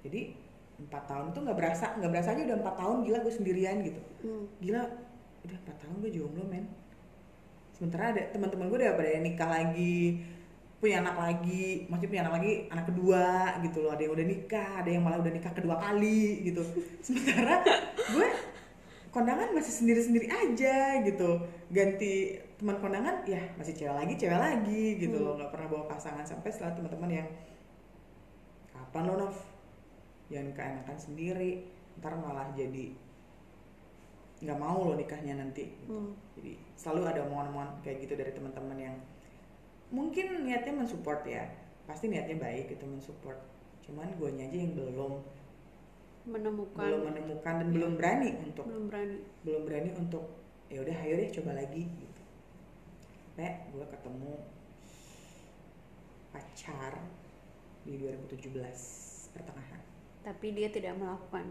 jadi 0.00 0.32
empat 0.78 1.04
tahun 1.04 1.26
itu 1.30 1.38
nggak 1.42 1.56
berasa 1.56 1.86
nggak 1.94 2.10
berasa 2.10 2.28
aja 2.30 2.42
udah 2.44 2.58
empat 2.58 2.74
tahun 2.76 2.96
gila 3.02 3.18
gue 3.20 3.34
sendirian 3.34 3.76
gitu 3.82 4.00
Hmm. 4.18 4.44
gila 4.58 4.82
udah 5.44 5.56
empat 5.58 5.76
tahun 5.78 5.94
gue 6.00 6.10
jomblo 6.10 6.44
men 6.44 6.64
sementara 7.76 8.16
ada 8.16 8.22
teman-teman 8.32 8.72
gue 8.72 8.78
udah 8.80 8.96
pada 8.96 9.20
nikah 9.20 9.48
lagi 9.52 10.24
punya 10.76 11.00
anak 11.00 11.16
lagi 11.16 11.88
masih 11.88 12.08
punya 12.08 12.24
anak 12.24 12.34
lagi 12.40 12.52
anak 12.72 12.84
kedua 12.88 13.24
gitu 13.60 13.84
loh. 13.84 13.90
Ada 13.92 14.02
yang 14.08 14.14
udah 14.16 14.26
nikah 14.26 14.70
ada 14.80 14.90
yang 14.92 15.02
malah 15.04 15.18
udah 15.20 15.32
nikah 15.32 15.52
kedua 15.52 15.76
kali 15.76 16.48
gitu. 16.48 16.62
Sementara 17.06 17.60
gue 18.12 18.28
kondangan 19.12 19.52
masih 19.56 19.72
sendiri-sendiri 19.72 20.28
aja 20.28 21.00
gitu. 21.04 21.30
Ganti 21.72 22.40
teman 22.56 22.80
kondangan 22.80 23.20
ya 23.28 23.40
masih 23.60 23.76
cewek 23.76 23.92
lagi 23.92 24.14
cewek 24.16 24.40
lagi 24.40 24.96
gitu 24.96 25.16
Hmm. 25.20 25.24
loh 25.28 25.32
nggak 25.36 25.52
pernah 25.52 25.68
bawa 25.68 25.84
pasangan 25.92 26.24
sampai 26.24 26.48
setelah 26.48 26.72
teman-teman 26.72 27.10
yang 27.24 27.28
kapan 28.72 29.04
lo 29.04 29.14
Nov? 29.20 29.36
Jangan 30.32 30.50
keenakan 30.56 30.96
sendiri 30.96 31.52
ntar 32.00 32.12
malah 32.20 32.52
jadi 32.52 32.92
nggak 34.36 34.58
mau 34.60 34.84
lo 34.84 34.94
nikahnya 35.00 35.40
nanti. 35.40 35.72
Hmm. 35.88 36.12
jadi 36.36 36.60
selalu 36.76 37.00
ada 37.08 37.20
omongan-omongan 37.24 37.80
kayak 37.80 38.04
gitu 38.04 38.14
dari 38.20 38.32
teman-teman 38.36 38.76
yang 38.76 38.96
mungkin 39.88 40.44
niatnya 40.44 40.76
mensupport 40.76 41.24
ya. 41.24 41.44
Pasti 41.88 42.12
niatnya 42.12 42.36
baik 42.36 42.76
gitu 42.76 42.84
mensupport. 42.84 43.38
Cuman 43.86 44.12
gue 44.20 44.28
aja 44.36 44.56
yang 44.58 44.76
belum 44.76 45.22
menemukan. 46.26 46.84
belum 46.84 47.02
menemukan 47.06 47.54
dan 47.62 47.68
belum 47.70 47.92
berani 47.94 48.30
untuk 48.42 48.66
belum 48.66 48.90
berani. 48.90 49.18
belum 49.46 49.62
berani 49.62 49.90
untuk 49.94 50.24
ya 50.66 50.82
udah 50.82 50.96
ayo 51.06 51.14
deh 51.16 51.30
coba 51.40 51.50
lagi. 51.56 51.82
Gitu. 51.86 52.22
Gue 53.72 53.84
ketemu 53.88 54.32
pacar 56.34 56.92
di 57.88 57.96
2017 58.02 58.52
pertengahan. 59.32 59.80
Tapi 60.26 60.46
dia 60.52 60.68
tidak 60.68 60.98
melakukan 60.98 61.46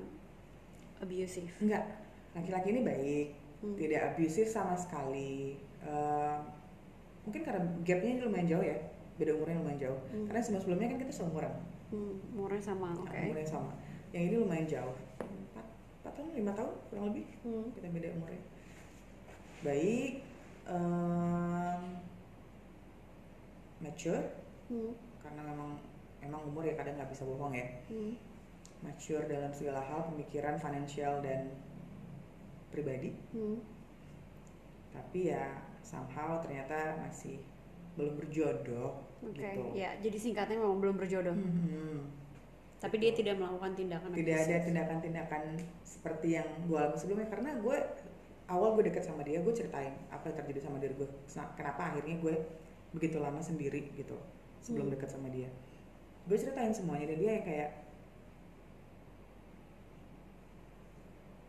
abusive. 0.99 1.55
Enggak 1.63 2.04
laki-laki 2.35 2.67
ini 2.69 2.81
baik 2.83 3.27
Hmm. 3.55 3.73
tidak 3.79 4.13
abusive 4.13 4.45
sama 4.45 4.75
sekali 4.75 5.55
Eh, 5.81 6.37
mungkin 7.21 7.41
karena 7.41 7.61
gapnya 7.81 8.25
lumayan 8.25 8.49
jauh 8.49 8.61
ya 8.61 8.73
beda 9.15 9.31
umurnya 9.33 9.57
lumayan 9.61 9.79
jauh 9.79 9.99
Hmm. 10.09 10.25
karena 10.25 10.41
sebelum 10.41 10.61
sebelumnya 10.61 10.87
kan 10.91 10.99
kita 10.99 11.13
seumuran 11.13 11.53
Hmm, 11.87 12.13
umurnya 12.33 12.61
sama 12.61 12.89
oke 12.91 13.13
umurnya 13.15 13.45
sama 13.45 13.71
yang 14.09 14.23
ini 14.27 14.35
lumayan 14.35 14.65
jauh 14.65 14.97
empat 15.21 15.65
empat 16.01 16.11
tahun 16.13 16.29
lima 16.35 16.51
tahun 16.51 16.73
kurang 16.89 17.05
lebih 17.09 17.25
Hmm. 17.41 17.69
kita 17.71 17.87
beda 17.87 18.07
umurnya 18.13 18.41
baik 19.61 20.13
em, 20.65 21.81
mature 23.77 24.25
Hmm. 24.65 24.93
karena 25.21 25.41
memang 25.45 25.69
emang 26.19 26.41
umur 26.43 26.65
ya 26.65 26.73
kadang 26.73 26.97
nggak 26.97 27.09
bisa 27.09 27.23
bohong 27.23 27.53
ya 27.53 27.67
Hmm. 27.87 28.17
mature 28.81 29.25
dalam 29.25 29.53
segala 29.53 29.81
hal 29.81 30.09
pemikiran 30.09 30.57
financial 30.57 31.21
dan 31.21 31.53
pribadi 32.75 33.15
Hmm. 33.31 33.57
tapi 34.91 35.27
ya 35.27 35.59
somehow 35.79 36.39
ternyata 36.39 36.99
masih 36.99 37.39
belum 37.95 38.15
berjodoh 38.15 38.99
Oke, 39.23 39.39
gitu 39.39 39.61
ya 39.73 39.95
jadi 39.97 40.17
singkatnya 40.17 40.59
memang 40.59 40.79
belum 40.79 40.95
berjodoh. 40.99 41.31
Mhm. 41.31 41.99
Tapi 42.75 42.95
dia 42.99 43.15
tidak 43.15 43.39
melakukan 43.39 43.71
tindakan 43.73 44.11
tidak 44.13 44.45
ada 44.45 44.57
tindakan-tindakan 44.61 45.41
seperti 45.81 46.37
yang 46.37 46.45
gue 46.67 46.75
alami 46.75 46.99
sebelumnya 46.99 47.27
karena 47.31 47.51
gue 47.57 47.77
awal 48.45 48.75
gue 48.77 48.83
deket 48.85 49.03
sama 49.03 49.23
dia 49.25 49.39
gue 49.41 49.49
ceritain 49.49 49.95
apa 50.11 50.29
yang 50.29 50.37
terjadi 50.43 50.59
sama 50.61 50.77
diri 50.77 50.93
gue 50.93 51.07
kenapa 51.55 51.81
akhirnya 51.89 52.19
gue 52.19 52.35
begitu 52.93 53.17
lama 53.17 53.39
sendiri 53.41 53.89
gitu 53.95 54.19
sebelum 54.61 54.91
Hmm. 54.91 54.95
deket 54.99 55.09
sama 55.09 55.31
dia 55.31 55.49
gue 56.27 56.37
ceritain 56.37 56.75
semuanya 56.75 57.09
dan 57.09 57.17
dia 57.17 57.31
yang 57.31 57.45
kayak 57.47 57.69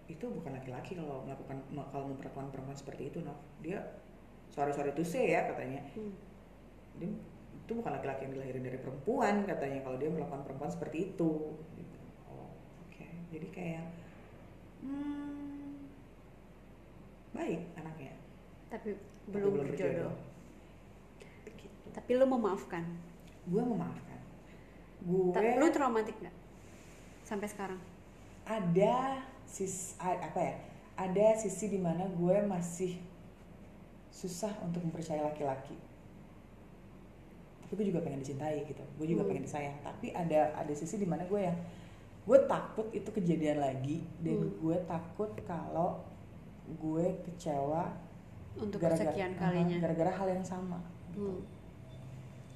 itu 0.07 0.25
bukan 0.25 0.55
laki-laki 0.55 0.95
kalau 0.95 1.23
melakukan 1.23 1.59
kalau 1.91 2.07
memperlakukan 2.07 2.49
perempuan 2.51 2.79
seperti 2.79 3.11
itu 3.11 3.19
Nov 3.21 3.35
dia 3.59 3.83
sorry 4.49 4.71
sorry 4.71 4.95
to 4.95 5.03
say 5.03 5.35
ya 5.35 5.51
katanya 5.51 5.83
Hmm. 5.93 6.15
dia 6.97 7.11
itu 7.57 7.73
bukan 7.75 7.91
laki-laki 7.93 8.25
yang 8.25 8.33
dilahirin 8.33 8.63
dari 8.63 8.79
perempuan 8.79 9.43
katanya 9.43 9.83
kalau 9.83 9.99
dia 9.99 10.07
melakukan 10.07 10.47
perempuan 10.47 10.71
seperti 10.71 11.11
itu 11.11 11.31
gitu. 11.75 11.99
oh 12.29 12.55
oke 12.87 13.07
jadi 13.29 13.47
kayak 13.51 13.85
hmm, 14.81 15.91
baik 17.33 17.61
anaknya 17.75 18.15
Tapi 18.71 18.95
tapi 19.27 19.35
belum, 19.35 19.67
berjodoh. 19.67 20.15
gitu 20.15 21.91
Tapi 21.91 22.11
lu 22.13 22.27
memaafkan. 22.29 22.85
gue 23.47 23.63
memaafkan 23.65 24.21
Ta- 25.35 25.43
gue 25.43 25.59
Lu 25.59 25.67
traumatik 25.69 26.15
nggak? 26.19 26.35
Sampai 27.23 27.47
sekarang. 27.47 27.79
ada 28.45 29.27
sis 29.57 29.97
apa 29.97 30.37
ya 30.39 30.55
ada 30.97 31.27
sisi 31.35 31.69
di 31.69 31.79
mana 31.79 32.05
gue 32.07 32.37
masih 32.45 33.01
susah 34.11 34.53
untuk 34.61 34.81
mempercayai 34.83 35.21
laki-laki 35.23 35.77
tapi 37.63 37.73
gue 37.75 37.87
juga 37.89 38.01
pengen 38.01 38.21
dicintai 38.21 38.63
gitu 38.65 38.85
gue 38.97 39.07
juga 39.07 39.25
Hmm. 39.25 39.31
pengen 39.33 39.45
disayang 39.45 39.77
tapi 39.81 40.13
ada 40.13 40.53
ada 40.55 40.73
sisi 40.73 40.97
di 40.97 41.05
mana 41.05 41.25
gue 41.25 41.41
yang 41.41 41.57
gue 42.23 42.39
takut 42.47 42.87
itu 42.93 43.09
kejadian 43.09 43.59
lagi 43.59 44.05
dan 44.21 44.39
Hmm. 44.41 44.53
gue 44.57 44.77
takut 44.85 45.31
kalau 45.43 46.05
gue 46.77 47.07
kecewa 47.25 47.91
Untuk 48.57 48.79
gara-gara 48.79 49.09
kesekian 49.09 49.33
uh-huh, 49.33 49.43
kalinya. 49.43 49.77
gara-gara 49.81 50.13
hal 50.13 50.29
yang 50.31 50.45
sama 50.45 50.79
gitu 51.09 51.33
Hmm. 51.33 51.43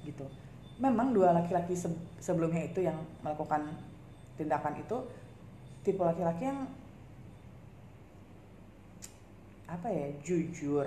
gitu 0.01 0.25
memang 0.77 1.13
dua 1.13 1.29
laki-laki 1.31 1.73
se- 1.73 1.93
sebelumnya 2.17 2.61
itu 2.63 2.81
yang 2.81 2.97
melakukan 3.21 3.69
tindakan 4.33 4.73
itu 4.75 4.97
tipe 5.81 5.99
laki-laki 5.99 6.45
yang 6.45 6.65
apa 9.71 9.87
ya 9.87 10.11
jujur 10.19 10.83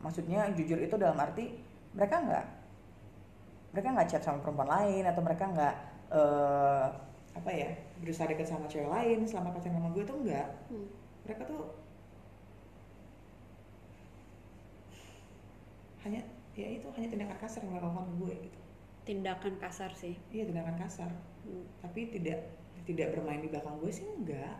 maksudnya 0.00 0.48
jujur 0.56 0.80
itu 0.80 0.96
dalam 0.96 1.20
arti 1.20 1.52
mereka 1.92 2.24
nggak 2.24 2.46
mereka 3.76 3.88
nggak 3.92 4.08
chat 4.08 4.22
sama 4.24 4.40
perempuan 4.40 4.70
lain 4.70 5.04
atau 5.04 5.20
mereka 5.20 5.44
nggak 5.44 5.74
eh, 6.08 6.86
apa 7.34 7.50
ya 7.50 7.68
berusaha 8.00 8.24
dekat 8.24 8.46
sama 8.46 8.64
cewek 8.64 8.88
lain 8.88 9.26
selama 9.26 9.52
pacaran 9.52 9.76
sama 9.76 9.90
gue 9.92 10.04
tuh 10.04 10.16
enggak 10.22 10.48
Hmm. 10.70 10.88
mereka 11.26 11.42
tuh 11.44 11.62
hanya 16.04 16.20
ya 16.54 16.68
itu 16.70 16.86
hanya 16.94 17.08
tindakan 17.08 17.38
kasar 17.40 17.60
yang 17.64 17.80
dilakukan 17.80 18.04
ke 18.04 18.14
gue 18.20 18.34
gitu 18.48 18.60
Tindakan 19.04 19.54
kasar 19.60 19.90
sih. 19.92 20.16
iya 20.30 20.44
tindakan 20.44 20.76
kasar 20.78 21.10
Hmm. 21.44 21.60
tapi 21.84 22.08
tidak 22.08 22.40
tidak 22.88 23.12
bermain 23.12 23.44
di 23.44 23.52
belakang 23.52 23.76
gue 23.76 23.92
sih 23.92 24.08
enggak 24.08 24.56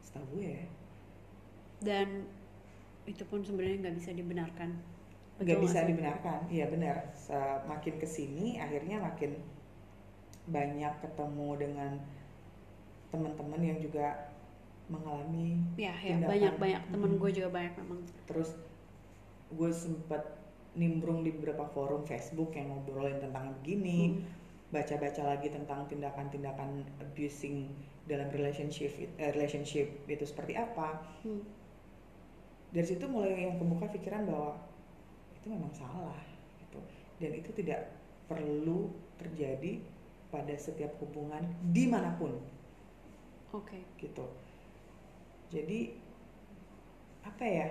setahu 0.00 0.24
gue 0.36 0.56
ya 0.56 0.64
Dan 1.84 2.08
itu 3.04 3.22
pun 3.24 3.40
sebenarnya 3.40 3.78
nggak 3.82 3.96
bisa 3.96 4.10
dibenarkan. 4.12 4.70
nggak 5.34 5.60
bisa 5.60 5.82
sih? 5.82 5.88
dibenarkan 5.90 6.38
iya 6.46 6.66
benar 6.66 7.10
semakin 7.12 7.94
ke 7.98 8.06
sini 8.06 8.54
akhirnya 8.56 9.02
makin 9.02 9.34
banyak 10.46 10.94
ketemu 11.00 11.48
dengan 11.58 11.92
teman-teman 13.10 13.58
yang 13.58 13.78
juga 13.78 14.30
mengalami 14.86 15.58
Ya, 15.74 15.90
ya 15.96 16.14
tindakan. 16.14 16.30
banyak 16.30 16.54
banyak 16.56 16.82
temen 16.86 17.10
Hmm. 17.10 17.18
gue 17.18 17.30
juga 17.32 17.48
banyak 17.50 17.74
memang. 17.76 18.00
terus 18.24 18.50
gue 19.50 19.70
sempat 19.70 20.22
nimbrung 20.74 21.22
di 21.22 21.30
beberapa 21.30 21.66
forum 21.66 22.02
Facebook 22.02 22.52
yang 22.52 22.70
ngobrolin 22.70 23.18
tentang 23.18 23.54
begini 23.56 24.14
Hmm. 24.14 24.22
baca-baca 24.70 25.22
lagi 25.24 25.48
tentang 25.48 25.86
tindakan-tindakan 25.86 26.70
abusing 27.00 27.74
dalam 28.04 28.30
relationship 28.30 28.90
eh, 29.16 29.30
relationship 29.30 29.86
itu 30.06 30.22
seperti 30.22 30.54
apa 30.54 31.02
Hmm. 31.22 31.42
Dari 32.74 32.86
situ 32.90 33.06
mulai 33.06 33.46
yang 33.46 33.54
kebuka 33.54 33.86
pikiran 33.94 34.26
bahwa 34.26 34.58
itu 35.38 35.46
memang 35.46 35.70
salah 35.70 36.18
gitu. 36.58 36.82
Dan 37.22 37.30
itu 37.38 37.54
tidak 37.54 37.94
perlu 38.26 38.90
terjadi 39.14 39.78
pada 40.34 40.50
setiap 40.58 40.98
hubungan 40.98 41.46
di 41.70 41.86
mana 41.86 42.18
pun. 42.18 42.34
Oke. 43.54 43.78
gitu. 44.02 44.26
Jadi 45.54 45.94
apa 47.22 47.44
ya 47.46 47.70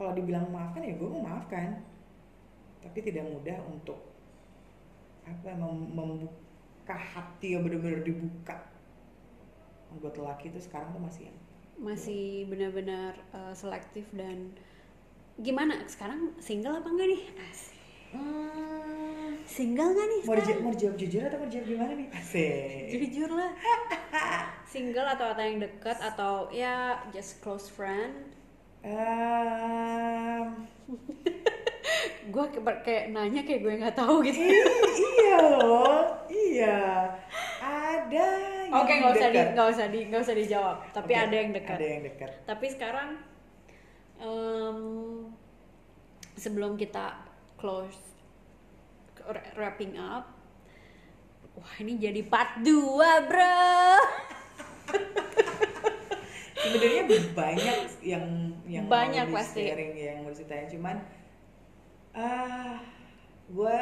kalau 0.00 0.16
dibilang 0.16 0.48
memaafkan 0.48 0.80
ya 0.80 0.96
gue 0.96 1.10
memaafkan 1.12 1.84
tapi 2.80 2.98
tidak 3.04 3.28
mudah 3.28 3.60
untuk 3.68 4.00
apa 5.28 5.52
mem- 5.52 5.92
membuka 5.92 6.96
hati 6.96 7.52
yang 7.52 7.68
benar-benar 7.68 8.00
dibuka. 8.00 8.56
Buat 10.00 10.16
lelaki 10.16 10.48
itu 10.48 10.64
sekarang 10.64 10.96
tuh 10.96 11.04
masih 11.04 11.28
yang 11.28 11.38
masih 11.80 12.44
benar-benar 12.46 13.16
uh, 13.32 13.56
selektif 13.56 14.04
dan 14.12 14.52
gimana? 15.40 15.80
Sekarang 15.88 16.36
single 16.36 16.76
apa 16.76 16.88
enggak 16.92 17.08
nih? 17.16 17.22
Asik. 17.48 17.80
Hmm, 18.10 19.40
single 19.46 19.94
nggak 19.96 20.06
nih 20.10 20.20
mau, 20.26 20.34
dijawab, 20.34 20.44
sekarang? 20.44 20.64
mau 20.66 20.72
dijawab 20.76 20.96
jujur 20.98 21.22
atau 21.24 21.38
mau 21.40 21.46
dijawab 21.48 21.66
gimana 21.66 21.92
nih? 21.96 22.08
Asik. 22.12 22.84
Jujur 22.92 23.30
lah. 23.32 23.50
Single 24.70 25.08
atau 25.18 25.26
atau 25.34 25.42
yang 25.42 25.58
dekat 25.58 25.98
atau 25.98 26.46
ya 26.54 27.02
just 27.10 27.42
close 27.42 27.66
friend? 27.66 28.30
Em, 28.86 30.46
gue 32.32 32.44
kayak 32.86 33.10
nanya 33.10 33.42
kayak 33.42 33.60
gue 33.66 33.74
nggak 33.82 33.96
tahu 33.98 34.22
gitu. 34.22 34.38
Iya 34.40 35.36
loh. 35.58 36.06
Iya. 36.30 37.10
Ada 37.62 38.49
oke 38.70 38.92
nggak 38.92 39.12
usah 39.12 39.28
di 39.28 39.40
nggak 39.50 39.68
usah 39.68 39.86
di 39.86 40.00
nggak 40.06 40.22
usah 40.22 40.36
dijawab. 40.36 40.76
Tapi 40.90 41.12
Oke, 41.12 41.20
ada 41.20 41.36
yang 41.36 41.50
dekat. 41.50 41.76
ada 41.76 41.86
yang 41.86 42.02
dekat. 42.02 42.30
Tapi 42.44 42.66
sekarang 42.68 43.08
em, 44.16 44.78
sebelum 46.34 46.74
kita 46.74 47.18
close 47.56 47.98
wra- 49.22 49.52
wrapping 49.54 49.94
up 49.94 50.24
wah 51.52 51.74
ini 51.78 51.98
jadi 51.98 52.22
part 52.24 52.62
2 52.62 52.70
bro. 53.26 53.60
Sebenarnya 56.56 57.02
banyak 57.32 57.76
yang 58.04 58.24
yang 58.64 58.84
Banyak 58.86 59.26
mau 59.28 59.40
pasti. 59.40 59.64
sharing 59.64 59.92
yang 59.92 60.16
mau 60.22 60.30
ceritain 60.30 60.68
cuman 60.68 60.96
ah 62.12 62.76
gue 63.46 63.78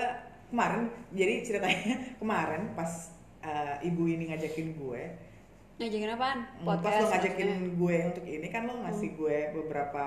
kemarin 0.48 0.86
jadi 1.10 1.34
ceritanya 1.42 1.94
kemarin 2.20 2.72
pas 2.72 3.10
ah, 3.42 3.78
ibu 3.80 4.02
ini 4.04 4.30
ngajakin 4.30 4.74
gue 4.74 5.02
ngajakin 5.78 6.10
apaan 6.10 6.38
Hmm, 6.58 6.78
pas 6.82 6.94
lo 6.96 7.06
ngajakin 7.06 7.48
maksudnya. 7.48 7.76
gue 7.78 7.96
untuk 8.10 8.24
ini 8.26 8.46
kan 8.48 8.62
lo 8.66 8.74
ngasih 8.82 9.10
gue 9.14 9.36
beberapa 9.54 10.02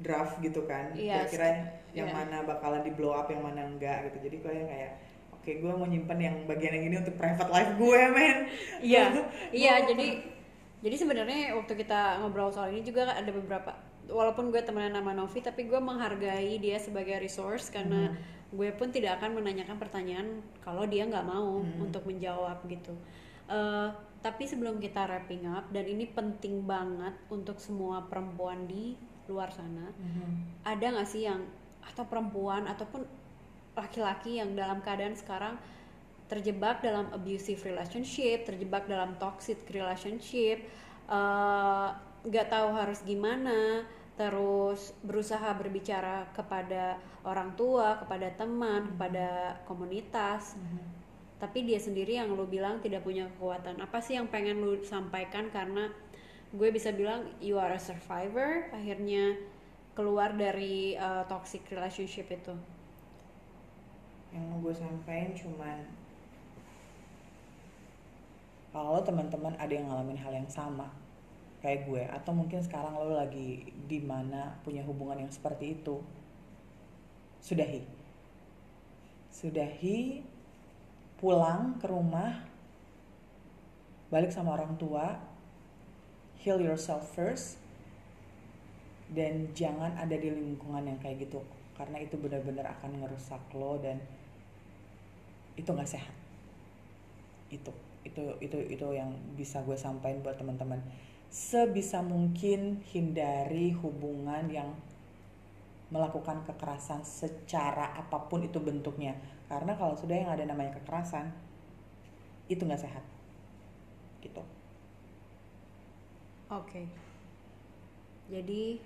draft 0.00 0.40
gitu 0.40 0.64
kan 0.64 0.96
Iya, 0.96 1.28
kira-kira 1.28 1.48
yang 1.92 2.08
iya. 2.08 2.14
mana 2.14 2.36
bakalan 2.42 2.80
di 2.80 2.92
blow 2.92 3.12
up 3.12 3.28
yang 3.28 3.44
mana 3.44 3.68
enggak 3.68 4.08
gitu 4.08 4.18
jadi 4.24 4.36
gue 4.40 4.52
yang 4.54 4.68
kayak 4.68 4.92
oke 5.30 5.50
gue 5.50 5.72
mau 5.72 5.84
nyimpen 5.84 6.18
yang 6.18 6.36
bagian 6.44 6.72
yang 6.72 6.84
ini 6.88 6.96
untuk 6.98 7.16
private 7.16 7.50
life 7.50 7.72
gue 7.76 8.00
men 8.10 8.36
Iya, 8.80 9.02
iya. 9.52 9.74
Jadi, 9.84 10.06
jadi 10.80 10.96
sebenarnya 10.96 11.52
waktu 11.52 11.72
kita 11.76 12.00
ngobrol 12.18 12.48
soal 12.48 12.72
ini 12.72 12.80
juga 12.80 13.12
ada 13.12 13.28
beberapa. 13.28 13.76
Walaupun 14.10 14.50
gue 14.50 14.58
temenan 14.60 14.98
sama 14.98 15.14
Novi, 15.14 15.38
tapi 15.40 15.70
gue 15.70 15.78
menghargai 15.78 16.58
dia 16.58 16.76
sebagai 16.82 17.16
resource 17.22 17.70
karena 17.70 18.10
gue 18.50 18.70
pun 18.74 18.90
tidak 18.90 19.22
akan 19.22 19.38
menanyakan 19.38 19.78
pertanyaan 19.78 20.42
kalau 20.58 20.82
dia 20.82 21.06
nggak 21.06 21.22
mau 21.22 21.62
untuk 21.78 22.02
menjawab 22.02 22.58
gitu. 22.66 22.90
Eh, 23.46 23.88
tapi 24.20 24.44
sebelum 24.44 24.82
kita 24.82 25.06
wrapping 25.06 25.46
up 25.48 25.70
dan 25.70 25.86
ini 25.86 26.06
penting 26.06 26.66
banget 26.66 27.14
untuk 27.30 27.56
semua 27.62 28.04
perempuan 28.04 28.66
di 28.66 28.98
luar 29.30 29.54
sana, 29.54 29.94
Mhm. 29.94 30.66
ada 30.66 30.86
nggak 30.98 31.08
sih 31.08 31.24
yang 31.30 31.46
atau 31.80 32.04
perempuan 32.04 32.66
ataupun 32.66 33.06
laki-laki 33.78 34.42
yang 34.42 34.52
dalam 34.58 34.82
keadaan 34.82 35.14
sekarang 35.14 35.54
terjebak 36.26 36.82
dalam 36.82 37.10
abusive 37.10 37.58
relationship, 37.62 38.46
terjebak 38.46 38.86
dalam 38.86 39.14
toxic 39.18 39.62
relationship, 39.70 40.62
eh, 41.10 41.88
nggak 42.26 42.46
tahu 42.50 42.68
harus 42.74 43.02
gimana, 43.02 43.82
terus 44.20 44.92
berusaha 45.00 45.48
berbicara 45.56 46.28
kepada 46.36 47.00
orang 47.24 47.56
tua, 47.56 47.96
kepada 47.96 48.28
teman, 48.36 48.92
kepada 48.92 49.56
komunitas, 49.64 50.60
tapi 51.40 51.64
dia 51.64 51.80
sendiri 51.80 52.20
yang 52.20 52.36
lu 52.36 52.44
bilang 52.44 52.84
tidak 52.84 53.00
punya 53.00 53.24
kekuatan. 53.32 53.80
Apa 53.80 54.04
sih 54.04 54.20
yang 54.20 54.28
pengen 54.28 54.60
lu 54.60 54.76
sampaikan? 54.84 55.48
Karena 55.48 55.88
gue 56.52 56.68
bisa 56.68 56.92
bilang 56.92 57.32
you 57.40 57.56
are 57.56 57.72
a 57.72 57.80
survivor, 57.80 58.68
akhirnya 58.76 59.40
keluar 59.96 60.36
dari 60.36 61.00
uh, 61.00 61.24
toxic 61.24 61.64
relationship 61.72 62.28
itu. 62.28 62.52
yang 64.30 64.46
mau 64.46 64.62
gue 64.62 64.70
sampaikan 64.70 65.34
cuman 65.34 65.82
kalau 68.70 69.02
teman-teman 69.02 69.50
ada 69.58 69.74
yang 69.74 69.90
ngalamin 69.90 70.14
hal 70.14 70.30
yang 70.30 70.46
sama 70.46 70.86
kayak 71.60 71.84
gue 71.86 72.02
atau 72.08 72.32
mungkin 72.32 72.64
sekarang 72.64 72.96
lo 72.96 73.12
lagi 73.12 73.68
di 73.84 74.00
mana 74.00 74.56
punya 74.64 74.80
hubungan 74.84 75.20
yang 75.20 75.32
seperti 75.32 75.76
itu. 75.80 76.00
Sudahi. 77.40 77.84
Sudahi 79.32 80.24
pulang 81.20 81.76
ke 81.76 81.86
rumah 81.88 82.48
balik 84.08 84.32
sama 84.32 84.56
orang 84.56 84.74
tua 84.80 85.20
heal 86.40 86.58
yourself 86.58 87.04
first 87.12 87.60
dan 89.12 89.52
jangan 89.52 89.92
ada 90.00 90.16
di 90.16 90.32
lingkungan 90.32 90.88
yang 90.88 90.98
kayak 90.98 91.28
gitu 91.28 91.44
karena 91.76 92.00
itu 92.00 92.16
benar-benar 92.16 92.72
akan 92.80 93.04
ngerusak 93.04 93.40
lo 93.52 93.76
dan 93.80 94.00
itu 95.60 95.68
nggak 95.68 95.88
sehat. 95.88 96.14
Itu 97.52 97.72
itu 98.00 98.24
itu 98.40 98.56
itu 98.64 98.86
yang 98.96 99.12
bisa 99.36 99.60
gue 99.60 99.76
sampaikan 99.76 100.24
buat 100.24 100.40
teman-teman 100.40 100.80
sebisa 101.30 102.00
mungkin 102.12 102.60
hindari 102.92 103.66
hubungan 103.80 104.44
yang 104.58 104.70
melakukan 105.94 106.38
kekerasan 106.48 107.02
secara 107.18 107.86
apa 108.02 108.18
pun 108.30 108.40
itu 108.48 108.58
bentuknya 108.68 109.12
karena 109.50 109.72
kalau 109.80 109.94
sudah 109.98 110.16
yang 110.22 110.30
ada 110.34 110.44
namanya 110.46 110.72
kekerasan 110.78 111.26
itu 112.50 112.62
nggak 112.66 112.82
sehat 112.82 113.04
gitu 114.22 114.42
Oke. 116.50 116.88
Jadi 118.30 118.80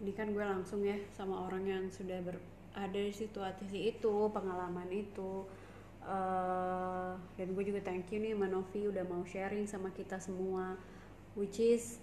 ini 0.00 0.12
kan 0.16 0.32
gue 0.32 0.40
langsung 0.44 0.80
ya 0.82 0.96
sama 1.12 1.44
orang 1.46 1.64
yang 1.68 1.84
sudah 1.92 2.18
ber, 2.24 2.40
ada 2.72 2.96
di 2.96 3.12
situasi 3.12 3.66
itu, 3.96 4.14
pengalaman 4.32 4.88
itu. 4.90 5.44
eh 6.00 7.12
dan 7.36 7.48
gue 7.52 7.64
juga 7.68 7.80
thank 7.84 8.08
you 8.12 8.18
nih 8.24 8.32
sama 8.32 8.48
Novi 8.48 8.88
udah 8.88 9.04
mau 9.04 9.20
sharing 9.32 9.68
sama 9.68 9.92
kita 9.92 10.16
semua, 10.16 10.74
which 11.34 11.58
is 11.58 11.98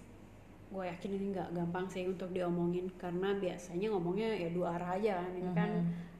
gue 0.68 0.84
yakin 0.84 1.10
ini 1.16 1.26
nggak 1.32 1.48
gampang 1.52 1.88
sih 1.88 2.04
untuk 2.04 2.28
diomongin 2.28 2.92
karena 3.00 3.32
biasanya 3.34 3.88
ngomongnya 3.88 4.28
ya 4.36 4.48
dua 4.52 4.76
arah 4.76 5.00
aja 5.00 5.16
kan 5.18 5.32
ini 5.32 5.50
kan 5.52 5.70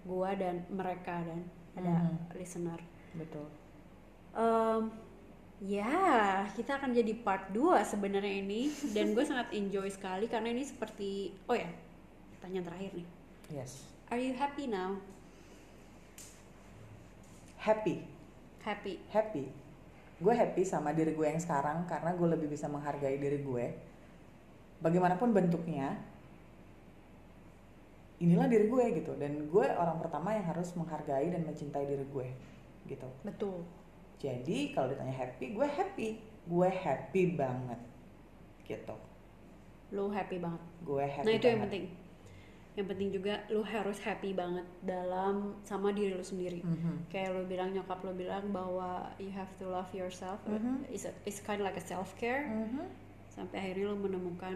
gue 0.03 0.31
dan 0.41 0.55
mereka 0.69 1.21
dan 1.21 1.45
ada 1.77 1.95
Mhm. 2.09 2.35
listener. 2.35 2.81
betul 3.15 3.45
Em, 4.33 4.89
ya, 5.59 5.91
kita 6.55 6.79
akan 6.79 6.95
jadi 6.95 7.13
part 7.21 7.51
2 7.51 7.83
sebenarnya 7.83 8.41
ini 8.41 8.67
dan 8.93 9.13
gue 9.13 9.25
sangat 9.29 9.51
enjoy 9.53 9.89
sekali 9.89 10.27
karena 10.27 10.49
ini 10.49 10.63
seperti 10.63 11.35
oh 11.45 11.53
ya, 11.53 11.67
pertanyaan 12.39 12.67
terakhir 12.67 12.91
nih. 12.95 13.07
yes 13.53 13.85
Are 14.09 14.17
you 14.17 14.33
happy 14.33 14.65
now? 14.65 14.97
happy 17.59 18.07
Happy. 18.63 19.01
happy 19.11 19.45
gue 20.19 20.35
happy 20.35 20.67
sama 20.67 20.91
diri 20.91 21.15
gue 21.15 21.27
yang 21.27 21.39
sekarang 21.39 21.87
karena 21.87 22.11
gue 22.15 22.29
lebih 22.35 22.51
bisa 22.51 22.67
menghargai 22.67 23.19
diri 23.23 23.39
gue 23.39 23.67
bagaimanapun 24.83 25.31
bentuknya 25.31 25.95
inilah 28.19 28.51
diri 28.51 28.67
gue 28.67 28.85
gitu 28.99 29.15
dan 29.15 29.47
gue 29.47 29.67
orang 29.79 30.03
pertama 30.03 30.35
yang 30.35 30.43
harus 30.51 30.75
menghargai 30.75 31.31
dan 31.31 31.47
mencintai 31.47 31.87
diri 31.87 32.03
gue 32.03 32.29
gitu 32.91 33.07
Betul. 33.23 33.63
jadi 34.19 34.75
kalau 34.75 34.91
ditanya 34.91 35.15
happy 35.15 35.55
gue 35.55 35.67
happy 35.71 36.09
gue 36.51 36.69
happy 36.69 37.23
banget 37.39 37.81
gitu 38.67 38.97
Lu 39.89 40.13
happy 40.13 40.37
banget. 40.37 40.63
gue 40.85 41.05
happy 41.07 41.25
nah, 41.25 41.33
itu 41.33 41.47
yang 41.49 41.61
banget. 41.65 41.73
penting. 41.73 41.85
Yang 42.79 42.87
penting 42.89 43.11
juga 43.11 43.35
lu 43.51 43.61
harus 43.61 43.99
happy 43.99 44.31
banget 44.33 44.63
dalam 44.81 45.59
sama 45.61 45.91
diri 45.91 46.15
lu 46.15 46.23
sendiri. 46.23 46.63
Mhm. 46.63 47.11
Kayak 47.11 47.35
lu 47.35 47.43
bilang 47.45 47.75
nyokap 47.75 47.99
lu 48.01 48.15
bilang 48.15 48.47
bahwa 48.49 49.03
you 49.19 49.35
have 49.35 49.51
to 49.59 49.67
love 49.67 49.91
yourself. 49.91 50.39
Mhm. 50.47 50.87
It's, 50.87 51.03
a- 51.03 51.19
it's 51.27 51.43
kind 51.43 51.59
of 51.59 51.67
like 51.67 51.75
a 51.75 51.83
self 51.83 52.15
care. 52.15 52.47
Mhm. 52.47 52.87
sampai 53.29 53.55
akhirnya 53.61 53.87
lo 53.87 53.95
menemukan 53.95 54.55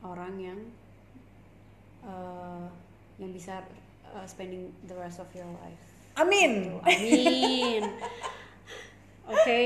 orang 0.00 0.36
yang 0.36 0.56
uh, 2.00 2.64
yang 3.16 3.28
bisa 3.28 3.60
uh, 4.06 4.24
spending 4.24 4.72
the 4.82 4.94
rest 4.94 5.16
of 5.16 5.28
your 5.32 5.48
life. 5.58 5.82
amin 6.14 6.72
Tuh, 6.72 6.80
Amin. 6.82 7.82
Oke, 9.32 9.60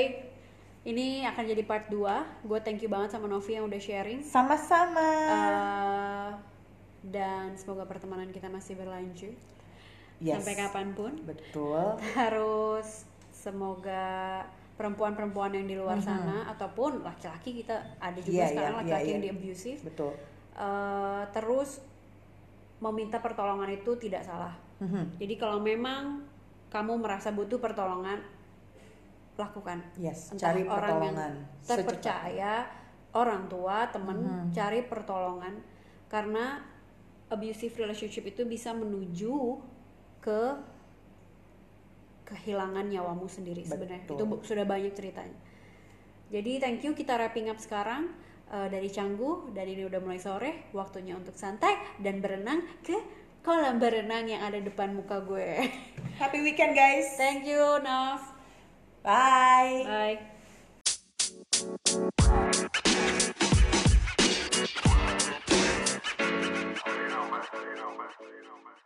ini 0.85 1.23
akan 1.25 1.45
jadi 1.47 1.63
part 1.63 1.87
2 1.89 1.95
Gue 2.43 2.59
thank 2.61 2.79
you 2.79 2.91
banget 2.91 3.11
sama 3.11 3.27
Novi 3.27 3.55
yang 3.55 3.67
udah 3.67 3.79
sharing. 3.79 4.21
sama-sama 4.21 5.09
Uh, 5.27 6.31
dan 7.07 7.55
semoga 7.55 7.85
pertemanan 7.85 8.29
kita 8.29 8.47
masih 8.47 8.75
berlanjut 8.75 9.35
Yes. 10.17 10.41
sampai 10.41 10.55
kapan 10.57 10.87
pun. 10.91 11.13
betul 11.23 12.01
Harus 12.19 13.05
semoga 13.29 14.41
perempuan-perempuan 14.75 15.53
yang 15.53 15.67
di 15.67 15.77
luar 15.77 15.97
Mhm. 15.97 16.03
sana 16.03 16.37
ataupun 16.49 17.01
laki-laki 17.01 17.61
kita 17.61 17.77
ada 17.97 18.17
juga 18.17 18.43
Iya, 18.43 18.49
sekarang 18.51 18.75
laki-laki 18.79 19.05
iya, 19.05 19.13
yang 19.13 19.23
iya. 19.23 19.29
di 19.29 19.35
abusive 19.35 19.81
betul 19.83 20.13
Eh, 20.57 21.23
terus 21.31 21.85
meminta 22.79 23.21
pertolongan 23.21 23.69
itu 23.71 23.93
tidak 23.97 24.25
salah 24.25 24.57
Mhm. 24.79 25.21
jadi 25.21 25.35
kalau 25.37 25.61
memang 25.61 26.25
kamu 26.69 26.97
merasa 26.97 27.29
butuh 27.29 27.57
pertolongan 27.57 28.21
lakukan 29.37 29.85
yes 29.97 30.33
entah 30.33 30.49
cari 30.49 30.65
orang 30.65 30.73
yang 30.73 30.73
pertolongan 31.13 31.33
terpercaya 31.61 32.55
orang 33.13 33.43
tua 33.47 33.85
temen 33.87 34.17
Mhm. 34.19 34.49
cari 34.51 34.81
pertolongan 34.83 35.55
karena 36.09 36.65
abusive 37.31 37.75
relationship 37.79 38.25
itu 38.27 38.47
bisa 38.47 38.71
menuju 38.71 39.59
ke 40.23 40.43
kehilangan 42.27 42.91
nyawamu 42.91 43.31
sendiri 43.31 43.63
sebenarnya. 43.63 44.07
Itu 44.07 44.43
sudah 44.43 44.67
banyak 44.67 44.93
ceritanya. 44.95 45.39
Jadi 46.31 46.59
thank 46.59 46.83
you. 46.83 46.93
Kita 46.95 47.15
wrapping 47.15 47.51
up 47.51 47.59
sekarang. 47.63 48.11
Uh, 48.47 48.71
dari 48.71 48.87
Canggu 48.87 49.51
Dan 49.51 49.67
ini 49.67 49.91
udah 49.91 49.99
mulai 49.99 50.23
sore. 50.23 50.71
Waktunya 50.71 51.19
untuk 51.19 51.35
santai 51.35 51.99
dan 51.99 52.23
berenang 52.23 52.63
ke 52.87 52.95
kolam 53.43 53.83
berenang 53.83 54.31
yang 54.31 54.43
ada 54.43 54.63
depan 54.63 54.95
muka 54.95 55.23
gue. 55.23 55.67
Happy 56.23 56.43
weekend 56.43 56.79
guys. 56.79 57.19
Thank 57.19 57.47
you 57.47 57.63
Nov 57.83 58.23
bye. 59.07 60.19
Bye. 63.07 63.23
you 68.25 68.45
know, 68.45 68.59
man. 68.65 68.86